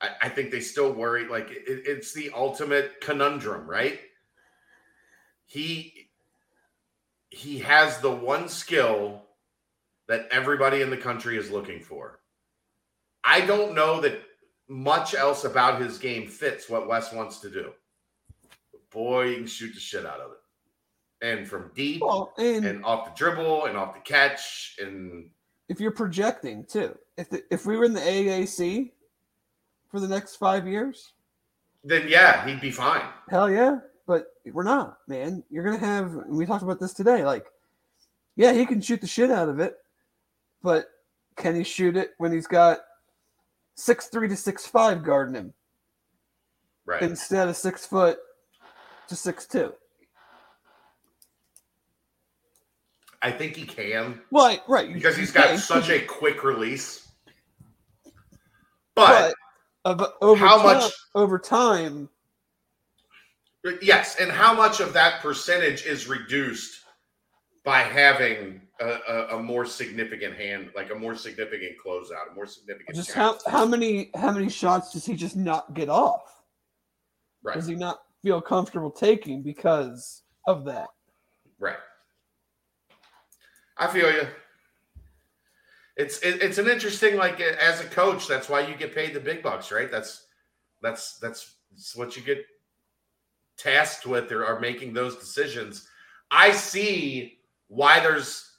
[0.00, 1.26] I, I think they still worry.
[1.26, 4.00] Like it, it's the ultimate conundrum, right?
[5.46, 6.08] He
[7.30, 9.22] he has the one skill
[10.06, 12.20] that everybody in the country is looking for.
[13.24, 14.20] I don't know that
[14.68, 17.72] much else about his game fits what Wes wants to do
[18.92, 20.38] boy, you can shoot the shit out of it.
[21.26, 24.76] And from deep well, and, and, off the dribble and off the catch.
[24.80, 25.30] And
[25.68, 28.90] if you're projecting too, if the, if we were in the AAC
[29.88, 31.12] for the next five years,
[31.84, 33.02] then yeah, he'd be fine.
[33.28, 33.78] Hell yeah.
[34.06, 35.44] but we're not, man.
[35.48, 36.12] You're gonna have.
[36.26, 37.24] We talked about this today.
[37.24, 37.46] Like,
[38.34, 39.76] yeah, he can shoot the shit out of it,
[40.62, 40.86] but
[41.36, 42.80] can he shoot it when he's got
[43.74, 45.54] six three to six five guarding him
[46.84, 47.02] Right.
[47.02, 48.18] instead of six foot
[49.08, 49.72] to six two?
[53.20, 54.92] I think he can Right, right.
[54.92, 57.08] because he's got such a quick release.
[58.96, 59.34] But,
[59.84, 62.08] But over how time, much- over time?
[63.80, 66.80] yes, and how much of that percentage is reduced
[67.64, 72.46] by having a, a, a more significant hand, like a more significant closeout, a more
[72.46, 72.96] significant.
[72.96, 76.42] Just how how many how many shots does he just not get off?
[77.44, 80.88] right, Does he not feel comfortable taking because of that?
[81.58, 81.76] right.
[83.78, 84.26] I feel you.
[85.96, 88.26] It's it, it's an interesting like as a coach.
[88.26, 89.90] That's why you get paid the big bucks, right?
[89.90, 90.26] That's
[90.80, 91.56] that's that's,
[91.94, 92.44] what you get
[93.56, 95.88] tasked with or are making those decisions.
[96.30, 97.38] I see
[97.68, 98.58] why there's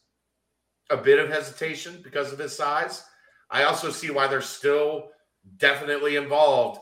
[0.89, 3.03] a bit of hesitation because of his size.
[3.51, 5.09] I also see why they're still
[5.57, 6.79] definitely involved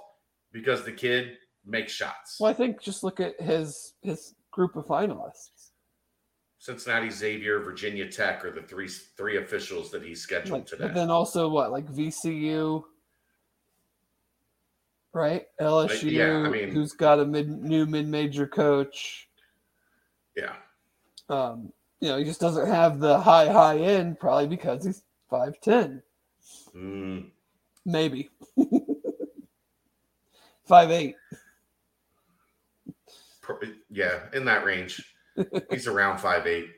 [0.54, 2.38] because the kid makes shots.
[2.40, 5.70] Well, I think just look at his his group of finalists.
[6.60, 10.86] Cincinnati, Xavier, Virginia Tech are the three three officials that he's scheduled Like, today.
[10.86, 12.84] but then also what like VCU,
[15.14, 15.46] right?
[15.60, 19.28] LSU, yeah, I mean- who's got a mid new mid major coach.
[20.36, 20.56] yeah,
[21.30, 25.60] Um, you know, he just doesn't have the high high end, probably because he's five
[25.62, 26.02] ten,
[26.76, 27.30] Mm,
[27.86, 28.30] maybe
[30.66, 31.16] five eight.
[33.90, 35.04] Yeah, in that range.
[35.72, 36.70] he's around five eight.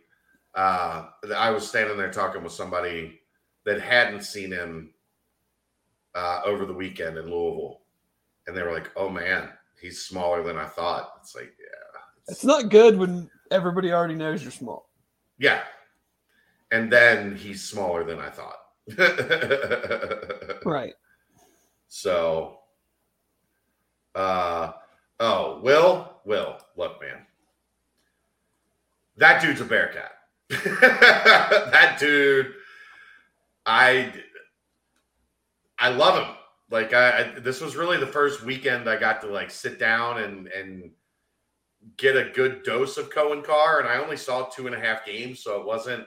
[0.56, 3.20] Uh, I was standing there talking with somebody
[3.66, 4.94] that hadn't seen him
[6.14, 7.82] uh, over the weekend in Louisville,
[8.48, 9.50] and they were like, "Oh man,
[9.82, 14.44] he's smaller than I thought." It's like, yeah, It's not good when everybody already knows
[14.44, 14.90] you're small.
[15.40, 15.64] yeah,
[16.72, 18.60] and then he's smaller than I thought.
[20.66, 20.94] Right.
[21.88, 22.60] So,
[24.16, 24.72] uh,
[25.20, 27.26] oh, Will, Will, look, man,
[29.18, 30.12] that dude's a bearcat.
[30.50, 32.54] that dude,
[33.66, 34.14] I,
[35.80, 36.36] I love him.
[36.70, 40.24] Like, I, I, this was really the first weekend I got to like sit down
[40.24, 40.92] and and
[41.98, 45.06] get a good dose of Cohen Carr, and I only saw two and a half
[45.06, 46.06] games, so it wasn't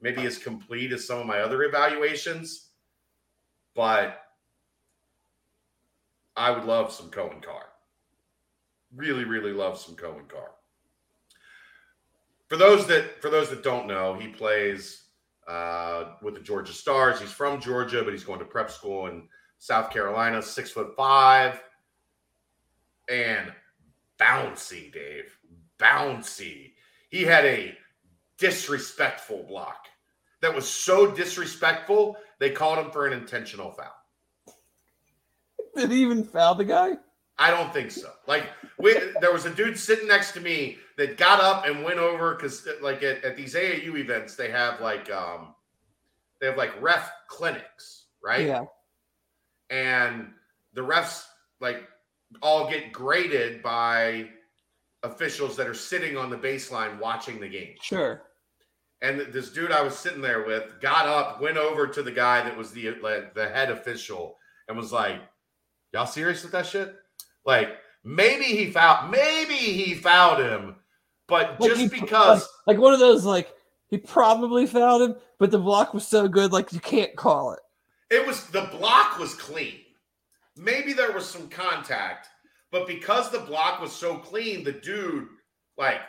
[0.00, 2.70] maybe as complete as some of my other evaluations,
[3.74, 4.20] but
[6.36, 7.66] I would love some Cohen Carr.
[8.94, 10.50] Really, really love some Cohen Carr.
[12.48, 15.04] For those that for those that don't know, he plays
[15.46, 17.20] uh, with the Georgia Stars.
[17.20, 19.28] He's from Georgia, but he's going to prep school in
[19.58, 20.40] South Carolina.
[20.40, 21.62] Six foot five,
[23.10, 23.52] and
[24.18, 25.36] bouncy, Dave,
[25.78, 26.72] bouncy.
[27.10, 27.76] He had a
[28.38, 29.86] disrespectful block
[30.40, 33.94] that was so disrespectful they called him for an intentional foul.
[35.76, 36.92] Did he even foul the guy?
[37.38, 38.10] I don't think so.
[38.26, 38.48] Like
[38.78, 42.34] we, there was a dude sitting next to me that got up and went over
[42.34, 45.54] because like at, at these AAU events they have like um
[46.40, 48.46] they have like ref clinics, right?
[48.46, 48.64] Yeah.
[49.70, 50.32] And
[50.74, 51.24] the refs
[51.60, 51.88] like
[52.42, 54.28] all get graded by
[55.02, 57.74] officials that are sitting on the baseline watching the game.
[57.80, 58.22] Sure.
[59.00, 62.42] And this dude I was sitting there with got up, went over to the guy
[62.42, 64.36] that was the like, the head official,
[64.66, 65.20] and was like,
[65.92, 66.96] "Y'all serious with that shit?"
[67.48, 70.76] Like maybe he fouled, maybe he fouled him,
[71.26, 73.48] but Like just he- because, like, like one of those like
[73.88, 77.60] he probably fouled him, but the block was so good, like you can't call it.
[78.10, 79.76] it was the block was clean.
[80.58, 82.28] Maybe there was some contact,
[82.70, 85.28] but because the block was so clean, the dude
[85.78, 86.00] like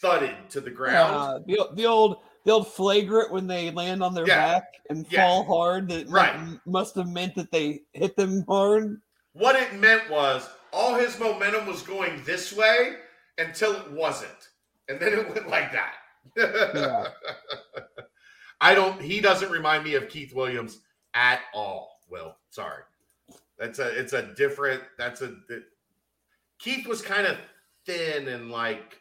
[0.00, 1.16] thudded to the ground.
[1.16, 4.36] Uh, the, the old the old flagrant when they land on their Yeah.
[4.60, 5.26] back and Yeah.
[5.26, 6.38] fall hard that Right.
[6.64, 9.00] must have meant that they hit them hard.
[9.32, 12.96] What it meant was all his momentum was going this way
[13.38, 14.48] until it wasn't.
[14.88, 15.94] And then it went like that.
[16.36, 17.08] Yeah.
[18.60, 20.80] I don't he doesn't remind me of Keith Williams
[21.14, 21.98] at all.
[22.08, 22.82] Well, sorry.
[23.58, 25.64] That's a it's a different that's a it-
[26.58, 27.38] Keith was kind of
[27.86, 29.00] thin and like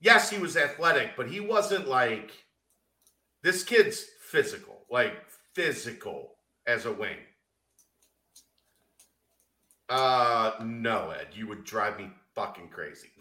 [0.00, 2.32] yes, he was athletic, but he wasn't like
[3.42, 5.14] this kid's physical, like
[5.54, 6.36] physical
[6.66, 7.18] as a wing.
[9.96, 13.08] Uh, no, Ed, you would drive me fucking crazy.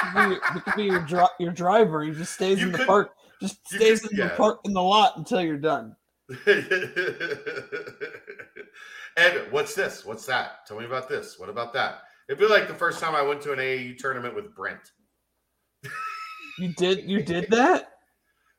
[0.00, 2.04] It could be, it could be your dri- your driver.
[2.04, 3.10] He just stays You in the could- park,
[3.40, 4.28] just stays could- in yeah.
[4.28, 5.96] the park in the lot until you're done.
[9.16, 10.04] Ed, what's this?
[10.04, 10.66] What's that?
[10.66, 11.38] Tell me about this.
[11.38, 12.02] What about that?
[12.28, 14.92] It'd be like the first time I went to an AAU tournament with Brent.
[16.58, 17.92] You did you did that?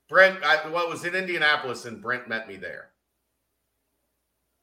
[0.09, 2.88] Brent, I, well, it was in Indianapolis, and Brent met me there.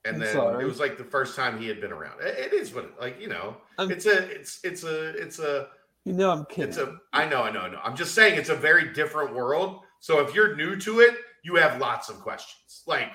[0.07, 0.65] And I'm then sorry.
[0.65, 2.21] it was like the first time he had been around.
[2.21, 5.69] It- it is what, like you know, I'm- it's a, it's, it's a, it's a,
[6.05, 6.69] You know I'm kidding.
[6.69, 6.97] it's a.
[7.13, 7.81] I know, I know, I know.
[7.83, 9.81] I'm just saying it's a very different world.
[10.01, 12.83] So if you're new to it, you have lots of questions.
[12.87, 13.13] Like,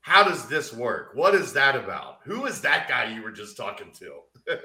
[0.00, 1.10] how does this work?
[1.14, 2.18] What is that about?
[2.24, 4.20] Who is that guy you were just talking to?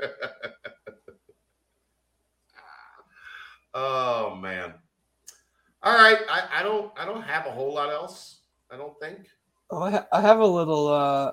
[3.73, 4.73] oh man.
[5.81, 8.39] All right, I, I don't I don't have a whole lot else.
[8.71, 9.27] I don't think.
[9.73, 10.87] Oh, I, ha- I have a little.
[10.87, 11.31] uh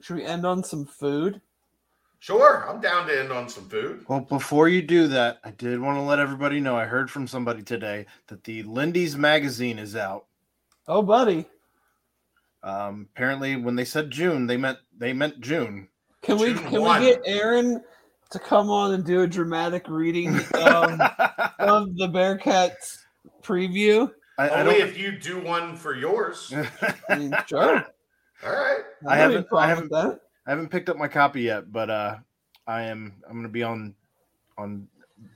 [0.00, 1.40] Should we end on some food?
[2.18, 4.04] Sure, I'm down to end on some food.
[4.08, 7.28] Well, before you do that, I did want to let everybody know I heard from
[7.28, 10.24] somebody today that the Lindy's magazine is out.
[10.88, 11.46] Oh, buddy,
[12.64, 15.88] Um, apparently, when they said June, they meant they meant June.
[16.22, 17.00] can we can one.
[17.00, 17.84] we get Aaron
[18.30, 21.00] to come on and do a dramatic reading of,
[21.60, 22.98] of the Bearcats
[23.42, 24.10] preview?
[24.38, 24.88] I, I Only don't.
[24.88, 26.52] if you do one for yours.
[27.08, 27.86] I mean, sure.
[28.44, 28.80] All right.
[29.08, 30.20] I don't have any haven't- I haven't- that.
[30.46, 32.16] I haven't picked up my copy yet, but uh,
[32.66, 33.14] I am.
[33.26, 33.94] I'm going to be on
[34.58, 34.86] on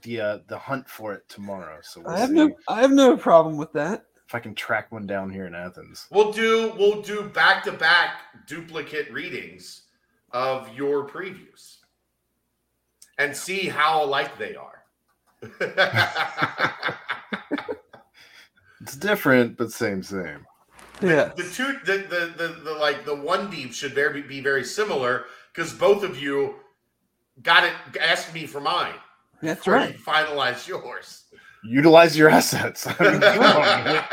[0.03, 1.79] the uh, the hunt for it tomorrow.
[1.83, 4.05] So we'll I have see no I have no problem with that.
[4.29, 6.07] if I can track one down here in Athens.
[6.13, 9.83] We'll do we'll do back to back duplicate readings
[10.33, 11.79] of your previews
[13.19, 14.85] and see how alike they are.
[18.81, 20.47] It's different, but same, same.
[21.03, 21.33] Yeah.
[21.35, 25.25] the two the, the the the like the one deep should very be very similar
[25.53, 26.57] because both of you
[27.43, 28.95] got it asked me for mine.
[29.43, 29.95] That's right.
[29.95, 31.25] you Finalize yours.
[31.65, 32.87] Utilize your assets.
[32.99, 34.05] I mean, come on, man.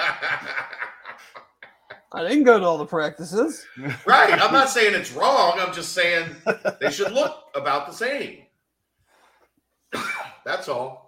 [2.14, 3.66] I didn't go to all the practices.
[4.06, 4.34] right.
[4.34, 5.60] I'm not saying it's wrong.
[5.60, 6.36] I'm just saying
[6.80, 8.44] they should look about the same.
[10.46, 11.07] That's all.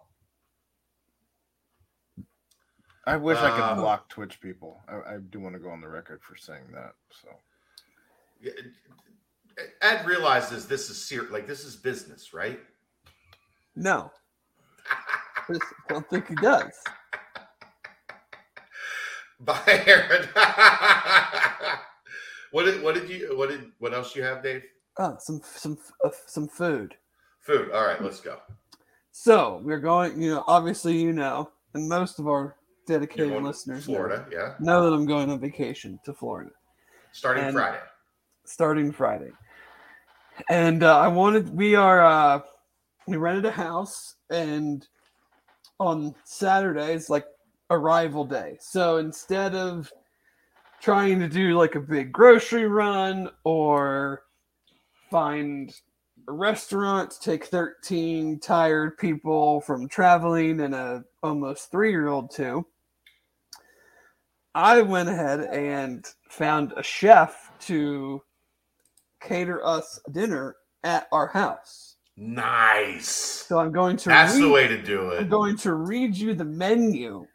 [3.10, 4.82] I wish I Uh, could block Twitch people.
[4.88, 6.94] I, I do want to go on the record for saying that.
[7.10, 7.30] So
[9.82, 12.60] Ed realizes this is ser- like this is business, right?
[13.76, 14.12] No.
[15.50, 15.58] I
[15.88, 16.72] don't think he does.
[19.40, 20.28] Bye, Aaron.
[22.52, 24.64] what did what did you what did what else you have, Dave?
[24.98, 26.94] Oh, some some uh, some food.
[27.40, 27.72] Food.
[27.72, 28.38] All right, let's go.
[29.12, 30.22] So we're going.
[30.22, 32.56] You know, obviously, you know, and most of our You're
[32.94, 34.56] dedicated listeners know- Florida, yeah.
[34.60, 36.52] Now that I'm going on vacation to Florida
[37.12, 37.80] Starting And- Friday.
[38.46, 39.32] starting Friday.
[40.50, 42.42] And uh, I wanted, we are, uh,
[43.08, 44.88] we rented a house and
[45.80, 47.26] on Saturday is like
[47.70, 48.58] arrival day.
[48.60, 49.92] So instead of
[50.82, 54.24] trying to do like a big grocery run or
[55.12, 55.74] find
[56.28, 62.32] a restaurant to take 13 tired people from traveling and a almost three year old
[62.32, 62.66] to,
[64.56, 68.22] I went ahead and found a chef to
[69.22, 71.96] cater us dinner at our house.
[72.18, 73.08] Nice.
[73.08, 75.22] So I'm going to That's read, the way to do it.
[75.22, 77.26] I'm going to read you the menu.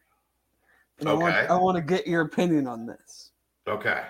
[0.99, 1.47] And I want Okay.
[1.47, 3.31] I want to get your opinion on this.
[3.67, 4.03] Okay.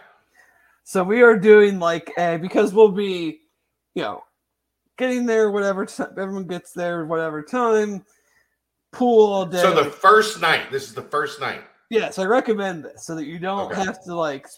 [0.82, 3.40] So we are doing like a because we'll be,
[3.94, 4.24] you know,
[4.98, 8.04] getting there whatever time everyone gets there whatever time.
[8.92, 9.62] Pool all day.
[9.62, 11.62] So the first night, this is the first night.
[11.94, 13.84] Yes, I recommend this so that you don't Okay.
[13.84, 14.48] have to like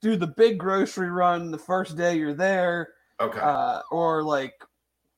[0.00, 3.38] do the big grocery run the first day you're there, Okay.
[3.38, 4.54] uh, or like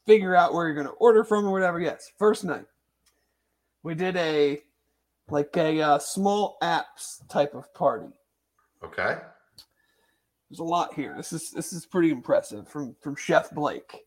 [0.05, 1.81] figure out where you're going to order from or whatever.
[1.81, 2.67] Yes, first night
[3.83, 4.63] we did a
[5.31, 8.13] like a uh, small apps type of party.
[8.85, 9.17] okay.
[10.51, 11.15] There's a lot here.
[11.17, 14.03] This is this is pretty impressive from from Chef Blake.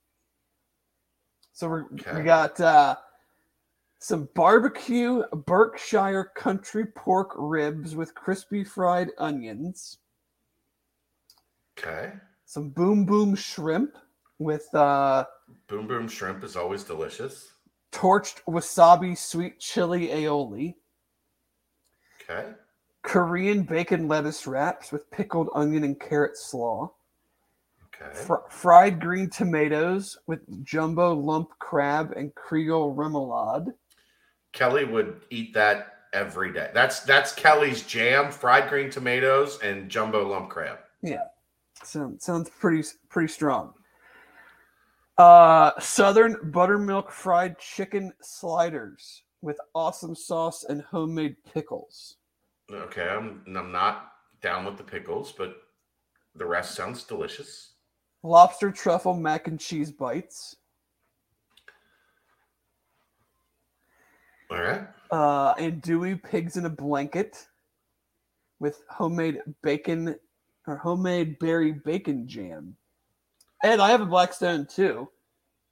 [1.53, 2.17] So we're, Okay.
[2.17, 2.97] we got uh,
[3.99, 9.97] some barbecue Berkshire country pork ribs with crispy fried onions.
[11.77, 12.13] Okay.
[12.45, 13.95] Some boom boom shrimp
[14.39, 15.25] with uh,
[15.67, 17.53] Boom Boom Shrimp is always delicious.
[17.91, 20.75] torched wasabi sweet chili aioli.
[22.21, 22.51] Okay.
[23.01, 26.91] Korean bacon lettuce wraps with pickled onion and carrot slaw.
[27.95, 28.13] Okay.
[28.13, 33.73] Fr- fried green tomatoes with jumbo lump crab and Creole remoulade.
[34.57, 36.71] Kelly would eat that every day.
[36.73, 40.79] That's that's Kelly's jam: fried green tomatoes and jumbo lump crab.
[41.03, 41.25] Yeah,
[41.83, 43.75] sounds sounds pretty pretty strong.
[45.17, 52.17] Uh, Southern buttermilk fried chicken sliders with awesome sauce and homemade pickles.
[52.71, 54.11] Okay, I'm I'm not
[54.41, 55.55] down with the pickles, but
[56.35, 57.73] the rest sounds delicious.
[58.23, 60.55] Lobster truffle mac and cheese bites.
[64.49, 64.87] All right.
[65.11, 67.47] Uh, and Dewey pigs in a blanket
[68.59, 70.15] with homemade bacon
[70.67, 72.75] or homemade berry bacon jam.
[73.63, 75.09] And I have a Blackstone too.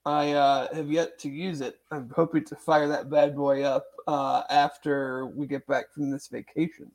[0.05, 1.79] I uh, have yet to use it.
[1.91, 6.27] I'm hoping to fire that bad boy up uh, after we get back from this
[6.27, 6.91] vacation.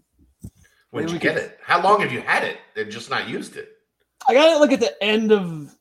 [0.90, 1.58] When'd Maybe you get could- it?
[1.62, 3.68] How long have you had it and just not used it?
[4.28, 5.74] I got it like at the end of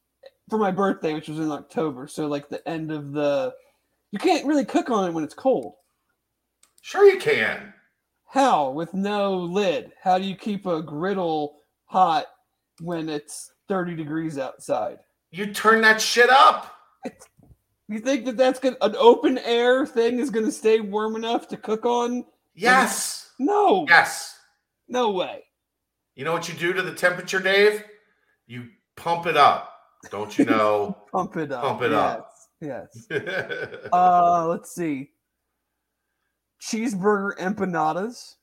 [0.50, 2.08] for my birthday, which was in October.
[2.08, 3.54] So like the end of the.
[4.12, 5.76] You can't really cook on it when it's cold.
[6.82, 7.74] Sure, you can.
[8.28, 9.92] How with no lid?
[10.02, 12.26] How do you keep a griddle hot
[12.82, 14.98] when it's 30 degrees outside?
[15.32, 16.76] You turn that shit up.
[17.88, 18.78] You think that that's good?
[18.82, 22.24] An open air thing is going to stay warm enough to cook on?
[22.54, 23.32] Yes.
[23.40, 24.38] No, Yes.
[24.88, 25.44] no way.
[26.16, 27.84] You know what you do to the temperature, Dave?
[28.46, 29.74] You pump it up.
[30.12, 30.98] Don't you know?
[31.12, 31.64] Pump it up.
[31.64, 32.32] Pump it up.
[32.62, 32.88] Yes.
[33.10, 33.52] yes.
[33.94, 35.12] Uh, let's see.
[36.62, 38.36] Cheeseburger empanadas,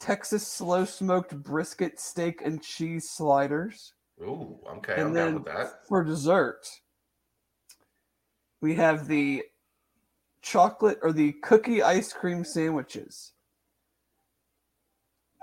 [0.00, 4.94] Texas slow smoked brisket steak and cheese sliders, Ooh, okay.
[4.94, 5.86] and I'm then down with that.
[5.88, 6.66] for dessert,
[8.60, 9.44] we have the
[10.42, 13.32] chocolate or the cookie ice cream sandwiches.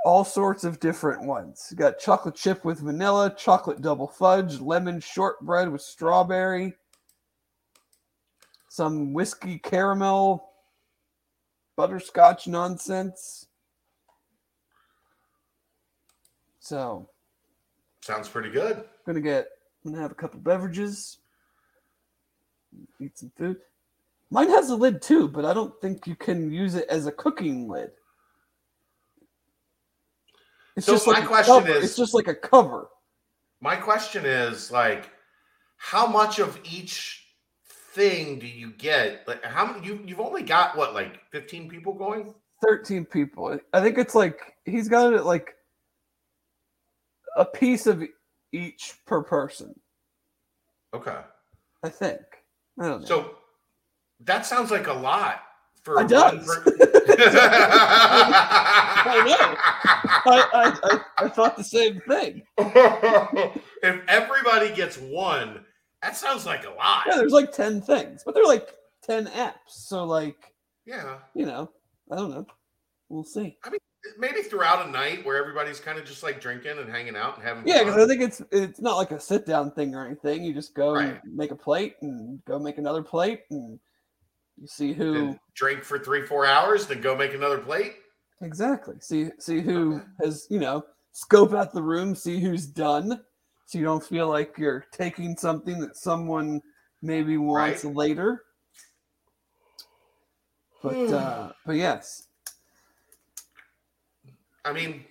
[0.05, 1.67] All sorts of different ones.
[1.71, 6.73] You got chocolate chip with vanilla, chocolate double fudge, lemon shortbread with strawberry,
[8.67, 10.52] some whiskey caramel,
[11.75, 13.47] butterscotch nonsense.
[16.59, 17.09] So,
[18.01, 18.83] Sounds pretty good.
[19.05, 19.47] gonna get
[19.85, 21.17] gonna have a couple beverages
[22.99, 23.57] eat some food
[24.31, 27.11] mine has a lid too but i don't think you can use it as a
[27.11, 27.91] cooking lid
[30.75, 31.69] it's So just my like question cover.
[31.71, 32.87] is- it's just like a cover
[33.61, 35.11] My question is like,
[35.77, 37.22] how much of each
[37.93, 39.27] thing do you get?
[39.27, 39.85] Like, how many?
[39.85, 42.33] You you've only got what, like fifteen people going?
[42.65, 45.53] 13 people i think it's like he's got it like
[47.35, 48.01] a piece of
[48.53, 49.73] each per person
[50.95, 51.17] Okay.
[51.83, 52.21] i think
[52.79, 53.35] i don't know So
[54.21, 55.41] that sounds like a lot
[55.83, 56.45] for It does.
[56.45, 56.63] per-
[60.25, 65.65] I, I, I, I thought the same thing if everybody gets one,
[66.03, 67.05] that sounds like a lot.
[67.07, 70.53] yeah there's like 10 things but they're like 10 apps so like
[70.85, 71.17] Yeah.
[71.33, 71.71] you know,
[72.11, 72.45] I don't know.
[73.09, 73.57] We'll see.
[73.63, 73.79] I mean,
[74.17, 77.45] maybe throughout a night where everybody's kind of just like drinking and hanging out and
[77.45, 80.43] having Yeah, because I think it's it's not like a sit down thing or anything.
[80.43, 83.79] You just go and make a plate and go make another plate and
[84.59, 87.93] you see who And drink for three, four hours, then go make another plate.
[88.41, 90.05] exactly see see who Okay.
[90.23, 93.21] has you know scope out the room, see who's done,
[93.73, 96.61] so you don't feel like you're taking something that someone
[97.01, 97.95] maybe wants Right.
[97.95, 98.43] later.
[100.83, 102.27] But uh but yes,
[104.63, 105.05] I mean,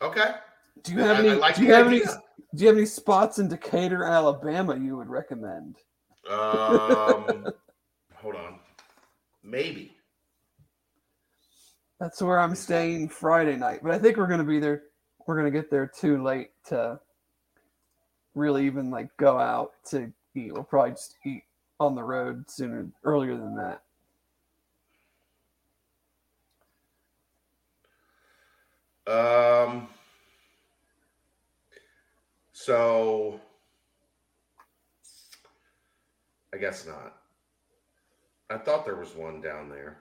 [0.00, 0.36] okay.
[0.84, 1.30] do you have I- any?
[1.30, 1.98] I like do you have any?
[1.98, 5.78] Do you have any spots in Decatur, Alabama you would recommend?
[6.30, 7.48] Um,
[8.14, 8.60] hold on.
[9.42, 9.96] Maybe.
[11.98, 14.84] That's where I'm staying Friday night, but I think we're gonna be there.
[15.26, 17.00] We're gonna get there too late to
[18.34, 20.52] really even like go out to eat.
[20.52, 21.44] We'll probably just eat
[21.80, 23.82] on the road sooner earlier than that.
[29.06, 29.88] Um,
[32.52, 33.40] so
[36.52, 37.16] I guess not.
[38.48, 39.98] I thought there was one down there.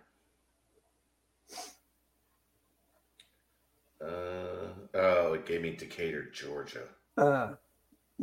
[4.01, 6.83] Uh, oh, it gave me Decatur, Georgia.
[7.17, 7.53] Uh,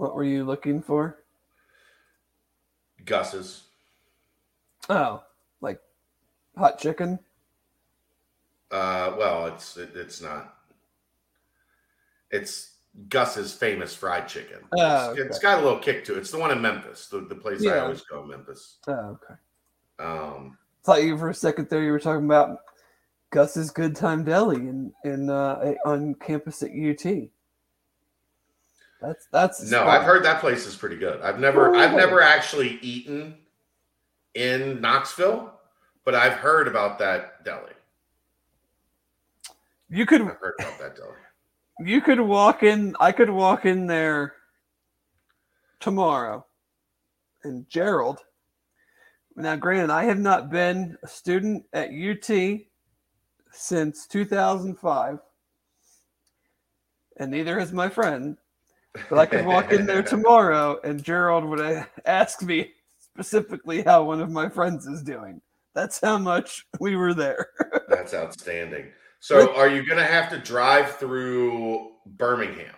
[0.00, 1.18] what were you looking for?
[3.04, 3.64] Gus's.
[4.88, 5.22] Oh,
[5.60, 5.78] like
[6.56, 7.18] hot chicken.
[8.70, 10.54] Uh, well, it's it, it's not.
[12.30, 12.76] It's
[13.10, 14.60] Gus's famous fried chicken.
[14.78, 15.42] Oh, It's- it's okay.
[15.42, 16.18] got a little kick to it.
[16.20, 18.78] It's the one in Memphis, the, the place I always go, Memphis.
[18.88, 19.34] Oh, okay.
[19.98, 22.56] Um, Thought you for a second there you were talking about
[23.32, 27.28] Gus's Good Time Deli in in uh, on campus at UT.
[29.00, 29.84] That's that's no.
[29.84, 31.20] I've heard that place is pretty good.
[31.22, 33.34] I've never, I've never actually eaten
[34.34, 35.52] in Knoxville,
[36.04, 37.72] but I've heard about that deli.
[39.88, 41.16] you could I've heard about that deli.
[41.80, 42.94] you could walk in.
[43.00, 44.34] I could walk in there
[45.80, 46.44] tomorrow,
[47.42, 48.20] and Gerald.
[49.34, 52.60] Now, granted, I have not been a student at UT
[53.52, 55.18] since 2005,
[57.16, 58.36] and neither has my friend.
[59.08, 64.20] But I could walk in there tomorrow, and Gerald would ask me specifically how one
[64.20, 65.40] of my friends is doing.
[65.74, 67.50] That's how much we were there.
[67.88, 68.86] That's outstanding.
[69.20, 72.74] So, are you going to have to drive through Birmingham?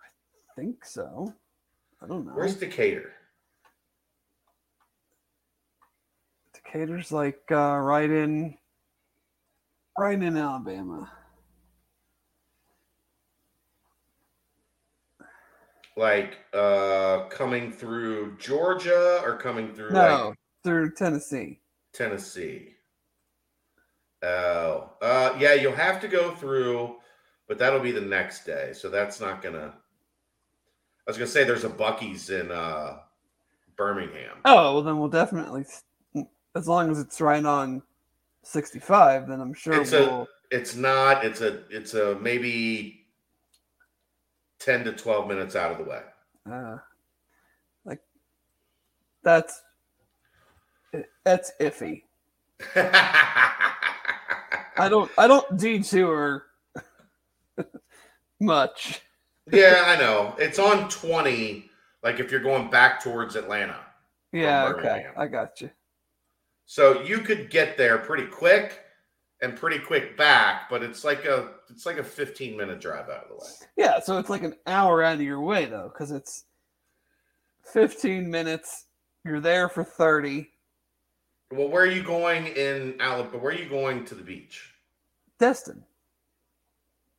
[0.00, 1.34] I think so.
[2.02, 2.32] I don't know.
[2.32, 3.12] Where's Decatur?
[6.54, 8.56] Decatur's like uh, right in,
[9.98, 11.10] right in Alabama.
[15.98, 21.58] Like uh coming through Georgia or coming through No, like through Tennessee.
[21.92, 22.74] Tennessee?
[24.22, 26.96] Oh, uh, yeah, you'll have to go through,
[27.48, 28.72] but that'll be the next day.
[28.74, 29.74] So that's not gonna.
[29.74, 32.98] I was gonna say there's a Buc-ee's in uh
[33.76, 34.38] Birmingham.
[34.44, 35.64] Oh well, then we'll definitely,
[36.54, 37.82] as long as it's right on
[38.44, 40.28] sixty-five, then I'm sure It's a- we'll.
[40.50, 41.24] It's not.
[41.24, 41.62] It's a.
[41.70, 42.97] It's a maybe
[44.58, 46.02] ten to twelve minutes out of the way.
[46.50, 46.78] Uh,
[47.84, 48.00] like
[49.22, 49.62] that's
[51.24, 52.02] that's iffy.
[52.74, 53.62] I
[54.88, 56.44] don't I don't detour
[58.40, 59.02] much.
[59.50, 60.34] yeah, I know.
[60.38, 61.70] It's on twenty.
[62.02, 63.76] Like if you're going back towards Atlanta.
[64.32, 65.70] Yeah, okay, I got you.
[66.66, 68.84] So you could get there pretty quick
[69.40, 73.24] and pretty quick back, but it's like a it's like a 15 minute drive out
[73.24, 73.50] of the way.
[73.76, 76.44] Yeah, so it's like an hour out of your way though, because it's
[77.62, 78.86] fifteen minutes.
[79.24, 80.50] You're there for thirty.
[81.50, 83.38] Well, where are you going in Alabama?
[83.38, 84.74] Where are you going to the beach?
[85.38, 85.84] Destin.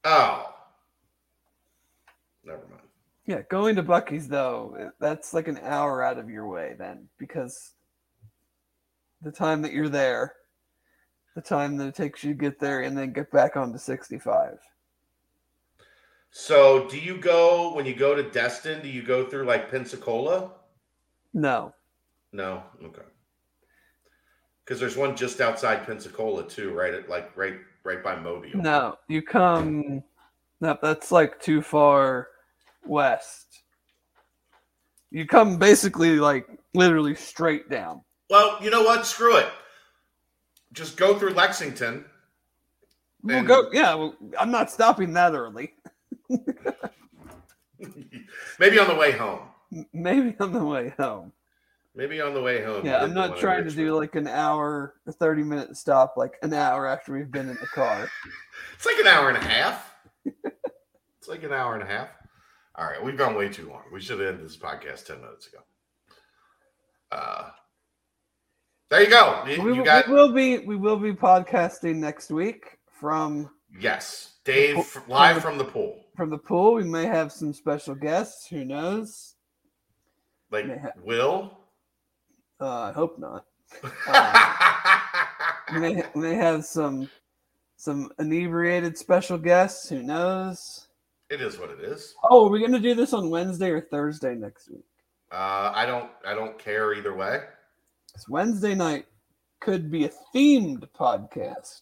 [0.03, 0.53] Oh.
[2.43, 2.81] Never mind.
[3.25, 7.73] Yeah, going to Buc-ee's though, that's like an hour out of your way then, because
[9.21, 10.33] the time that you're there,
[11.43, 14.57] the time that it takes you to get there and then get back onto 65.
[16.31, 18.81] So, do you go when you go to Destin?
[18.81, 20.51] Do you go through like Pensacola?
[21.33, 21.73] No,
[22.31, 22.63] No.
[22.83, 23.01] Okay.
[24.63, 28.61] Because there's one just outside Pensacola too, right at like right right by Mobile.
[28.61, 30.03] no, you come.
[30.61, 32.27] No, that's like too far
[32.85, 33.63] west.
[35.09, 36.45] You come basically like
[36.75, 38.01] literally straight down.
[38.29, 39.07] Well, you know what?
[39.07, 39.47] Screw it.
[40.73, 42.05] Just go through Lexington.
[43.21, 43.69] We'll go.
[43.71, 45.73] Yeah, well, I'm not stopping that early.
[48.59, 49.41] Maybe on the way home.
[49.93, 51.33] Maybe on the way home.
[51.95, 52.85] Maybe on the way home.
[52.85, 55.75] Yeah, I'm did the one not trying to do like an hour, a 30 minute
[55.75, 58.09] stop, like an hour after we've been in the car.
[58.75, 59.93] It's like an hour and a half.
[60.25, 62.07] it's like an hour and a half.
[62.75, 63.81] All right, we've gone way too long.
[63.91, 65.57] We should have ended this podcast ten minutes ago.
[67.11, 67.49] Uh,
[68.89, 69.43] there you go.
[69.47, 73.49] You, We, you will- got we will be we will be podcasting next week from
[73.79, 76.05] yes, Dave The f- pool- live from the pool.
[76.15, 76.73] from the pool.
[76.75, 78.47] We may have some special guests.
[78.47, 79.35] Who knows?
[80.51, 80.89] Like Yeah.
[81.03, 81.57] Will.
[82.59, 83.45] Uh, I hope not.
[85.71, 87.07] We may we may have some
[87.77, 89.87] some inebriated special guests.
[89.89, 90.87] Who knows?
[91.29, 92.15] it is what it is.
[92.23, 94.83] Oh, are we gonna do this on Wednesday or Thursday next week?
[95.31, 96.09] Uh, I don't.
[96.25, 97.41] I don't care either way.
[98.15, 99.05] It's Wednesday night
[99.59, 101.81] could be a themed podcast.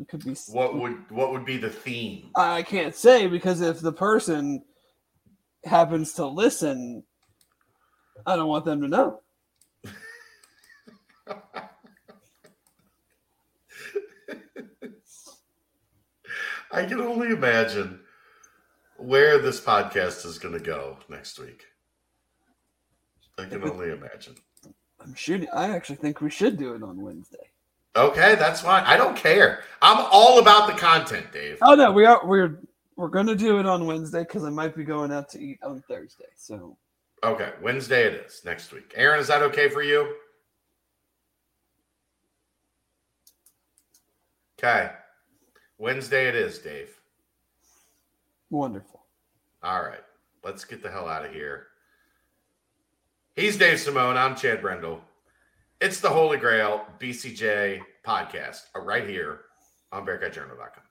[0.00, 2.30] It could be What would what would be the theme?
[2.34, 4.64] I can't say because if the person
[5.64, 7.02] happens to listen,
[8.26, 9.20] I don't want them to know.
[16.72, 18.00] I can only imagine
[18.96, 21.66] where this podcast is going to go next week.
[23.38, 24.34] I can only imagine.
[25.00, 25.48] I'm shooting.
[25.52, 27.50] I actually think we should do it on Wednesday.
[27.96, 28.84] Okay, that's fine.
[28.84, 29.64] I don't care.
[29.82, 31.58] I'm all about the content, Dave.
[31.62, 32.60] Oh no, we are we're
[32.96, 35.82] we're gonna do it on Wednesday because I might be going out to eat on
[35.88, 36.24] Thursday.
[36.36, 36.76] So
[37.24, 38.92] Okay, Wednesday it is next week.
[38.96, 40.16] Aaron, is that okay for you?
[44.58, 44.90] Okay.
[45.78, 46.90] Wednesday it is, Dave.
[48.50, 49.02] wonderful.
[49.62, 50.02] All right.
[50.44, 51.68] Let's get the hell out of here.
[53.34, 54.18] He's Dave Simone.
[54.18, 55.00] I'm Chad Brendel.
[55.80, 59.40] It's the Holy Grail BCJ podcast uh, right here
[59.90, 60.84] on BearcatJournal.com.